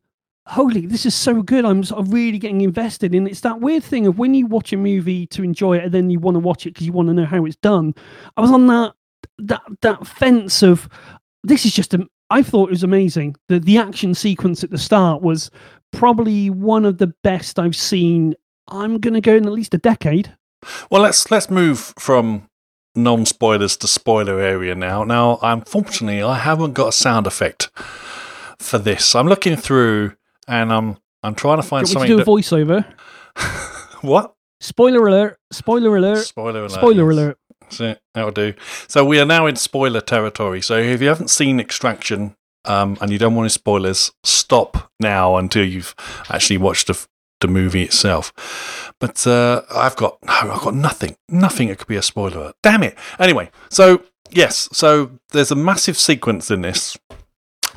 holy, 0.47 0.85
this 0.85 1.05
is 1.05 1.15
so 1.15 1.41
good. 1.41 1.65
I'm 1.65 1.83
really 2.09 2.38
getting 2.38 2.61
invested. 2.61 3.15
And 3.15 3.27
it's 3.27 3.41
that 3.41 3.61
weird 3.61 3.83
thing 3.83 4.07
of 4.07 4.19
when 4.19 4.33
you 4.33 4.45
watch 4.45 4.71
a 4.73 4.77
movie 4.77 5.25
to 5.27 5.43
enjoy 5.43 5.78
it 5.78 5.86
and 5.86 5.93
then 5.93 6.09
you 6.09 6.19
want 6.19 6.36
to 6.36 6.39
watch 6.39 6.65
it 6.65 6.73
because 6.73 6.86
you 6.86 6.93
want 6.93 7.07
to 7.07 7.13
know 7.13 7.26
how 7.26 7.45
it's 7.45 7.55
done. 7.57 7.93
I 8.38 8.41
was 8.41 8.51
on 8.51 8.67
that 8.67 8.93
that 9.39 9.63
that 9.82 10.05
fence 10.05 10.61
of 10.61 10.88
this 11.43 11.65
is 11.65 11.73
just 11.73 11.93
a 11.93 12.07
I 12.30 12.43
thought 12.43 12.69
it 12.69 12.71
was 12.71 12.84
amazing. 12.84 13.36
The 13.47 13.59
the 13.59 13.78
action 13.78 14.13
sequence 14.13 14.63
at 14.63 14.69
the 14.69 14.78
start 14.78 15.21
was 15.21 15.49
probably 15.91 16.49
one 16.49 16.86
of 16.86 16.97
the 16.97 17.13
best 17.23 17.59
I've 17.59 17.76
seen. 17.76 18.36
I'm 18.67 18.99
gonna 18.99 19.21
go 19.21 19.36
in 19.36 19.45
at 19.45 19.51
least 19.51 19.73
a 19.73 19.80
decade. 19.80 20.36
Well, 20.89 21.01
let's 21.01 21.30
let's 21.32 21.49
move 21.49 21.93
from 21.97 22.49
non 22.95 23.26
spoilers 23.26 23.78
to 23.78 23.88
spoiler 23.88 24.39
area 24.39 24.76
now. 24.76 25.03
Now, 25.03 25.39
unfortunately, 25.41 26.21
I 26.21 26.38
haven't 26.38 26.73
got 26.73 26.89
a 26.89 26.91
sound 26.91 27.28
effect 27.28 27.69
for 28.60 28.78
this. 28.78 29.16
I'm 29.16 29.28
looking 29.28 29.56
through 29.56 30.16
and 30.47 30.72
I'm 30.72 30.97
I'm 31.24 31.36
trying 31.36 31.58
to 31.58 31.64
find 31.64 31.88
something. 31.88 32.10
to 32.10 32.18
do 32.18 32.22
a 32.22 32.26
voiceover? 32.26 32.86
what? 34.01 34.36
Spoiler 34.62 35.08
alert! 35.08 35.39
Spoiler 35.51 35.97
alert! 35.97 36.26
Spoiler 36.26 36.60
alert. 36.60 36.72
Spoiler 36.72 37.12
yes. 37.12 37.20
alert! 37.20 37.38
That's 37.62 37.80
it. 37.80 38.01
That'll 38.14 38.32
do. 38.32 38.53
So 38.88 39.03
we 39.03 39.20
are 39.20 39.26
now 39.26 39.47
in 39.47 39.56
spoiler 39.56 40.01
territory. 40.01 40.62
So 40.62 40.78
if 40.78 41.01
you 41.01 41.08
haven't 41.08 41.30
seen 41.30 41.60
Extraction 41.60 42.36
um, 42.64 42.97
and 43.01 43.12
you 43.12 43.18
don't 43.18 43.36
want 43.36 43.45
any 43.45 43.49
spoilers, 43.49 44.12
stop 44.24 44.91
now 44.99 45.36
until 45.38 45.66
you've 45.66 45.95
actually 46.30 46.58
watched 46.58 46.88
the, 46.88 47.08
the 47.41 47.47
movie 47.47 47.84
itself. 47.84 48.93
But 48.99 49.26
uh, 49.26 49.64
I've 49.74 49.95
got 49.95 50.20
no, 50.24 50.34
I've 50.34 50.62
got 50.62 50.76
nothing, 50.76 51.16
nothing. 51.28 51.70
It 51.70 51.80
could 51.80 51.88
be 51.88 51.95
a 51.95 52.01
spoiler. 52.01 52.53
Damn 52.62 52.84
it. 52.84 52.95
Anyway, 53.20 53.49
so 53.70 54.03
yes, 54.30 54.70
so 54.72 55.12
there's 55.32 55.51
a 55.51 55.56
massive 55.56 55.97
sequence 55.97 56.51
in 56.51 56.62
this 56.62 56.97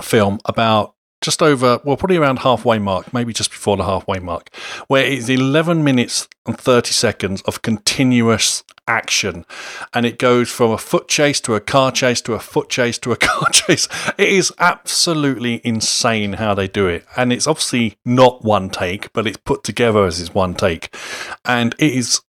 film 0.02 0.40
about 0.44 0.94
just 1.20 1.42
over, 1.42 1.80
well, 1.84 1.96
probably 1.96 2.16
around 2.16 2.40
halfway 2.40 2.78
mark, 2.78 3.12
maybe 3.12 3.32
just 3.32 3.50
before 3.50 3.76
the 3.76 3.84
halfway 3.84 4.20
mark, 4.20 4.54
where 4.86 5.04
it's 5.04 5.28
11 5.28 5.82
minutes 5.82 6.28
and 6.46 6.56
30 6.58 6.92
seconds 6.92 7.42
of 7.42 7.62
continuous 7.62 8.62
action. 8.86 9.44
And 9.92 10.06
it 10.06 10.18
goes 10.18 10.48
from 10.48 10.70
a 10.70 10.78
foot 10.78 11.08
chase 11.08 11.40
to 11.42 11.54
a 11.54 11.60
car 11.60 11.90
chase 11.90 12.20
to 12.22 12.34
a 12.34 12.38
foot 12.38 12.68
chase 12.68 12.98
to 12.98 13.12
a 13.12 13.16
car 13.16 13.50
chase. 13.50 13.88
It 14.16 14.28
is 14.28 14.52
absolutely 14.58 15.60
insane 15.64 16.34
how 16.34 16.54
they 16.54 16.68
do 16.68 16.86
it. 16.86 17.04
And 17.16 17.32
it's 17.32 17.46
obviously 17.46 17.98
not 18.04 18.44
one 18.44 18.70
take, 18.70 19.12
but 19.12 19.26
it's 19.26 19.38
put 19.38 19.64
together 19.64 20.04
as 20.04 20.20
it's 20.20 20.34
one 20.34 20.54
take. 20.54 20.94
And 21.44 21.74
it 21.78 21.92
is 21.92 22.22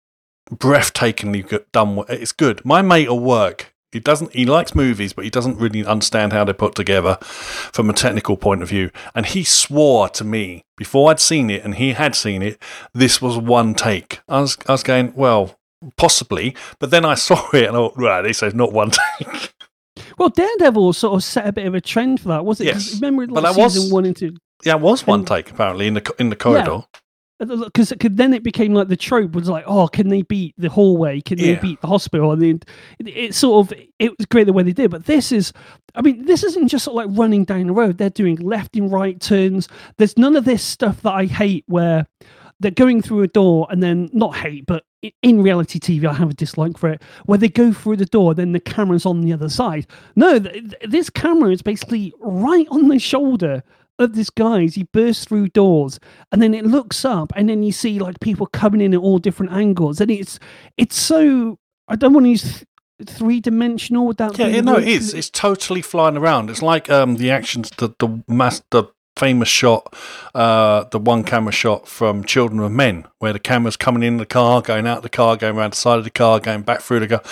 breathtakingly 0.51 1.63
done. 1.73 2.05
It's 2.09 2.33
good. 2.33 2.65
My 2.65 2.81
mate 2.81 3.09
at 3.09 3.19
work, 3.19 3.75
he 3.93 4.01
doesn't. 4.01 4.33
He 4.35 4.45
likes 4.45 4.75
movies, 4.75 5.13
but 5.13 5.25
he 5.25 5.31
doesn't 5.31 5.59
really 5.59 5.85
understand 5.85 6.33
how 6.33 6.45
they're 6.45 6.55
put 6.55 6.75
together 6.75 7.17
from 7.23 7.89
a 7.89 7.93
technical 7.93 8.37
point 8.37 8.63
of 8.63 8.69
view. 8.69 8.91
And 9.15 9.25
he 9.27 9.45
swore 9.45 10.09
to 10.11 10.25
me 10.25 10.63
before 10.77 11.11
I'd 11.11 11.21
seen 11.21 11.49
it, 11.51 11.65
and 11.65 11.75
he 11.77 11.93
had 11.95 12.15
seen 12.15 12.43
it. 12.43 12.63
This 12.93 13.23
was 13.23 13.37
one 13.39 13.75
take. 13.75 14.21
I 14.29 14.41
was, 14.41 14.57
I 14.69 14.73
was 14.73 14.83
going, 14.83 15.15
well, 15.15 15.57
possibly, 15.97 16.55
but 16.79 16.91
then 16.91 17.05
I 17.05 17.15
saw 17.29 17.49
it, 17.53 17.65
and 17.67 17.77
I 17.77 17.81
thought, 17.81 17.95
right, 17.97 18.23
this 18.23 18.43
is 18.43 18.55
not 18.55 18.73
one 18.73 18.91
take. 19.19 19.55
Well, 20.19 20.29
Daredevil 20.29 20.93
sort 20.93 21.15
of 21.15 21.25
set 21.25 21.47
a 21.47 21.53
bit 21.53 21.67
of 21.67 21.75
a 21.75 21.81
trend 21.81 22.21
for 22.21 22.29
that, 22.29 22.45
was 22.45 22.61
it? 22.61 22.67
Yes. 22.67 22.95
Remember, 23.01 23.27
But 23.27 23.43
like, 23.43 23.55
that 23.55 23.61
was- 23.63 23.75
season 23.75 23.93
one 23.93 24.05
into 24.05 24.37
yeah, 24.65 24.75
it 24.75 24.81
was 24.81 25.07
one 25.07 25.21
And- 25.21 25.29
take 25.29 25.51
apparently 25.51 25.87
in 25.87 25.95
the 25.95 26.15
in 26.19 26.31
the 26.31 26.37
corridor. 26.37 26.81
Uh, 27.41 27.65
because 27.65 27.93
then 28.01 28.35
it 28.35 28.43
became 28.43 28.75
like 28.75 28.89
the 28.89 28.97
trope 28.97 29.33
was 29.33 29.49
like, 29.49 29.65
oh, 29.67 29.87
can 29.89 30.09
they 30.09 30.23
beat 30.23 30.55
the 30.59 30.69
hallway? 30.69 31.21
Can 31.21 31.39
they 31.39 31.53
Yeah. 31.53 31.61
beat 31.61 31.81
the 31.81 31.87
hospital? 31.87 32.33
And 32.33 32.43
then 32.43 32.61
it, 32.99 33.09
it 33.09 33.35
sort 33.35 33.67
of 33.73 33.79
it 33.99 34.17
was 34.19 34.27
great 34.27 34.45
the 34.45 34.53
way 34.53 34.63
they 34.65 34.73
did, 34.73 34.91
but 34.91 35.07
this 35.07 35.31
is, 35.31 35.53
I 35.95 36.03
mean, 36.03 36.25
this 36.25 36.43
isn't 36.43 36.69
just 36.69 36.85
sort 36.85 37.01
of 37.03 37.09
like 37.11 37.19
running 37.19 37.45
down 37.45 37.67
the 37.69 37.73
road. 37.73 37.99
They're 37.99 38.11
doing 38.11 38.37
left 38.37 38.77
and 38.77 38.91
right 38.91 39.21
turns. 39.21 39.69
There's 39.99 40.19
none 40.19 40.35
of 40.37 40.45
this 40.45 40.63
stuff 40.65 41.03
that 41.03 41.13
I 41.13 41.27
hate 41.27 41.65
where 41.69 42.07
they're 42.61 42.73
going 42.73 43.03
through 43.03 43.23
a 43.23 43.29
door 43.29 43.69
and 43.71 43.81
then 43.83 44.11
not 44.13 44.35
hate, 44.35 44.67
but 44.67 44.85
in 45.23 45.41
reality 45.41 45.79
TV, 45.79 46.07
I 46.07 46.15
have 46.15 46.31
a 46.31 46.35
dislike 46.35 46.77
for 46.77 46.89
it 46.91 47.01
where 47.27 47.39
they 47.39 47.49
go 47.49 47.73
through 47.73 47.99
the 47.99 48.05
door, 48.05 48.35
then 48.35 48.51
the 48.51 48.59
camera's 48.59 49.07
on 49.07 49.21
the 49.21 49.33
other 49.33 49.49
side. 49.49 49.87
No, 50.17 50.41
th- 50.41 50.55
th- 50.55 50.75
this 50.91 51.09
camera 51.09 51.53
is 51.53 51.63
basically 51.63 52.13
right 52.19 52.67
on 52.73 52.89
the 52.89 52.99
shoulder 52.99 53.63
of 53.99 54.15
this 54.15 54.31
guy 54.31 54.63
as 54.65 54.75
he 54.77 54.85
bursts 54.93 55.25
through 55.25 55.49
doors 55.49 55.99
and 56.33 56.41
then 56.41 56.55
it 56.55 56.65
looks 56.65 57.05
up 57.05 57.33
and 57.37 57.49
then 57.49 57.63
you 57.63 57.73
see 57.73 57.99
like 57.99 58.21
people 58.21 58.47
coming 58.47 58.81
in 58.81 58.95
at 58.95 59.01
all 59.01 59.19
different 59.19 59.53
angles 59.53 60.01
and 60.01 60.11
it's 60.11 60.39
it's 60.77 60.97
so 60.97 61.59
i 61.89 61.97
don't 61.97 62.13
want 62.13 62.25
to 62.25 62.31
use 62.31 62.43
th- 62.43 62.65
three-dimensional 63.19 64.07
without 64.07 64.37
Yeah, 64.39 64.47
being 64.47 64.55
yeah, 64.57 64.61
no, 64.63 64.75
rude, 64.77 64.83
it 64.85 64.89
is. 64.89 65.15
It's 65.15 65.31
totally 65.31 65.83
flying 65.83 66.17
around. 66.17 66.51
It's 66.51 66.63
like 66.63 66.91
um, 66.91 67.17
the 67.17 67.31
actions, 67.31 67.71
the 67.77 67.95
the 67.99 68.25
mass, 68.27 68.63
the 68.71 68.85
famous 69.19 69.49
shot, 69.49 69.95
uh, 70.35 70.85
the 70.85 70.99
one 70.99 71.25
camera 71.25 71.53
shot 71.53 71.89
from 71.89 72.25
Children 72.25 72.61
of 72.61 72.73
Men, 72.73 73.07
where 73.19 73.33
the 73.33 73.39
camera's 73.39 73.77
coming 73.77 74.03
in 74.03 74.17
the 74.17 74.27
car, 74.27 74.63
going 74.63 74.87
out 74.87 75.03
the 75.03 75.09
car, 75.09 75.37
going 75.37 75.57
around 75.57 75.73
the 75.73 75.77
side 75.77 75.99
of 75.99 76.05
the 76.05 76.11
car, 76.11 76.41
going 76.41 76.63
back 76.63 76.81
through 76.81 77.01
the 77.01 77.09
car. 77.09 77.23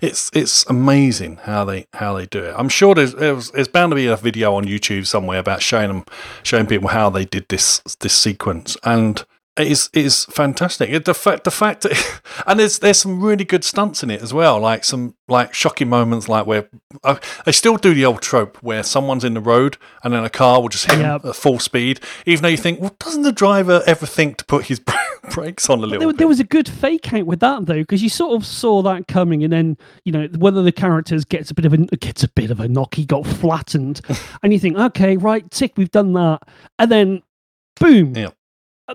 It's 0.00 0.30
it's 0.34 0.66
amazing 0.66 1.36
how 1.36 1.64
they 1.64 1.86
how 1.94 2.14
they 2.14 2.26
do 2.26 2.44
it. 2.44 2.54
I'm 2.56 2.68
sure 2.68 2.94
there's 2.94 3.14
there's, 3.14 3.50
there's 3.52 3.68
bound 3.68 3.92
to 3.92 3.96
be 3.96 4.06
a 4.06 4.16
video 4.16 4.54
on 4.54 4.64
YouTube 4.64 5.06
somewhere 5.06 5.38
about 5.38 5.62
showing 5.62 5.88
them 5.88 6.04
showing 6.42 6.66
people 6.66 6.88
how 6.88 7.10
they 7.10 7.24
did 7.24 7.48
this 7.48 7.80
this 8.00 8.14
sequence 8.14 8.76
and. 8.82 9.24
It 9.58 9.68
is 9.68 9.88
it 9.94 10.04
is 10.04 10.26
fantastic. 10.26 11.04
The 11.04 11.14
fact 11.14 11.44
the 11.44 11.50
fact 11.50 11.82
that, 11.82 12.20
and 12.46 12.60
there's 12.60 12.78
there's 12.80 12.98
some 12.98 13.22
really 13.22 13.44
good 13.44 13.64
stunts 13.64 14.02
in 14.02 14.10
it 14.10 14.20
as 14.22 14.34
well. 14.34 14.60
Like 14.60 14.84
some 14.84 15.14
like 15.28 15.54
shocking 15.54 15.88
moments, 15.88 16.28
like 16.28 16.46
where 16.46 16.68
uh, 17.02 17.16
they 17.46 17.52
still 17.52 17.76
do 17.76 17.94
the 17.94 18.04
old 18.04 18.20
trope 18.20 18.58
where 18.62 18.82
someone's 18.82 19.24
in 19.24 19.32
the 19.34 19.40
road 19.40 19.78
and 20.04 20.12
then 20.12 20.24
a 20.24 20.30
car 20.30 20.60
will 20.60 20.68
just 20.68 20.90
hit 20.90 21.00
Yep. 21.00 21.24
at 21.24 21.36
full 21.36 21.58
speed. 21.58 22.00
Even 22.26 22.42
though 22.42 22.48
you 22.48 22.56
think, 22.58 22.80
well, 22.80 22.94
doesn't 22.98 23.22
the 23.22 23.32
driver 23.32 23.82
ever 23.86 24.04
think 24.06 24.36
to 24.38 24.44
put 24.44 24.66
his 24.66 24.78
brakes 25.30 25.70
on 25.70 25.78
a 25.78 25.82
little 25.82 25.98
there, 26.00 26.08
bit? 26.08 26.18
there 26.18 26.28
was 26.28 26.38
a 26.38 26.44
good 26.44 26.68
fake 26.68 27.12
out 27.14 27.24
with 27.26 27.40
that 27.40 27.64
though 27.66 27.80
because 27.80 28.02
you 28.02 28.08
sort 28.10 28.36
of 28.40 28.46
saw 28.46 28.82
that 28.82 29.08
coming 29.08 29.42
and 29.42 29.52
then 29.52 29.76
you 30.04 30.12
know 30.12 30.28
whether 30.38 30.62
the 30.62 30.70
characters 30.70 31.24
gets 31.24 31.50
a 31.50 31.54
bit 31.54 31.64
of 31.64 31.72
a 31.72 31.78
gets 31.96 32.22
a 32.22 32.28
bit 32.28 32.50
of 32.50 32.60
a 32.60 32.68
knock 32.68 32.94
he 32.94 33.04
got 33.04 33.26
flattened 33.26 34.00
and 34.42 34.52
you 34.52 34.58
think 34.60 34.76
okay 34.76 35.16
right 35.16 35.50
tick 35.50 35.72
we've 35.76 35.90
done 35.90 36.12
that 36.12 36.40
and 36.78 36.90
then 36.92 37.22
boom 37.80 38.14
Yeah. 38.14 38.28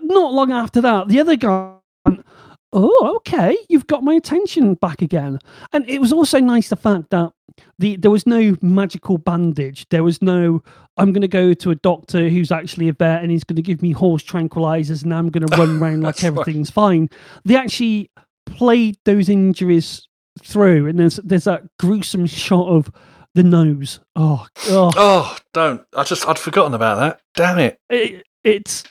Not 0.02 0.34
long 0.34 0.52
after 0.52 0.82
that 0.82 1.08
the 1.08 1.20
other 1.20 1.36
guy 1.36 1.76
went, 2.06 2.26
oh 2.74 3.14
okay 3.18 3.58
you've 3.70 3.88
got 3.88 4.04
my 4.04 4.14
attention 4.14 4.76
back 4.76 5.02
again 5.02 5.38
and 5.74 5.88
it 5.90 6.00
was 6.00 6.14
also 6.14 6.40
nice 6.40 6.70
the 6.70 6.76
fact 6.76 7.10
that 7.10 7.32
the 7.80 7.98
there 7.98 8.12
was 8.12 8.26
no 8.26 8.56
magical 8.62 9.18
bandage 9.18 9.86
there 9.90 10.04
was 10.04 10.22
no 10.22 10.64
i'm 10.98 11.12
going 11.12 11.22
to 11.22 11.28
go 11.28 11.54
to 11.54 11.72
a 11.72 11.76
doctor 11.76 12.30
who's 12.30 12.52
actually 12.52 12.88
a 12.88 12.94
vet 12.94 13.22
and 13.22 13.32
he's 13.32 13.44
going 13.44 13.58
to 13.58 13.62
give 13.62 13.82
me 13.82 13.92
horse 13.92 14.24
tranquilizers 14.24 15.04
and 15.04 15.14
i'm 15.14 15.30
going 15.30 15.46
to 15.48 15.58
run 15.58 15.82
around 15.82 16.02
like 16.02 16.24
everything's 16.24 16.70
fine 16.70 17.10
they 17.44 17.56
actually 17.58 18.10
played 18.46 18.98
those 19.04 19.28
injuries 19.28 20.08
through 20.42 20.88
and 20.88 20.98
there's 20.98 21.18
there's 21.18 21.44
that 21.44 21.64
gruesome 21.78 22.26
shot 22.26 22.68
of 22.68 22.90
the 23.36 23.44
nose 23.44 24.00
oh, 24.16 24.46
oh 24.68 24.92
Oh, 24.96 25.38
don't! 25.54 25.82
I 25.96 26.04
just 26.04 26.28
I'd 26.28 26.38
forgotten 26.38 26.74
about 26.74 27.00
that. 27.00 27.22
Damn 27.34 27.60
it! 27.60 27.80
it, 27.90 28.26
it's 28.44 28.84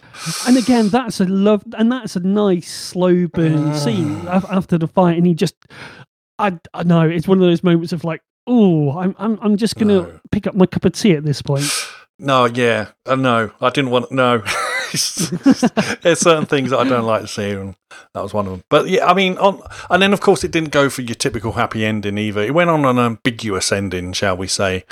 and 0.47 0.57
again 0.57 0.89
that's 0.89 1.21
a 1.21 1.25
love 1.25 1.63
and 1.77 1.91
that's 1.91 2.15
a 2.17 2.21
nice 2.21 2.71
slow 2.71 3.27
burn 3.29 3.75
scene 3.75 4.27
after 4.29 4.79
the 4.79 4.87
fight 4.87 5.17
and 5.19 5.27
he 5.27 5.35
just 5.35 5.55
i 6.39 6.57
i 6.75 6.83
know 6.85 7.03
it's 7.09 7.27
one 7.27 7.39
of 7.39 7.43
those 7.43 7.63
moments 7.65 7.93
of 7.93 8.05
like 8.05 8.23
oh 8.47 8.97
i'm 8.99 9.15
i'm, 9.19 9.39
I'm 9.43 9.57
just 9.57 9.77
gonna 9.77 10.03
No. 10.03 10.21
pick 10.31 10.47
up 10.47 10.55
my 10.55 10.67
cup 10.67 10.85
of 10.85 10.93
tea 10.93 11.13
at 11.13 11.25
this 11.25 11.43
point 11.43 11.65
No, 12.23 12.45
yeah, 12.45 12.89
no, 13.07 13.51
I 13.63 13.71
didn't 13.71 13.93
want 13.93 14.13
no. 14.13 14.41
There's 14.93 16.21
certain 16.21 16.45
things 16.45 16.69
that 16.69 16.79
I 16.79 16.85
don't 16.87 17.07
like 17.07 17.23
to 17.23 17.27
see, 17.29 17.49
and 17.53 17.75
that 18.13 18.23
was 18.23 18.35
one 18.35 18.45
of 18.47 18.53
them. 18.53 18.63
But 18.69 18.89
yeah, 18.91 19.07
I 19.07 19.15
mean, 19.15 19.39
on 19.39 19.63
and 19.89 20.03
then 20.03 20.13
of 20.13 20.21
course 20.21 20.45
it 20.45 20.51
didn't 20.51 20.69
go 20.71 20.91
for 20.91 21.01
your 21.01 21.15
typical 21.15 21.53
happy 21.53 21.83
ending 21.83 22.19
either. 22.19 22.43
It 22.43 22.53
went 22.53 22.69
on 22.69 22.85
an 22.85 22.99
ambiguous 22.99 23.73
ending, 23.73 24.13
shall 24.13 24.37
we 24.37 24.49
say? 24.49 24.85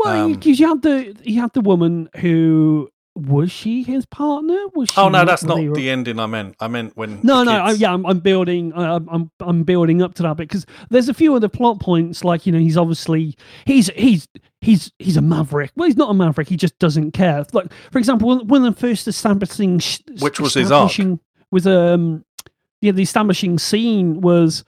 well 0.00 0.24
Um, 0.24 0.32
because 0.32 0.58
you 0.58 0.66
had 0.66 0.82
the 0.82 1.16
you 1.22 1.40
had 1.40 1.52
the 1.52 1.60
woman 1.60 2.08
who 2.16 2.90
was 3.14 3.52
she 3.52 3.82
his 3.82 4.06
partner 4.06 4.58
was 4.74 4.88
she 4.90 5.00
Oh 5.00 5.08
no, 5.08 5.24
that's 5.24 5.44
not 5.44 5.58
the 5.74 5.90
ending 5.90 6.18
I 6.18 6.26
meant. 6.26 6.56
I 6.60 6.68
meant 6.68 6.96
when. 6.96 7.20
No, 7.22 7.42
no, 7.44 7.52
I, 7.52 7.72
yeah, 7.72 7.92
I'm, 7.92 8.06
I'm 8.06 8.20
building, 8.20 8.72
uh, 8.72 9.00
I'm, 9.10 9.30
I'm, 9.40 9.64
building 9.64 10.00
up 10.00 10.14
to 10.14 10.22
that 10.22 10.38
because 10.38 10.64
there's 10.88 11.08
a 11.08 11.14
few 11.14 11.34
other 11.34 11.48
plot 11.48 11.78
points, 11.80 12.24
like 12.24 12.46
you 12.46 12.52
know, 12.52 12.58
he's 12.58 12.76
obviously 12.76 13.36
he's 13.66 13.88
he's 13.90 14.26
he's 14.62 14.92
he's 14.98 15.16
a 15.16 15.22
maverick. 15.22 15.72
Well, 15.76 15.86
he's 15.86 15.96
not 15.96 16.10
a 16.10 16.14
maverick. 16.14 16.48
He 16.48 16.56
just 16.56 16.78
doesn't 16.78 17.12
care. 17.12 17.44
Like 17.52 17.66
for 17.90 17.98
example, 17.98 18.42
one, 18.44 18.64
of 18.64 18.74
the 18.74 18.80
first 18.80 19.06
establishing, 19.06 19.78
sh- 19.78 20.00
Which 20.20 20.40
was 20.40 20.54
his 20.54 20.70
arc. 20.70 20.90
establishing- 20.90 21.20
was 21.50 21.66
um, 21.66 22.24
yeah, 22.80 22.92
the 22.92 23.02
establishing 23.02 23.58
scene 23.58 24.20
was 24.22 24.64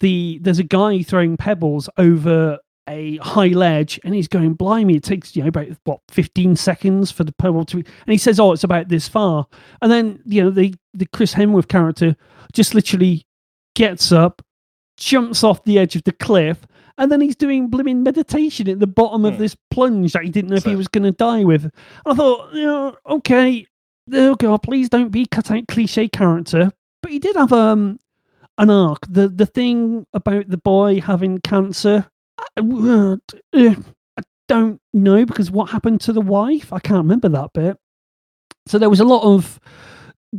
the 0.00 0.38
there's 0.42 0.58
a 0.58 0.64
guy 0.64 1.02
throwing 1.02 1.36
pebbles 1.36 1.88
over 1.96 2.58
a 2.88 3.18
high 3.18 3.48
ledge 3.48 4.00
and 4.04 4.14
he's 4.14 4.28
going 4.28 4.54
blimey 4.54 4.96
it 4.96 5.02
takes 5.04 5.36
you 5.36 5.42
know 5.42 5.48
about 5.48 5.68
what 5.84 6.00
15 6.10 6.56
seconds 6.56 7.10
for 7.10 7.22
the 7.24 7.32
pebble 7.32 7.64
to 7.66 7.76
and 7.76 7.86
he 8.06 8.18
says 8.18 8.40
oh 8.40 8.52
it's 8.52 8.64
about 8.64 8.88
this 8.88 9.06
far. 9.08 9.46
And 9.82 9.92
then 9.92 10.20
you 10.24 10.42
know 10.42 10.50
the 10.50 10.74
the 10.94 11.06
chris 11.06 11.34
hemsworth 11.34 11.68
character 11.68 12.16
just 12.52 12.74
literally 12.74 13.26
gets 13.76 14.10
up 14.10 14.42
jumps 14.96 15.44
off 15.44 15.62
the 15.64 15.78
edge 15.78 15.94
of 15.96 16.02
the 16.04 16.12
cliff 16.12 16.66
and 16.96 17.12
then 17.12 17.20
he's 17.20 17.36
doing 17.36 17.68
blooming 17.68 18.02
meditation 18.02 18.68
at 18.68 18.80
the 18.80 18.86
bottom 18.86 19.24
of 19.24 19.34
Hmm. 19.34 19.40
this 19.40 19.56
plunge 19.70 20.12
that 20.14 20.24
he 20.24 20.30
didn't 20.30 20.50
know 20.50 20.56
if 20.56 20.64
he 20.64 20.74
was 20.74 20.88
going 20.88 21.04
to 21.04 21.12
die 21.12 21.44
with. 21.44 21.70
I 22.06 22.14
thought 22.14 22.52
you 22.54 22.64
know 22.66 22.96
okay 23.06 23.66
oh 24.12 24.34
god 24.34 24.62
please 24.62 24.88
don't 24.88 25.10
be 25.10 25.26
cut 25.26 25.50
out 25.50 25.68
cliche 25.68 26.08
character. 26.08 26.72
But 27.02 27.12
he 27.12 27.18
did 27.20 27.36
have 27.36 27.52
um 27.52 27.98
an 28.56 28.70
arc. 28.70 29.06
The 29.08 29.28
the 29.28 29.46
thing 29.46 30.06
about 30.12 30.48
the 30.48 30.56
boy 30.58 31.00
having 31.00 31.38
cancer 31.42 32.06
I, 32.56 32.60
uh, 32.60 33.16
I 33.54 34.22
don't 34.48 34.80
know 34.92 35.24
because 35.26 35.50
what 35.50 35.70
happened 35.70 36.00
to 36.02 36.12
the 36.12 36.20
wife 36.20 36.72
i 36.72 36.78
can't 36.78 36.98
remember 36.98 37.28
that 37.28 37.52
bit 37.52 37.76
so 38.66 38.78
there 38.78 38.90
was 38.90 39.00
a 39.00 39.04
lot 39.04 39.22
of 39.22 39.58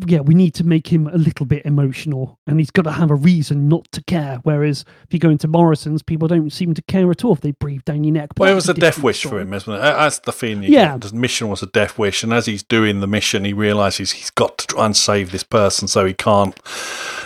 yeah, 0.06 0.20
we 0.20 0.36
need 0.36 0.54
to 0.54 0.64
make 0.64 0.88
him 0.88 1.08
a 1.08 1.18
little 1.18 1.48
bit 1.48 1.66
emotional, 1.66 2.38
and 2.46 2.60
he's 2.60 2.70
got 2.70 2.84
to 2.84 2.92
have 2.92 3.10
a 3.10 3.16
reason 3.16 3.68
not 3.68 3.92
to 3.92 4.04
care. 4.04 4.40
Whereas 4.44 4.86
if 5.08 5.14
you 5.14 5.18
go 5.20 5.32
into 5.32 5.48
Morrison's, 5.48 6.04
people 6.04 6.28
don't 6.28 6.52
seem 6.52 6.76
to 6.76 6.82
care 6.84 7.10
at 7.10 7.26
all 7.26 7.34
if 7.34 7.42
they 7.42 7.52
breathe 7.52 7.84
down 7.86 8.04
your 8.04 8.14
neck. 8.14 8.30
Well, 8.38 8.52
it 8.52 8.56
was 8.56 8.70
a 8.70 8.76
death 8.76 9.02
wish 9.02 9.24
for 9.24 9.40
him, 9.40 9.52
isn't 9.52 9.74
it? 9.74 9.80
That's 9.80 10.20
the 10.20 10.32
feeling 10.32 10.64
you 10.64 10.70
Yeah. 10.70 10.98
get. 10.98 11.10
The 11.10 11.16
mission 11.16 11.48
was 11.50 11.64
a 11.64 11.68
death 11.68 11.98
wish, 11.98 12.22
and 12.24 12.32
as 12.32 12.46
he's 12.46 12.62
doing 12.62 13.00
the 13.00 13.08
mission, 13.08 13.46
he 13.46 13.54
realizes 13.54 14.12
he's 14.12 14.30
got 14.30 14.60
to 14.60 14.68
try 14.68 14.86
and 14.86 14.96
save 14.96 15.32
this 15.32 15.44
person, 15.44 15.88
so 15.88 16.06
he 16.06 16.14
can't. 16.14 16.56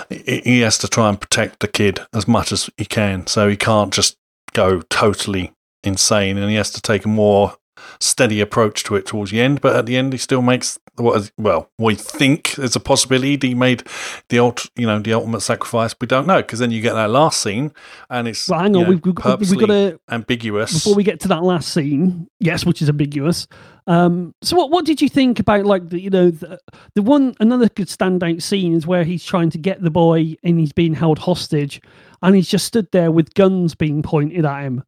He 0.09 0.61
has 0.61 0.77
to 0.77 0.87
try 0.87 1.09
and 1.09 1.19
protect 1.19 1.59
the 1.59 1.67
kid 1.67 1.99
as 2.13 2.29
much 2.29 2.53
as 2.53 2.69
he 2.77 2.85
can, 2.85 3.27
so 3.27 3.49
he 3.49 3.57
can't 3.57 3.91
just 3.93 4.15
go 4.53 4.81
totally 4.89 5.53
insane, 5.83 6.37
and 6.37 6.49
he 6.49 6.55
has 6.55 6.71
to 6.71 6.81
take 6.81 7.05
a 7.05 7.09
more 7.09 7.55
steady 7.99 8.39
approach 8.39 8.83
to 8.85 8.95
it 8.95 9.05
towards 9.05 9.31
the 9.31 9.41
end. 9.41 9.61
But 9.61 9.75
at 9.75 9.85
the 9.85 9.97
end, 9.97 10.13
he 10.13 10.19
still 10.19 10.41
makes 10.41 10.79
what 10.95 11.31
well 11.39 11.69
we 11.79 11.95
think 11.95 12.51
there's 12.55 12.75
a 12.75 12.79
possibility 12.79 13.35
he 13.49 13.55
made 13.55 13.83
the 14.29 14.37
ult, 14.39 14.67
you 14.75 14.85
know, 14.85 14.99
the 14.99 15.13
ultimate 15.13 15.41
sacrifice. 15.41 15.95
We 15.99 16.07
don't 16.07 16.27
know 16.27 16.41
because 16.41 16.59
then 16.59 16.71
you 16.71 16.81
get 16.81 16.93
that 16.93 17.09
last 17.09 17.41
scene, 17.41 17.71
and 18.09 18.27
it's 18.27 18.47
Well, 18.47 18.59
hang 18.59 18.73
you 18.75 18.79
on, 18.81 18.83
know, 18.85 18.89
we've, 18.91 19.05
we've, 19.05 19.49
we've 19.49 19.59
got 19.59 19.67
to 19.67 19.99
ambiguous. 20.09 20.73
before 20.73 20.95
we 20.95 21.03
get 21.03 21.19
to 21.21 21.27
that 21.29 21.43
last 21.43 21.73
scene, 21.73 22.27
yes, 22.39 22.65
which 22.65 22.81
is 22.81 22.89
ambiguous. 22.89 23.47
Um, 23.87 24.33
so 24.41 24.55
what 24.55 24.69
what 24.71 24.85
did 24.85 25.01
you 25.01 25.09
think 25.09 25.39
about 25.39 25.65
like 25.65 25.89
the 25.89 25.99
you 25.99 26.09
know 26.09 26.29
the, 26.31 26.59
the 26.95 27.01
one 27.01 27.35
another 27.39 27.67
good 27.69 27.87
standout 27.87 28.41
scene 28.41 28.73
is 28.73 28.87
where 28.87 29.03
he's 29.03 29.25
trying 29.25 29.49
to 29.49 29.57
get 29.57 29.81
the 29.81 29.91
boy 29.91 30.35
and 30.43 30.59
he's 30.59 30.71
being 30.73 30.93
held 30.93 31.19
hostage 31.19 31.81
and 32.21 32.35
he's 32.35 32.47
just 32.47 32.65
stood 32.65 32.87
there 32.91 33.11
with 33.11 33.33
guns 33.33 33.75
being 33.75 34.01
pointed 34.01 34.45
at 34.45 34.61
him. 34.63 34.83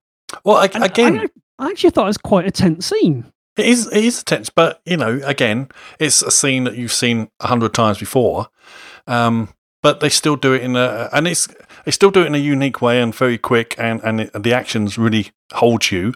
well, 0.45 0.59
And 0.73 0.83
again. 0.83 1.19
I, 1.19 1.25
I 1.57 1.69
actually 1.71 1.89
thought 1.89 2.03
it 2.03 2.07
was 2.07 2.17
quite 2.17 2.45
a 2.47 2.51
tense 2.51 2.85
scene. 2.87 3.25
It 3.57 3.65
is 3.65 3.87
it 3.87 4.03
is 4.03 4.23
tense, 4.23 4.49
but 4.49 4.81
you 4.85 4.97
know, 4.97 5.21
again, 5.23 5.69
it's 5.99 6.21
a 6.21 6.31
scene 6.31 6.65
that 6.65 6.75
you've 6.75 6.91
seen 6.91 7.29
a 7.39 7.47
hundred 7.47 7.73
times 7.73 7.99
before. 7.99 8.49
Um, 9.07 9.49
but 9.81 9.99
they 9.99 10.09
still 10.09 10.35
do 10.35 10.53
it 10.53 10.63
in 10.63 10.75
a 10.75 11.09
and 11.13 11.27
it's 11.27 11.47
they 11.85 11.91
still 11.91 12.11
do 12.11 12.23
it 12.23 12.27
in 12.27 12.35
a 12.35 12.39
unique 12.39 12.81
way 12.81 13.01
and 13.01 13.13
very 13.13 13.37
quick 13.37 13.75
and 13.77 14.03
and 14.03 14.21
it, 14.21 14.43
the 14.43 14.53
actions 14.53 14.97
really 14.97 15.31
hold 15.53 15.91
you. 15.91 16.13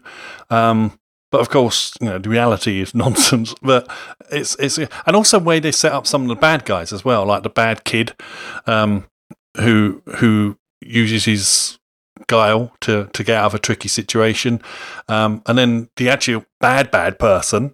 Um, 0.49 0.99
but 1.31 1.41
of 1.41 1.49
course, 1.49 1.93
you 2.01 2.07
know, 2.07 2.17
the 2.17 2.29
reality 2.29 2.81
is 2.81 2.95
nonsense. 2.95 3.53
But 3.61 3.89
it's 4.31 4.55
it's 4.59 4.77
and 4.77 5.15
also 5.15 5.39
the 5.39 5.45
way 5.45 5.59
they 5.59 5.71
set 5.71 5.91
up 5.91 6.07
some 6.07 6.23
of 6.23 6.27
the 6.29 6.35
bad 6.35 6.65
guys 6.65 6.91
as 6.91 7.05
well, 7.05 7.25
like 7.25 7.43
the 7.43 7.49
bad 7.49 7.83
kid, 7.83 8.15
um, 8.65 9.05
who 9.57 10.01
who 10.17 10.57
uses 10.81 11.25
his 11.25 11.78
guile 12.28 12.72
to 12.82 13.09
to 13.13 13.24
get 13.24 13.38
out 13.38 13.45
of 13.47 13.55
a 13.55 13.59
tricky 13.59 13.88
situation. 13.88 14.61
Um, 15.07 15.41
and 15.45 15.57
then 15.57 15.89
the 15.95 16.09
actual 16.09 16.45
bad, 16.59 16.91
bad 16.91 17.20
person 17.20 17.74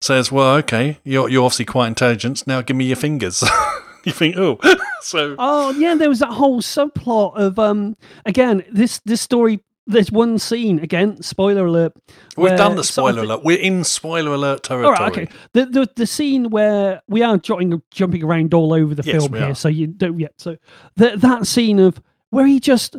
says, 0.00 0.30
"Well, 0.32 0.56
okay, 0.56 0.98
you're 1.04 1.28
you're 1.28 1.44
obviously 1.44 1.64
quite 1.66 1.88
intelligent. 1.88 2.46
Now 2.46 2.60
give 2.62 2.76
me 2.76 2.84
your 2.86 2.96
fingers." 2.96 3.42
you 4.04 4.12
think, 4.12 4.36
"Oh, 4.36 4.58
so 5.02 5.34
Oh 5.38 5.70
yeah, 5.72 5.94
there 5.94 6.08
was 6.08 6.18
that 6.20 6.32
whole 6.32 6.60
subplot 6.60 7.36
of 7.36 7.58
um 7.58 7.96
again 8.26 8.64
this 8.72 9.00
this 9.04 9.20
story. 9.20 9.60
There's 9.84 10.12
one 10.12 10.38
scene 10.38 10.78
again. 10.78 11.20
Spoiler 11.24 11.66
alert. 11.66 11.92
we've 12.36 12.56
done 12.56 12.76
the 12.76 12.84
spoiler 12.84 13.22
alert. 13.24 13.42
We're 13.44 13.58
in 13.58 13.82
spoiler 13.82 14.32
alert 14.32 14.70
All 14.70 14.78
territory." 14.78 14.94
right, 14.94 15.12
okay. 15.12 15.28
The, 15.54 15.66
the 15.66 15.88
the 15.96 16.06
scene 16.06 16.50
where 16.50 17.02
we 17.08 17.22
are 17.22 17.36
jotting, 17.36 17.82
jumping 17.90 18.22
around 18.22 18.54
all 18.54 18.72
over 18.72 18.94
the 18.94 19.02
Yes, 19.02 19.16
film 19.16 19.34
here, 19.34 19.50
are. 19.50 19.54
so 19.56 19.68
you 19.68 19.88
don't 19.88 20.20
yet. 20.20 20.34
So 20.38 20.56
that 20.96 21.20
that 21.22 21.48
scene 21.48 21.80
of 21.80 22.00
where 22.30 22.46
he 22.46 22.60
just 22.60 22.94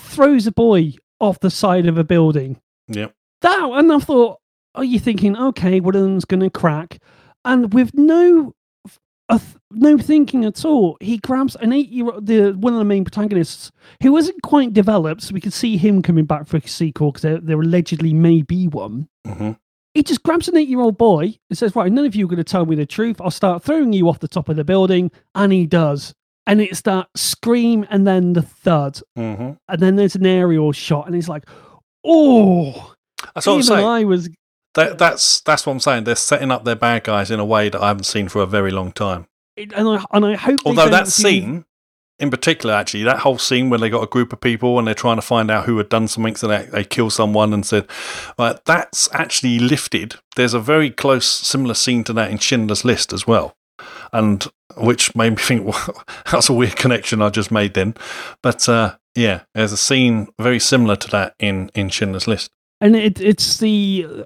throws 0.00 0.46
a 0.46 0.52
boy 0.52 0.94
off 1.20 1.40
the 1.40 1.50
side 1.50 1.86
of 1.86 1.98
a 1.98 2.04
building. 2.04 2.60
Yep. 2.88 3.14
That 3.42 3.70
and 3.72 3.92
I 3.92 3.98
thought, 3.98 4.38
are 4.74 4.84
you 4.84 4.98
thinking, 4.98 5.36
okay, 5.36 5.80
one 5.80 5.96
of 5.96 6.02
them's 6.02 6.24
going 6.24 6.40
to 6.40 6.50
crack, 6.50 6.98
and 7.44 7.72
with 7.72 7.94
no. 7.94 8.54
Th- 9.30 9.42
no 9.70 9.96
thinking 9.96 10.44
at 10.44 10.64
all. 10.64 10.96
He 11.00 11.18
grabs 11.18 11.54
an 11.54 11.72
eight-year-old, 11.72 12.26
the 12.26 12.50
one 12.50 12.72
of 12.72 12.80
the 12.80 12.84
main 12.84 13.04
protagonists, 13.04 13.70
who 14.02 14.16
isn't 14.16 14.42
quite 14.42 14.72
developed. 14.72 15.22
So 15.22 15.34
we 15.34 15.40
could 15.40 15.52
see 15.52 15.76
him 15.76 16.02
coming 16.02 16.24
back 16.24 16.48
for 16.48 16.56
a 16.56 16.66
sequel 16.66 17.12
because 17.12 17.22
there, 17.22 17.38
there 17.38 17.60
allegedly 17.60 18.12
may 18.12 18.42
be 18.42 18.66
one 18.66 19.08
hmm 19.24 19.52
he 19.94 20.02
just 20.02 20.22
grabs 20.22 20.48
an 20.48 20.56
eight 20.56 20.68
year 20.68 20.80
old 20.80 20.98
boy 20.98 21.34
and 21.48 21.58
says, 21.58 21.74
Right, 21.74 21.90
none 21.90 22.04
of 22.04 22.14
you 22.14 22.24
are 22.24 22.28
going 22.28 22.38
to 22.38 22.44
tell 22.44 22.66
me 22.66 22.76
the 22.76 22.86
truth. 22.86 23.20
I'll 23.20 23.30
start 23.30 23.62
throwing 23.62 23.92
you 23.92 24.08
off 24.08 24.20
the 24.20 24.28
top 24.28 24.48
of 24.48 24.56
the 24.56 24.64
building. 24.64 25.10
And 25.34 25.52
he 25.52 25.66
does. 25.66 26.14
And 26.50 26.60
it's 26.60 26.80
that 26.82 27.08
scream 27.14 27.86
and 27.90 28.06
then 28.06 28.32
the 28.32 28.42
thud. 28.42 29.00
hmm 29.16 29.52
And 29.68 29.80
then 29.80 29.96
there's 29.96 30.16
an 30.16 30.26
aerial 30.26 30.72
shot. 30.72 31.06
And 31.06 31.14
it's 31.14 31.28
like, 31.28 31.44
Oh, 32.04 32.94
That's 33.34 33.46
what 33.46 33.54
I'm 33.54 33.62
saying. 33.62 33.86
I 33.86 34.04
was. 34.04 34.28
That, 34.74 34.98
that's 34.98 35.40
that's 35.40 35.66
what 35.66 35.72
I'm 35.72 35.80
saying. 35.80 36.04
They're 36.04 36.14
setting 36.16 36.50
up 36.50 36.64
their 36.64 36.76
bad 36.76 37.04
guys 37.04 37.30
in 37.30 37.40
a 37.40 37.44
way 37.44 37.68
that 37.68 37.80
I 37.80 37.88
haven't 37.88 38.04
seen 38.04 38.28
for 38.28 38.40
a 38.40 38.46
very 38.46 38.70
long 38.70 38.92
time. 38.92 39.26
And 39.56 39.72
I, 39.88 40.04
and 40.12 40.24
I 40.24 40.34
hope. 40.36 40.60
Although 40.64 40.88
that 40.88 41.08
scene, 41.08 41.64
in 42.18 42.30
particular, 42.30 42.74
actually, 42.74 43.02
that 43.02 43.18
whole 43.20 43.36
scene 43.38 43.68
when 43.68 43.80
they 43.80 43.90
got 43.90 44.02
a 44.02 44.06
group 44.06 44.32
of 44.32 44.40
people 44.40 44.78
and 44.78 44.86
they're 44.86 44.94
trying 44.94 45.16
to 45.16 45.22
find 45.22 45.50
out 45.50 45.66
who 45.66 45.76
had 45.78 45.88
done 45.88 46.06
something, 46.06 46.36
so 46.36 46.46
they, 46.48 46.66
they 46.66 46.84
kill 46.84 47.10
someone 47.10 47.52
and 47.52 47.66
said, 47.66 47.86
right, 48.38 48.58
that's 48.64 49.08
actually 49.12 49.58
lifted. 49.58 50.14
There's 50.36 50.54
a 50.54 50.60
very 50.60 50.90
close, 50.90 51.26
similar 51.26 51.74
scene 51.74 52.04
to 52.04 52.12
that 52.14 52.30
in 52.30 52.38
Schindler's 52.38 52.84
List 52.84 53.12
as 53.12 53.26
well, 53.26 53.56
and 54.12 54.46
which 54.76 55.14
made 55.14 55.30
me 55.30 55.36
think, 55.36 55.66
well, 55.66 56.04
that's 56.30 56.48
a 56.48 56.52
weird 56.52 56.76
connection 56.76 57.22
I 57.22 57.30
just 57.30 57.50
made 57.50 57.74
then. 57.74 57.94
But 58.42 58.68
uh, 58.68 58.96
yeah, 59.14 59.42
there's 59.54 59.72
a 59.72 59.76
scene 59.76 60.28
very 60.38 60.58
similar 60.58 60.96
to 60.96 61.08
that 61.10 61.34
in 61.38 61.70
in 61.74 61.88
Schindler's 61.88 62.28
List. 62.28 62.50
And 62.80 62.96
it, 62.96 63.20
it's 63.20 63.58
the. 63.58 64.24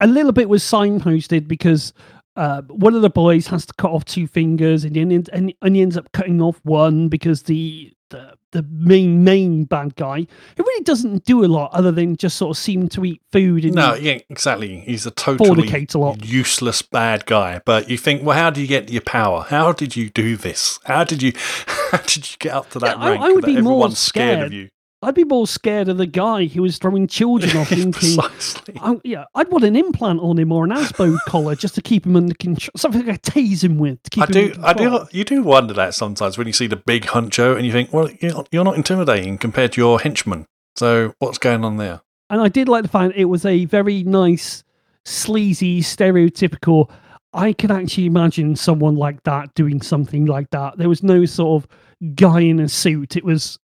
A 0.00 0.06
little 0.06 0.32
bit 0.32 0.48
was 0.48 0.64
signposted 0.64 1.46
because 1.46 1.92
uh, 2.34 2.62
one 2.62 2.94
of 2.94 3.02
the 3.02 3.10
boys 3.10 3.46
has 3.46 3.66
to 3.66 3.74
cut 3.74 3.92
off 3.92 4.04
two 4.04 4.26
fingers, 4.26 4.84
and, 4.84 4.96
he 4.96 5.02
and, 5.02 5.54
and 5.62 5.76
he 5.76 5.82
ends 5.82 5.96
up 5.96 6.10
cutting 6.12 6.42
off 6.42 6.60
one 6.64 7.08
because 7.08 7.44
the 7.44 7.92
the, 8.12 8.34
the 8.52 8.62
main 8.70 9.24
main 9.24 9.64
bad 9.64 9.96
guy 9.96 10.26
who 10.56 10.62
really 10.62 10.84
doesn't 10.84 11.24
do 11.24 11.44
a 11.44 11.46
lot 11.46 11.72
other 11.72 11.90
than 11.90 12.16
just 12.16 12.36
sort 12.36 12.56
of 12.56 12.62
seem 12.62 12.88
to 12.90 13.04
eat 13.04 13.20
food 13.32 13.64
and 13.64 13.74
No, 13.74 13.94
yeah, 13.94 14.18
exactly. 14.28 14.80
He's 14.80 15.04
a 15.06 15.10
totally 15.10 15.68
a 15.94 15.98
lot. 15.98 16.24
useless 16.24 16.82
bad 16.82 17.26
guy. 17.26 17.60
But 17.64 17.88
you 17.90 17.98
think, 17.98 18.22
well, 18.22 18.36
how 18.36 18.50
do 18.50 18.60
you 18.60 18.66
get 18.66 18.90
your 18.90 19.02
power? 19.02 19.46
How 19.48 19.72
did 19.72 19.96
you 19.96 20.10
do 20.10 20.36
this? 20.36 20.78
How 20.84 21.04
did 21.04 21.22
you 21.22 21.32
how 21.90 21.98
did 21.98 22.30
you 22.30 22.36
get 22.38 22.52
up 22.54 22.70
to 22.70 22.78
that 22.78 22.98
Yeah, 22.98 23.04
I- 23.04 23.10
rank? 23.10 23.22
I 23.22 23.32
would 23.32 23.42
that 23.42 23.46
be 23.46 23.52
more 23.54 23.72
everyone's 23.72 23.98
scared 23.98 24.40
of 24.46 24.52
you. 24.52 24.68
I'd 25.02 25.16
be 25.16 25.24
more 25.24 25.48
scared 25.48 25.88
of 25.88 25.98
the 25.98 26.06
guy 26.06 26.46
who 26.46 26.62
was 26.62 26.78
throwing 26.78 27.08
children 27.08 27.56
off 27.56 27.68
thinking. 27.70 27.92
Precisely. 27.92 28.74
I, 28.80 29.00
yeah, 29.02 29.24
I'd 29.34 29.48
want 29.48 29.64
an 29.64 29.74
implant 29.74 30.20
on 30.20 30.38
him 30.38 30.52
or 30.52 30.64
an 30.64 30.70
Asbo 30.70 31.18
collar 31.26 31.56
just 31.56 31.74
to 31.74 31.82
keep 31.82 32.06
him 32.06 32.14
under 32.14 32.34
control. 32.34 32.72
Something 32.76 33.10
I 33.10 33.16
tase 33.16 33.64
him 33.64 33.78
with 33.78 34.00
to 34.04 34.10
keep 34.10 34.22
I 34.22 34.26
him. 34.26 34.32
do, 34.32 34.54
I 34.62 34.72
do, 34.72 35.06
you 35.10 35.24
do 35.24 35.42
wonder 35.42 35.74
that 35.74 35.94
sometimes 35.94 36.38
when 36.38 36.46
you 36.46 36.52
see 36.52 36.68
the 36.68 36.76
big 36.76 37.06
huncho 37.06 37.56
and 37.56 37.66
you 37.66 37.72
think, 37.72 37.92
well, 37.92 38.08
you're 38.20 38.64
not, 38.64 38.76
intimidating 38.76 39.38
compared 39.38 39.72
to 39.72 39.80
your 39.80 40.00
henchman. 40.00 40.46
So 40.76 41.14
what's 41.18 41.38
going 41.38 41.64
on 41.64 41.76
there? 41.76 42.00
And 42.30 42.40
I 42.40 42.48
did 42.48 42.68
like 42.68 42.82
the 42.82 42.88
fact 42.88 43.14
it 43.16 43.26
was 43.26 43.44
a 43.44 43.66
very 43.66 44.02
nice, 44.04 44.64
sleazy, 45.04 45.82
stereotypical. 45.82 46.90
I 47.34 47.52
can 47.52 47.70
actually 47.70 48.06
imagine 48.06 48.56
someone 48.56 48.96
like 48.96 49.22
that 49.24 49.52
doing 49.54 49.82
something 49.82 50.26
like 50.26 50.50
that. 50.50 50.78
There 50.78 50.88
was 50.88 51.02
no 51.02 51.24
sort 51.26 51.62
of 51.62 51.68
guy 52.14 52.40
in 52.40 52.60
a 52.60 52.68
suit. 52.68 53.16
It 53.16 53.24
was 53.24 53.58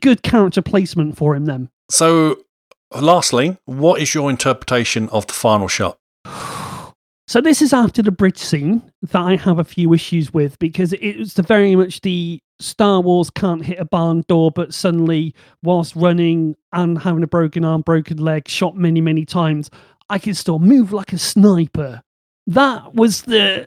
good 0.00 0.22
character 0.22 0.62
placement 0.62 1.16
for 1.16 1.34
him 1.34 1.46
then. 1.46 1.68
So, 1.90 2.38
lastly, 2.94 3.58
what 3.64 4.00
is 4.00 4.14
your 4.14 4.30
interpretation 4.30 5.08
of 5.10 5.26
the 5.26 5.34
final 5.34 5.68
shot? 5.68 5.98
So 7.28 7.40
this 7.40 7.62
is 7.62 7.72
after 7.72 8.02
the 8.02 8.12
bridge 8.12 8.36
scene 8.36 8.82
that 9.02 9.18
I 9.18 9.36
have 9.36 9.58
a 9.58 9.64
few 9.64 9.94
issues 9.94 10.34
with 10.34 10.58
because 10.58 10.92
it 10.92 11.16
was 11.16 11.32
the 11.34 11.42
very 11.42 11.74
much 11.74 12.02
the 12.02 12.40
Star 12.60 13.00
Wars 13.00 13.30
can't 13.30 13.64
hit 13.64 13.78
a 13.78 13.84
barn 13.84 14.22
door, 14.28 14.50
but 14.50 14.74
suddenly, 14.74 15.34
whilst 15.62 15.96
running 15.96 16.56
and 16.72 16.98
having 16.98 17.22
a 17.22 17.26
broken 17.26 17.64
arm, 17.64 17.80
broken 17.80 18.18
leg, 18.18 18.48
shot 18.48 18.76
many, 18.76 19.00
many 19.00 19.24
times, 19.24 19.70
I 20.10 20.18
can 20.18 20.34
still 20.34 20.58
move 20.58 20.92
like 20.92 21.12
a 21.14 21.18
sniper. 21.18 22.02
That 22.46 22.94
was 22.94 23.22
the 23.22 23.66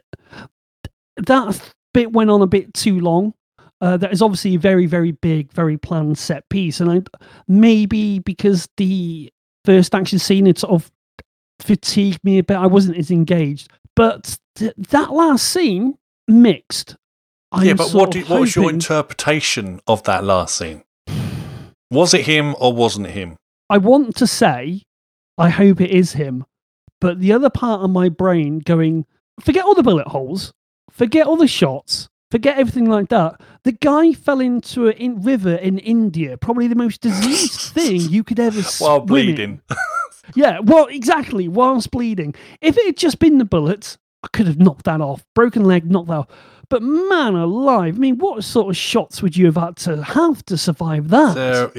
that 1.16 1.72
bit 1.92 2.12
went 2.12 2.30
on 2.30 2.42
a 2.42 2.46
bit 2.46 2.72
too 2.72 3.00
long. 3.00 3.34
Uh, 3.80 3.96
that 3.98 4.10
is 4.10 4.22
obviously 4.22 4.54
a 4.54 4.58
very, 4.58 4.86
very 4.86 5.12
big, 5.12 5.52
very 5.52 5.76
planned 5.76 6.16
set 6.16 6.48
piece, 6.48 6.80
and 6.80 6.90
I 6.90 7.02
maybe 7.46 8.20
because 8.20 8.68
the 8.78 9.30
first 9.66 9.94
action 9.94 10.18
scene 10.18 10.46
it 10.46 10.58
sort 10.58 10.72
of 10.72 10.90
fatigued 11.60 12.24
me 12.24 12.38
a 12.38 12.42
bit. 12.42 12.56
I 12.56 12.66
wasn't 12.66 12.96
as 12.96 13.10
engaged, 13.10 13.68
but 13.94 14.38
th- 14.54 14.72
that 14.76 15.12
last 15.12 15.48
scene 15.48 15.98
mixed. 16.26 16.96
yeah, 17.60 17.72
I'm 17.72 17.76
but 17.76 17.92
what, 17.92 18.10
do, 18.12 18.22
what 18.24 18.40
was 18.40 18.56
your 18.56 18.70
interpretation 18.70 19.80
of 19.86 20.02
that 20.04 20.24
last 20.24 20.56
scene? 20.56 20.82
Was 21.90 22.14
it 22.14 22.22
him 22.26 22.54
or 22.58 22.72
wasn't 22.72 23.06
it 23.06 23.12
him? 23.12 23.36
I 23.68 23.78
want 23.78 24.16
to 24.16 24.26
say, 24.26 24.82
I 25.38 25.50
hope 25.50 25.80
it 25.80 25.90
is 25.90 26.12
him, 26.12 26.44
but 27.00 27.20
the 27.20 27.32
other 27.32 27.50
part 27.50 27.82
of 27.82 27.90
my 27.90 28.08
brain 28.08 28.58
going, 28.60 29.06
forget 29.40 29.64
all 29.64 29.74
the 29.74 29.82
bullet 29.82 30.08
holes, 30.08 30.52
forget 30.90 31.26
all 31.26 31.36
the 31.36 31.46
shots, 31.46 32.08
forget 32.30 32.58
everything 32.58 32.88
like 32.90 33.08
that. 33.10 33.40
The 33.64 33.72
guy 33.72 34.12
fell 34.12 34.40
into 34.40 34.88
a 34.88 34.92
in- 34.92 35.22
river 35.22 35.54
in 35.54 35.78
India, 35.78 36.36
probably 36.36 36.68
the 36.68 36.74
most 36.74 37.00
diseased 37.00 37.60
thing 37.74 38.00
you 38.02 38.22
could 38.24 38.40
ever 38.40 38.60
While 38.78 38.98
swim 38.98 39.00
in. 39.00 39.06
bleeding. 39.06 39.60
Yeah, 40.34 40.58
well, 40.58 40.86
exactly, 40.86 41.46
whilst 41.46 41.92
bleeding. 41.92 42.34
If 42.60 42.76
it 42.76 42.84
had 42.84 42.96
just 42.96 43.20
been 43.20 43.38
the 43.38 43.44
bullets, 43.44 43.96
I 44.24 44.28
could 44.32 44.48
have 44.48 44.58
knocked 44.58 44.84
that 44.86 45.00
off. 45.00 45.24
Broken 45.36 45.62
leg, 45.64 45.88
knocked 45.88 46.08
that 46.08 46.14
off. 46.14 46.26
But 46.68 46.82
man 46.82 47.36
alive, 47.36 47.94
I 47.94 47.98
mean, 47.98 48.18
what 48.18 48.42
sort 48.42 48.68
of 48.68 48.76
shots 48.76 49.22
would 49.22 49.36
you 49.36 49.46
have 49.46 49.54
had 49.56 49.76
to 49.76 50.02
have 50.02 50.44
to 50.46 50.58
survive 50.58 51.10
that? 51.10 51.70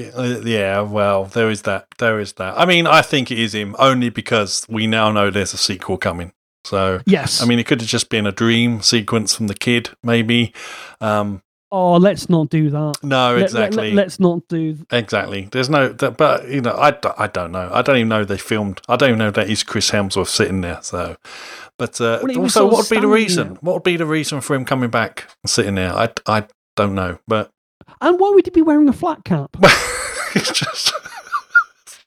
Yeah, 0.46 0.80
well, 0.80 1.26
there 1.26 1.50
is 1.50 1.60
that. 1.62 1.88
There 1.98 2.18
is 2.20 2.32
that. 2.34 2.58
I 2.58 2.64
mean, 2.64 2.86
I 2.86 3.02
think 3.02 3.30
it 3.30 3.38
is 3.38 3.54
him 3.54 3.76
only 3.78 4.08
because 4.08 4.64
we 4.66 4.86
now 4.86 5.12
know 5.12 5.28
there's 5.30 5.52
a 5.52 5.58
sequel 5.58 5.98
coming. 5.98 6.32
So, 6.68 7.00
yes. 7.06 7.42
I 7.42 7.46
mean, 7.46 7.58
it 7.58 7.66
could 7.66 7.80
have 7.80 7.88
just 7.88 8.08
been 8.10 8.26
a 8.26 8.32
dream 8.32 8.82
sequence 8.82 9.34
from 9.34 9.46
the 9.46 9.54
kid, 9.54 9.90
maybe. 10.02 10.52
Um, 11.00 11.42
oh, 11.72 11.94
let's 11.96 12.28
not 12.28 12.50
do 12.50 12.68
that. 12.70 12.98
no, 13.02 13.34
Let- 13.34 13.42
exactly. 13.42 13.92
Let, 13.92 14.06
us 14.08 14.20
not 14.20 14.46
do. 14.48 14.76
Exactly. 14.90 15.48
There's 15.50 15.70
no, 15.70 15.88
that, 15.88 16.16
but 16.16 16.48
you 16.48 16.60
know, 16.60 16.72
I, 16.72 16.94
I 17.16 17.26
don't 17.26 17.52
know. 17.52 17.70
I 17.72 17.82
don't 17.82 17.96
even 17.96 18.08
know 18.08 18.24
they 18.24 18.38
filmed. 18.38 18.80
I 18.88 18.96
don't 18.96 19.10
even 19.10 19.18
know 19.18 19.30
that 19.30 19.48
is 19.48 19.62
Chris 19.62 19.90
Hemsworth 19.90 20.28
sitting 20.28 20.60
there. 20.60 20.78
So, 20.82 21.16
but 21.78 22.00
uh, 22.00 22.20
Well, 22.22 22.38
also, 22.38 22.66
what 22.66 22.78
would 22.78 22.90
be 22.94 23.00
the 23.00 23.06
reason? 23.08 23.48
there. 23.48 23.56
What 23.60 23.74
would 23.74 23.82
be 23.84 23.96
the 23.96 24.06
reason 24.06 24.40
for 24.40 24.54
him 24.54 24.64
coming 24.64 24.90
back 24.90 25.24
and 25.44 25.50
sitting 25.50 25.74
there? 25.76 25.92
I, 25.94 26.10
I 26.26 26.46
don't 26.76 26.94
know. 26.94 27.18
But 27.26 27.50
And 28.00 28.18
why 28.20 28.30
would 28.30 28.44
he 28.46 28.50
be 28.50 28.62
wearing 28.62 28.88
a 28.88 28.92
flat 28.92 29.24
cap? 29.24 29.56
it's 30.34 30.52
just 30.52 30.92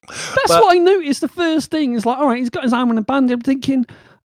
That's 0.07 0.47
But- 0.47 0.62
what 0.62 0.76
I 0.76 0.78
noticed. 0.78 1.22
The 1.22 1.28
first 1.30 1.72
thing 1.72 1.93
is 1.93 2.05
like, 2.05 2.18
all 2.18 2.28
right, 2.28 2.38
he's 2.39 2.49
got 2.49 2.64
his 2.64 2.74
arm 2.74 2.91
in 2.91 2.97
a 2.97 3.01
band. 3.01 3.32
I'm 3.32 3.41
thinking, 3.41 3.86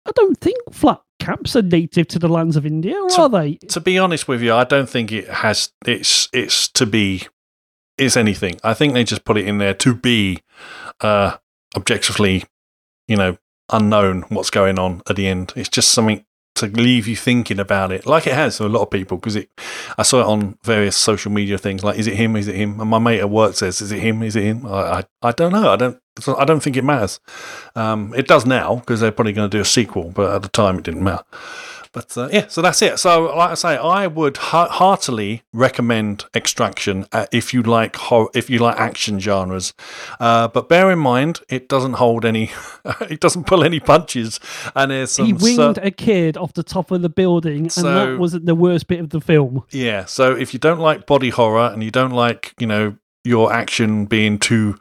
I 0.07 0.11
don't 0.14 0.38
think 0.38 0.57
flat 0.72 1.00
caps 1.18 1.57
are 1.57 1.62
native 1.62 2.07
to 2.09 2.18
the 2.18 2.28
lands 2.28 2.57
of 2.57 2.64
India, 2.66 2.94
or 2.94 3.09
To- 3.11 3.22
are 3.22 3.28
they? 3.28 3.54
to 3.68 3.80
be 3.80 3.98
honest 3.98 4.28
with 4.28 4.42
you, 4.42 4.54
I 4.54 4.64
don't 4.64 4.88
think 4.88 5.11
it 5.12 5.28
has. 5.28 5.70
It's 5.86 6.28
it's 6.32 6.68
to 6.68 6.86
be. 6.86 7.22
It's 7.98 8.16
anything. 8.16 8.61
I 8.62 8.74
think 8.74 8.92
they 8.92 9.04
just 9.04 9.24
put 9.24 9.38
it 9.38 9.48
in 9.48 9.57
there 9.57 9.72
to 9.72 9.94
be, 9.94 10.40
uh, 11.00 11.38
objectively, 11.74 12.44
you 13.09 13.16
know, 13.16 13.38
unknown 13.72 14.26
what's 14.28 14.50
going 14.50 14.78
on 14.78 15.00
at 15.09 15.16
the 15.16 15.26
end. 15.26 15.54
It's 15.57 15.70
just 15.70 15.92
something 15.92 16.22
to 16.57 16.66
leave 16.66 17.07
you 17.07 17.16
thinking 17.16 17.59
about 17.59 17.92
it, 17.92 18.07
like 18.07 18.26
it 18.26 18.34
has 18.34 18.59
for 18.59 18.64
a 18.64 18.68
lot 18.68 18.82
of 18.82 18.90
people. 18.90 19.16
Because 19.16 19.36
it, 19.36 19.48
I 19.96 20.02
saw 20.02 20.20
it 20.20 20.26
on 20.26 20.59
various 20.62 20.96
social 20.96 21.30
media 21.30 21.59
things. 21.59 21.84
Like, 21.84 21.98
is 21.98 22.07
it 22.07 22.14
him? 22.14 22.36
Is 22.36 22.48
it 22.48 22.57
him? 22.57 22.80
And 22.80 22.90
my 22.90 22.98
mate 22.98 23.20
at 23.20 23.30
work 23.30 23.54
says, 23.54 23.80
"Is 23.80 23.92
it 23.92 24.00
him? 24.00 24.22
Is 24.22 24.36
it 24.36 24.44
him?" 24.44 24.66
I 24.66 24.98
I, 24.98 25.04
I 25.22 25.32
don't 25.32 25.52
know. 25.52 25.70
I 25.72 25.76
don't. 25.76 25.98
I 26.38 26.44
don't 26.46 26.61
think 26.61 26.76
it 26.76 26.84
matters. 26.84 27.20
Um, 27.74 28.14
it 28.16 28.26
does 28.26 28.46
now 28.46 28.76
because 28.76 29.00
they're 29.00 29.12
probably 29.12 29.34
going 29.34 29.50
to 29.50 29.57
do 29.57 29.61
a 29.61 29.66
sequel, 29.66 30.11
but 30.11 30.34
at 30.34 30.42
the 30.42 30.48
time 30.48 30.78
it 30.78 30.84
didn't 30.84 31.04
matter. 31.04 31.24
But 31.97 32.18
uh, 32.18 32.28
yeah, 32.30 32.49
so 32.49 32.61
that's 32.61 32.82
it. 32.82 32.99
So, 32.99 33.34
like 33.34 33.53
I 33.53 33.55
say, 33.55 33.76
I 33.78 34.07
would 34.07 34.36
ha- 34.36 34.68
heartily 34.68 35.44
recommend 35.55 36.26
Extraction 36.34 37.07
uh, 37.11 37.24
if 37.32 37.55
you 37.55 37.62
like 37.62 37.97
hor- 37.97 38.28
if 38.34 38.51
you 38.51 38.59
like 38.59 38.76
action 38.76 39.18
genres. 39.18 39.72
Uh, 40.20 40.47
but 40.47 40.68
bear 40.68 40.90
in 40.90 40.99
mind, 40.99 41.40
it 41.49 41.70
doesn't 41.70 41.94
hold 41.94 42.26
any, 42.26 42.51
it 43.09 43.20
doesn't 43.20 43.47
pull 43.47 43.64
any 43.64 43.80
punches, 43.80 44.38
and 44.74 44.90
there's 44.90 45.12
some 45.12 45.24
he 45.24 45.32
winged 45.32 45.78
a 45.78 45.90
kid 45.90 46.36
off 46.36 46.53
the 46.53 46.62
top 46.62 46.90
of 46.90 47.01
the 47.01 47.09
building, 47.09 47.70
and 47.78 47.86
that 47.86 48.18
wasn't 48.18 48.44
the 48.44 48.55
worst 48.55 48.88
bit 48.88 49.01
of 49.01 49.09
the 49.09 49.20
film. 49.22 49.64
Yeah. 49.70 50.05
So 50.05 50.36
if 50.36 50.53
you 50.53 50.61
don't 50.61 50.80
like 50.80 51.07
body 51.07 51.30
horror 51.30 51.70
and 51.72 51.82
you 51.82 51.90
don't 51.90 52.12
like, 52.12 52.53
you 52.59 52.66
know, 52.66 52.99
your 53.24 53.55
action 53.55 54.05
being 54.05 54.38
too 54.38 54.78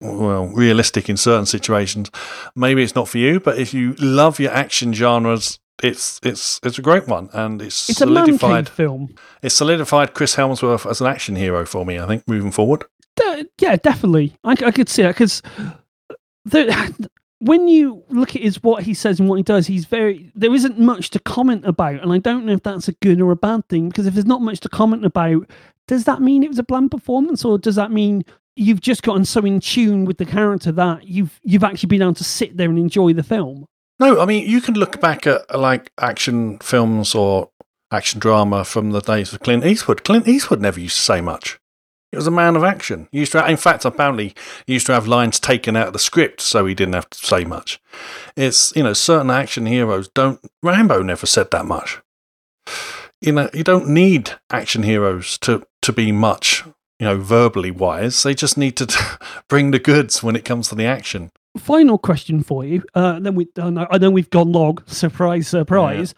well 0.00 0.46
realistic 0.46 1.10
in 1.10 1.18
certain 1.18 1.44
situations, 1.44 2.10
maybe 2.56 2.82
it's 2.82 2.94
not 2.94 3.06
for 3.06 3.18
you. 3.18 3.38
But 3.38 3.58
if 3.58 3.74
you 3.74 3.92
love 3.98 4.40
your 4.40 4.52
action 4.52 4.94
genres, 4.94 5.58
it's 5.82 6.20
it's 6.22 6.60
it's 6.62 6.78
a 6.78 6.82
great 6.82 7.06
one, 7.08 7.28
and 7.32 7.60
it's, 7.60 7.88
It's 7.90 7.98
solidified. 7.98 8.68
film. 8.68 9.14
It's 9.42 9.54
solidified 9.54 10.14
Chris 10.14 10.36
Hemsworth 10.36 10.88
as 10.88 11.00
an 11.00 11.06
action 11.06 11.36
hero 11.36 11.64
for 11.66 11.84
me. 11.84 11.98
I 11.98 12.06
think 12.06 12.26
moving 12.28 12.50
forward. 12.52 12.84
De- 13.16 13.46
yeah, 13.60 13.76
definitely. 13.76 14.36
I, 14.44 14.52
I 14.52 14.70
could 14.70 14.88
see 14.88 15.02
that 15.02 15.14
because 15.14 15.42
when 17.40 17.68
you 17.68 18.02
look 18.08 18.34
at 18.36 18.42
his 18.42 18.62
what 18.62 18.82
he 18.84 18.94
says 18.94 19.20
and 19.20 19.28
what 19.28 19.36
he 19.36 19.42
does, 19.42 19.66
he's 19.66 19.84
very. 19.84 20.30
There 20.34 20.54
isn't 20.54 20.78
much 20.78 21.10
to 21.10 21.18
comment 21.20 21.64
about, 21.66 22.00
and 22.02 22.12
I 22.12 22.18
don't 22.18 22.44
know 22.46 22.52
if 22.52 22.62
that's 22.62 22.88
a 22.88 22.92
good 22.92 23.20
or 23.20 23.30
a 23.32 23.36
bad 23.36 23.68
thing. 23.68 23.88
Because 23.88 24.06
if 24.06 24.14
there's 24.14 24.26
not 24.26 24.42
much 24.42 24.60
to 24.60 24.68
comment 24.68 25.04
about, 25.04 25.50
does 25.88 26.04
that 26.04 26.22
mean 26.22 26.42
it 26.42 26.48
was 26.48 26.58
a 26.58 26.62
bland 26.64 26.90
performance, 26.90 27.44
or 27.44 27.58
does 27.58 27.74
that 27.76 27.90
mean 27.90 28.24
you've 28.56 28.80
just 28.80 29.02
gotten 29.02 29.24
so 29.24 29.40
in 29.44 29.58
tune 29.60 30.04
with 30.04 30.18
the 30.18 30.24
character 30.26 30.72
that 30.72 31.06
you've 31.08 31.40
you've 31.42 31.64
actually 31.64 31.88
been 31.88 32.02
able 32.02 32.14
to 32.14 32.24
sit 32.24 32.56
there 32.56 32.68
and 32.70 32.78
enjoy 32.78 33.12
the 33.12 33.22
film? 33.22 33.66
No, 33.98 34.20
I 34.20 34.24
mean 34.24 34.48
you 34.48 34.60
can 34.60 34.74
look 34.74 35.00
back 35.00 35.26
at 35.26 35.42
uh, 35.52 35.58
like 35.58 35.92
action 35.98 36.58
films 36.58 37.14
or 37.14 37.50
action 37.90 38.20
drama 38.20 38.64
from 38.64 38.90
the 38.90 39.00
days 39.00 39.32
of 39.32 39.40
Clint 39.40 39.64
Eastwood. 39.64 40.04
Clint 40.04 40.26
Eastwood 40.26 40.60
never 40.60 40.80
used 40.80 40.96
to 40.96 41.02
say 41.02 41.20
much. 41.20 41.60
He 42.10 42.16
was 42.16 42.26
a 42.28 42.32
man 42.32 42.54
of 42.54 42.62
action. 42.62 43.08
He 43.10 43.18
used 43.18 43.32
to, 43.32 43.44
in 43.48 43.56
fact, 43.56 43.84
apparently, 43.84 44.34
he 44.68 44.74
used 44.74 44.86
to 44.86 44.92
have 44.92 45.08
lines 45.08 45.40
taken 45.40 45.74
out 45.74 45.88
of 45.88 45.92
the 45.92 45.98
script 45.98 46.40
so 46.40 46.64
he 46.64 46.72
didn't 46.72 46.94
have 46.94 47.10
to 47.10 47.18
say 47.18 47.44
much. 47.44 47.80
It's 48.36 48.74
you 48.76 48.82
know 48.82 48.92
certain 48.92 49.30
action 49.30 49.66
heroes 49.66 50.08
don't. 50.08 50.40
Rambo 50.62 51.02
never 51.02 51.26
said 51.26 51.50
that 51.50 51.66
much. 51.66 52.00
You 53.20 53.32
know 53.32 53.50
you 53.52 53.64
don't 53.64 53.88
need 53.88 54.32
action 54.50 54.82
heroes 54.82 55.38
to 55.38 55.66
to 55.82 55.92
be 55.92 56.12
much. 56.12 56.64
You 57.00 57.06
know, 57.06 57.16
verbally 57.18 57.72
wise, 57.72 58.22
they 58.22 58.34
just 58.34 58.56
need 58.56 58.76
to 58.76 59.18
bring 59.48 59.72
the 59.72 59.80
goods 59.80 60.22
when 60.22 60.36
it 60.36 60.44
comes 60.44 60.68
to 60.68 60.76
the 60.76 60.86
action. 60.86 61.32
Final 61.58 61.98
question 61.98 62.42
for 62.42 62.64
you. 62.64 62.82
Uh, 62.94 63.20
then 63.20 63.34
we, 63.34 63.48
I 63.58 63.70
know, 63.70 63.86
I 63.90 63.98
know 63.98 64.10
we've 64.10 64.30
gone 64.30 64.50
log. 64.50 64.88
Surprise, 64.88 65.48
surprise. 65.48 66.14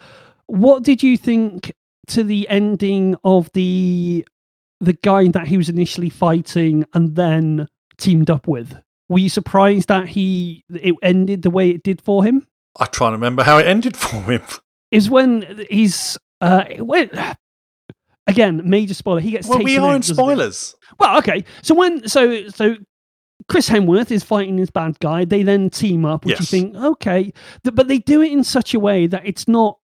What 0.47 0.83
did 0.83 1.03
you 1.03 1.17
think 1.17 1.73
to 2.09 2.23
the 2.23 2.49
ending 2.49 3.17
of 3.25 3.51
the 3.53 4.27
the 4.81 4.93
guy 5.03 5.29
that 5.29 5.47
he 5.47 5.57
was 5.57 5.69
initially 5.69 6.11
fighting 6.11 6.85
and 6.95 7.17
then 7.17 7.69
teamed 7.99 8.31
up 8.31 8.47
with? 8.47 8.77
Were 9.09 9.19
you 9.19 9.29
surprised 9.29 9.89
that 9.89 10.09
he 10.09 10.65
it 10.71 10.95
ended 11.03 11.43
the 11.43 11.51
way 11.51 11.71
it 11.71 11.83
did 11.83 12.01
for 12.01 12.25
him? 12.25 12.47
I 12.79 12.87
try 12.87 13.09
to 13.09 13.13
remember 13.13 13.43
how 13.43 13.59
it 13.59 13.67
ended 13.67 13.97
for 13.97 14.23
him. 14.23 14.43
Is 14.91 15.11
when 15.11 15.67
he's 15.69 16.17
uh 16.41 16.65
when, 16.79 17.11
again 18.27 18.63
major 18.65 18.95
spoiler. 18.95 19.21
He 19.21 19.33
gets 19.33 19.49
Well, 19.49 19.59
we 19.59 19.79
are 19.79 19.95
in 19.95 20.03
spoilers. 20.03 20.75
Well, 20.99 21.19
okay. 21.19 21.45
So 21.63 21.75
when 21.75 22.09
so 22.09 22.49
so 22.49 22.77
Chris 23.49 23.69
Hemsworth 23.69 24.11
is 24.11 24.25
fighting 24.25 24.57
this 24.57 24.71
bad 24.71 24.99
guy. 24.99 25.25
They 25.25 25.43
then 25.43 25.71
team 25.71 26.05
up, 26.05 26.25
which 26.25 26.41
Yes. 26.41 26.53
you 26.53 26.59
think 26.61 26.77
okay, 26.77 27.33
Th- 27.65 27.75
but 27.75 27.87
they 27.89 27.99
do 27.99 28.21
it 28.23 28.33
in 28.33 28.43
such 28.45 28.75
a 28.75 28.81
way 28.81 29.07
that 29.07 29.23
it's 29.25 29.47
not 29.47 29.79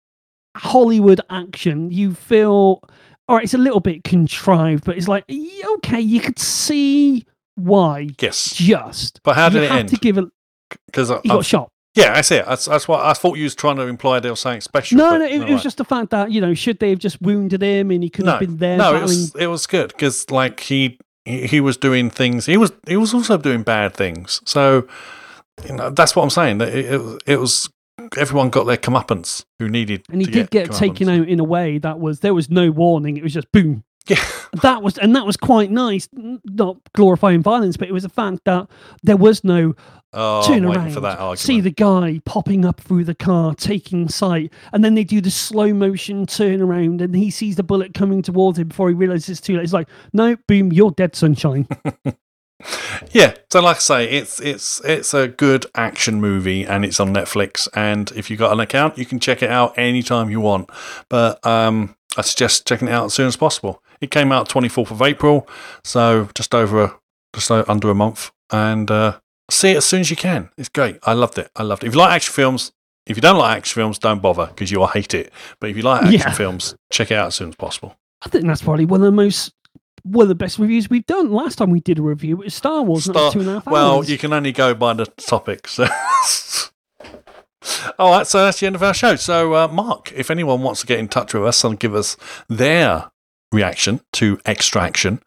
Hollywood 0.56 1.20
action. 1.30 1.90
You 1.90 2.14
feel 2.14 2.80
all 3.28 3.36
right. 3.36 3.44
It's 3.44 3.54
a 3.54 3.58
little 3.58 3.80
bit 3.80 4.02
contrived, 4.04 4.84
but 4.84 4.96
it's 4.96 5.08
like 5.08 5.24
okay, 5.30 6.00
you 6.00 6.20
could 6.20 6.38
see 6.38 7.24
why. 7.56 8.08
Yes, 8.20 8.50
Just 8.54 9.20
but 9.22 9.36
how 9.36 9.46
you 9.46 9.52
did 9.52 9.62
it 9.64 9.70
have 9.70 9.78
end? 9.80 9.88
to 9.90 9.96
give 9.96 10.18
a. 10.18 10.26
Because 10.86 11.10
He 11.22 11.28
got 11.28 11.44
shot. 11.44 11.68
yeah, 11.96 12.14
that's 12.14 12.30
it. 12.30 12.46
That's, 12.46 12.64
that's 12.66 12.86
what 12.88 13.04
I 13.04 13.12
thought 13.12 13.36
you 13.36 13.44
was 13.44 13.54
trying 13.56 13.76
to 13.76 13.82
imply. 13.82 14.20
They 14.20 14.30
were 14.30 14.36
saying 14.36 14.60
special. 14.62 14.98
No, 14.98 15.10
but- 15.10 15.18
no, 15.18 15.24
it, 15.26 15.32
it 15.32 15.38
was 15.40 15.44
alright. 15.48 15.62
just 15.62 15.76
the 15.76 15.84
fact 15.84 16.10
that 16.10 16.30
you 16.32 16.40
know, 16.40 16.54
should 16.54 16.78
they 16.78 16.90
have 16.90 16.98
just 17.00 17.20
wounded 17.20 17.60
him 17.62 17.90
and 17.90 18.02
he 18.02 18.08
could 18.08 18.24
no, 18.24 18.32
have 18.32 18.40
been 18.40 18.56
there 18.56 18.78
no. 18.78 18.96
It 18.96 19.02
was 19.02 19.34
it 19.36 19.46
was 19.48 19.66
good 19.66 19.88
because 19.88 20.30
like 20.30 20.60
he, 20.60 20.98
he 21.24 21.60
was 21.60 21.76
doing 21.76 22.10
things. 22.10 22.46
He 22.46 22.56
was 22.56 22.72
he 22.86 22.96
was 22.96 23.14
also 23.14 23.36
doing 23.36 23.62
bad 23.62 23.94
things. 23.94 24.40
So 24.44 24.86
you 25.66 25.74
know 25.74 25.90
that's 25.90 26.16
what 26.16 26.22
I'm 26.22 26.30
saying. 26.30 26.58
That 26.58 26.68
it, 26.74 26.86
it, 26.86 27.22
it 27.26 27.40
was 27.40 27.68
everyone 28.16 28.50
got 28.50 28.64
their 28.64 28.76
comeuppance 28.76 29.44
who 29.58 29.68
needed. 29.68 30.04
and 30.10 30.20
he 30.20 30.26
did 30.26 30.50
get 30.50 30.72
taken 30.72 31.08
out 31.08 31.28
in 31.28 31.38
a 31.38 31.44
way 31.44 31.78
that 31.78 32.00
was 32.00 32.20
there 32.20 32.34
was 32.34 32.50
no 32.50 32.70
warning. 32.70 33.16
It 33.16 33.22
was 33.22 33.34
just 33.34 33.50
boom. 33.52 33.84
Yeah, 34.08 34.22
That 34.62 34.82
was 34.82 34.96
and 34.98 35.14
that 35.14 35.26
was 35.26 35.36
quite 35.36 35.70
nice. 35.70 36.08
Not 36.12 36.78
glorifying 36.94 37.42
violence, 37.42 37.76
but 37.76 37.88
it 37.88 37.92
was 37.92 38.04
a 38.04 38.08
fact 38.08 38.40
that 38.46 38.68
there 39.02 39.16
was 39.16 39.44
no 39.44 39.74
oh, 40.12 40.46
turn 40.46 40.64
around, 40.64 40.92
for 40.92 41.00
that 41.00 41.18
argument. 41.18 41.38
see 41.38 41.60
the 41.60 41.70
guy 41.70 42.20
popping 42.24 42.64
up 42.64 42.80
through 42.80 43.04
the 43.04 43.14
car, 43.14 43.54
taking 43.54 44.08
sight, 44.08 44.52
and 44.72 44.84
then 44.84 44.94
they 44.94 45.04
do 45.04 45.20
the 45.20 45.30
slow 45.30 45.72
motion 45.72 46.26
turn 46.26 46.60
around, 46.60 47.00
and 47.00 47.14
he 47.14 47.30
sees 47.30 47.56
the 47.56 47.62
bullet 47.62 47.94
coming 47.94 48.22
towards 48.22 48.58
him 48.58 48.68
before 48.68 48.88
he 48.88 48.94
realizes 48.94 49.28
it's 49.30 49.40
too 49.40 49.56
late. 49.56 49.64
It's 49.64 49.72
like, 49.72 49.88
no, 50.12 50.36
boom, 50.46 50.72
you're 50.72 50.92
dead, 50.92 51.14
sunshine. 51.14 51.68
Yeah, 53.12 53.34
so 53.50 53.60
like 53.62 53.76
I 53.76 53.80
say, 53.80 54.10
it's 54.10 54.40
it's 54.40 54.80
it's 54.84 55.14
a 55.14 55.28
good 55.28 55.66
action 55.74 56.20
movie, 56.20 56.64
and 56.64 56.84
it's 56.84 57.00
on 57.00 57.14
Netflix. 57.14 57.68
And 57.74 58.10
if 58.12 58.30
you've 58.30 58.38
got 58.38 58.52
an 58.52 58.60
account, 58.60 58.98
you 58.98 59.06
can 59.06 59.18
check 59.18 59.42
it 59.42 59.50
out 59.50 59.76
anytime 59.78 60.30
you 60.30 60.40
want. 60.40 60.70
But 61.08 61.44
um, 61.46 61.96
I 62.16 62.22
suggest 62.22 62.66
checking 62.66 62.88
it 62.88 62.92
out 62.92 63.06
as 63.06 63.14
soon 63.14 63.26
as 63.26 63.36
possible. 63.36 63.82
It 64.00 64.10
came 64.10 64.30
out 64.30 64.48
twenty 64.48 64.68
fourth 64.68 64.90
of 64.90 65.00
April, 65.02 65.48
so 65.82 66.28
just 66.34 66.54
over 66.54 66.84
a, 66.84 66.98
just 67.34 67.50
under 67.50 67.90
a 67.90 67.94
month. 67.94 68.30
And 68.50 68.90
uh, 68.90 69.20
see 69.50 69.70
it 69.72 69.76
as 69.78 69.84
soon 69.84 70.00
as 70.00 70.10
you 70.10 70.16
can. 70.16 70.50
It's 70.56 70.68
great. 70.68 70.98
I 71.04 71.12
loved 71.12 71.38
it. 71.38 71.50
I 71.56 71.62
loved 71.62 71.84
it. 71.84 71.88
If 71.88 71.94
you 71.94 71.98
like 72.00 72.12
action 72.12 72.32
films, 72.32 72.72
if 73.06 73.16
you 73.16 73.20
don't 73.20 73.38
like 73.38 73.56
action 73.58 73.74
films, 73.80 73.98
don't 73.98 74.22
bother 74.22 74.46
because 74.46 74.70
you'll 74.70 74.86
hate 74.86 75.14
it. 75.14 75.32
But 75.60 75.70
if 75.70 75.76
you 75.76 75.82
like 75.82 76.02
action 76.02 76.20
Yeah. 76.20 76.32
films, 76.32 76.74
check 76.90 77.10
it 77.10 77.14
out 77.16 77.28
as 77.28 77.34
soon 77.34 77.48
as 77.50 77.56
possible. 77.56 77.96
I 78.24 78.28
think 78.28 78.46
that's 78.46 78.62
probably 78.62 78.84
one 78.86 79.00
of 79.00 79.06
the 79.06 79.12
most 79.12 79.52
one 80.02 80.22
of 80.24 80.28
the 80.28 80.34
best 80.34 80.58
reviews 80.58 80.88
we've 80.88 81.04
done. 81.04 81.30
Last 81.30 81.56
time 81.56 81.70
we 81.70 81.80
did 81.80 81.98
a 81.98 82.02
review, 82.02 82.40
it 82.40 82.44
was 82.44 82.54
Star 82.54 82.82
Wars, 82.82 83.04
Star- 83.04 83.32
two 83.32 83.40
and 83.40 83.48
a 83.50 83.52
half 83.54 83.66
Well, 83.66 83.96
hours. 83.96 84.10
you 84.10 84.16
can 84.16 84.32
only 84.32 84.50
go 84.52 84.72
by 84.74 84.94
the 84.94 85.04
topic. 85.06 85.68
So. 85.68 85.86
All 87.98 88.10
right, 88.10 88.26
so 88.26 88.42
that's 88.44 88.60
the 88.60 88.66
end 88.66 88.76
of 88.76 88.82
our 88.82 88.94
show. 88.94 89.16
So, 89.16 89.54
uh, 89.54 89.68
Mark, 89.68 90.10
if 90.12 90.30
anyone 90.30 90.62
wants 90.62 90.80
to 90.80 90.86
get 90.86 90.98
in 90.98 91.08
touch 91.08 91.34
with 91.34 91.44
us 91.44 91.62
and 91.62 91.78
give 91.78 91.94
us 91.94 92.16
their 92.48 93.10
reaction 93.52 94.00
to 94.14 94.40
Extraction, 94.46 95.20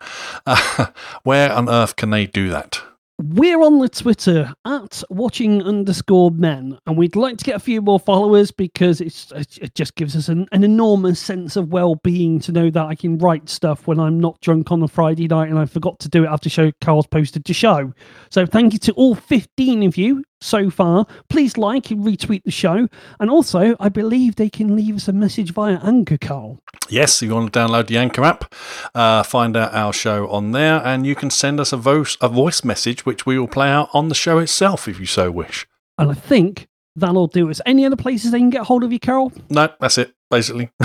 uh, 0.48 0.88
where 1.24 1.52
on 1.54 1.70
earth 1.70 1.96
can 1.96 2.10
they 2.10 2.26
do 2.26 2.50
that? 2.50 2.82
We're 3.26 3.62
on 3.62 3.80
the 3.80 3.88
Twitter 3.88 4.54
at 4.66 5.02
watching 5.10 5.64
underscore 5.64 6.30
men, 6.32 6.78
and 6.86 6.98
we'd 6.98 7.16
like 7.16 7.38
to 7.38 7.46
get 7.46 7.56
a 7.56 7.60
few 7.60 7.82
more 7.82 7.98
followers 7.98 8.52
because 8.52 9.00
it's 9.00 9.32
it 9.32 9.74
just 9.76 9.96
gives 9.96 10.14
us 10.18 10.28
an, 10.28 10.46
an 10.52 10.66
enormous 10.66 11.22
sense 11.22 11.56
of 11.56 11.72
well 11.72 11.96
being 11.96 12.42
to 12.42 12.52
know 12.52 12.70
that 12.70 12.86
I 12.86 12.96
can 12.96 13.18
write 13.18 13.48
stuff 13.48 13.88
when 13.88 13.98
I'm 13.98 14.20
not 14.20 14.42
drunk 14.42 14.74
on 14.74 14.84
a 14.84 14.90
Friday 14.90 15.30
night 15.30 15.48
and 15.48 15.58
I 15.58 15.64
forgot 15.64 16.00
to 16.00 16.10
do 16.10 16.26
it 16.26 16.28
after 16.28 16.50
show 16.50 16.74
Karl's 16.82 17.08
posted 17.08 17.46
to 17.46 17.54
show. 17.54 17.94
So 18.30 18.46
thank 18.46 18.74
you 18.74 18.80
to 18.80 18.92
all 18.92 19.16
15 19.16 19.84
of 19.84 19.96
you 19.96 20.26
so 20.44 20.70
far. 20.70 21.08
Please 21.30 21.58
like 21.58 21.92
and 21.92 22.04
retweet 22.04 22.44
the 22.44 22.52
show. 22.52 22.88
And 23.20 23.30
also, 23.30 23.76
I 23.80 23.90
believe 23.90 24.36
they 24.36 24.50
can 24.50 24.76
leave 24.76 24.96
us 24.96 25.08
a 25.08 25.14
message 25.14 25.54
via 25.54 25.80
Anchor, 25.84 26.18
Karl. 26.18 26.60
Yes, 26.90 27.22
you 27.22 27.34
want 27.34 27.54
to 27.54 27.60
download 27.60 27.88
the 27.88 27.98
Anchor 27.98 28.24
app, 28.24 28.54
uh, 28.94 29.24
find 29.24 29.56
out 29.56 29.74
our 29.74 29.94
show 29.94 30.28
on 30.30 30.52
there, 30.52 30.82
and 30.86 31.08
you 31.08 31.16
can 31.16 31.30
send 31.30 31.60
us 31.60 31.72
a 31.72 31.78
voice, 31.78 32.18
a 32.22 32.30
voice 32.30 32.64
message, 32.64 33.06
which 33.06 33.26
we 33.26 33.40
will 33.40 33.48
play 33.48 33.70
out 33.70 33.90
on 33.94 34.10
the 34.10 34.16
show 34.16 34.40
itself 34.40 34.88
if 34.88 35.00
you 35.00 35.06
so 35.06 35.32
wish. 35.32 35.66
And 35.98 36.12
I 36.12 36.14
think 36.14 36.68
that'll 36.96 37.28
do 37.28 37.50
us. 37.50 37.62
Any 37.66 37.86
other 37.86 37.96
places 37.96 38.32
they 38.32 38.40
can 38.40 38.50
get 38.50 38.64
hold 38.64 38.84
of 38.84 38.92
you, 38.92 39.00
Carol? 39.00 39.32
No, 39.50 39.70
that's 39.80 39.98
it, 39.98 40.14
basically. 40.30 40.70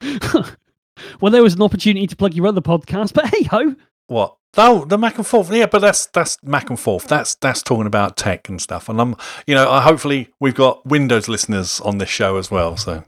well, 1.20 1.32
there 1.32 1.42
was 1.42 1.54
an 1.54 1.62
opportunity 1.62 2.06
to 2.06 2.16
plug 2.16 2.34
your 2.34 2.46
other 2.46 2.60
podcast, 2.60 3.12
but 3.12 3.26
hey 3.34 3.44
ho. 3.44 3.74
What? 4.06 4.36
Oh, 4.56 4.84
the 4.84 4.98
Mac 4.98 5.16
and 5.16 5.26
Forth. 5.26 5.52
Yeah, 5.52 5.66
but 5.66 5.80
that's 5.80 6.06
that's 6.06 6.42
Mac 6.42 6.70
and 6.70 6.78
Forth. 6.78 7.08
That's 7.08 7.34
that's 7.34 7.62
talking 7.62 7.86
about 7.86 8.16
tech 8.16 8.48
and 8.48 8.60
stuff. 8.60 8.88
And 8.88 9.00
I'm, 9.00 9.16
you 9.46 9.54
know, 9.54 9.70
I, 9.70 9.82
hopefully 9.82 10.30
we've 10.40 10.54
got 10.54 10.84
Windows 10.86 11.28
listeners 11.28 11.80
on 11.80 11.98
this 11.98 12.08
show 12.08 12.36
as 12.36 12.50
well. 12.50 12.76
So 12.76 13.04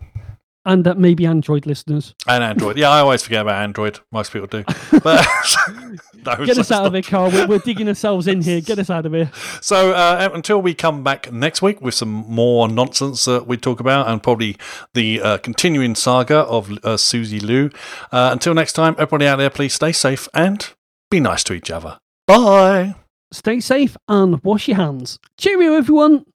and 0.68 0.86
uh, 0.86 0.94
maybe 0.94 1.24
Android 1.24 1.64
listeners. 1.66 2.14
And 2.26 2.44
Android. 2.44 2.76
Yeah, 2.76 2.90
I 2.90 3.00
always 3.00 3.22
forget 3.22 3.40
about 3.40 3.62
Android. 3.62 4.00
Most 4.12 4.32
people 4.32 4.46
do. 4.46 4.64
But 5.02 5.26
no, 6.26 6.44
get 6.44 6.58
us 6.58 6.70
out 6.70 6.86
of 6.86 6.92
here, 6.92 7.02
Karl. 7.02 7.30
We're, 7.30 7.46
we're, 7.46 7.58
digging 7.58 7.88
ourselves 7.88 8.26
in 8.26 8.42
here. 8.42 8.60
Get 8.60 8.78
us 8.78 8.90
out 8.90 9.06
of 9.06 9.12
here. 9.12 9.30
So 9.60 9.92
uh, 9.92 10.28
until 10.32 10.60
we 10.60 10.74
come 10.74 11.02
back 11.02 11.32
next 11.32 11.62
week 11.62 11.80
with 11.80 11.94
some 11.94 12.08
more 12.10 12.68
nonsense 12.68 13.24
that 13.24 13.46
we 13.46 13.56
talk 13.56 13.80
about, 13.80 14.08
and 14.08 14.22
probably 14.22 14.56
the 14.94 15.20
uh, 15.20 15.38
continuing 15.38 15.94
saga 15.94 16.38
of 16.38 16.70
uh, 16.84 16.96
Suzy 16.96 17.40
Lu. 17.40 17.70
Uh, 18.12 18.30
until 18.32 18.54
next 18.54 18.74
time, 18.74 18.94
everybody 18.98 19.26
out 19.26 19.36
there, 19.36 19.50
please 19.50 19.74
stay 19.74 19.92
safe 19.92 20.28
and 20.34 20.72
be 21.10 21.20
nice 21.20 21.44
to 21.44 21.54
each 21.54 21.70
other. 21.70 21.98
Bye. 22.26 22.94
Stay 23.32 23.60
safe 23.60 23.96
and 24.08 24.42
wash 24.42 24.68
your 24.68 24.76
hands. 24.76 25.18
Cheerio, 25.36 25.74
everyone. 25.74 26.24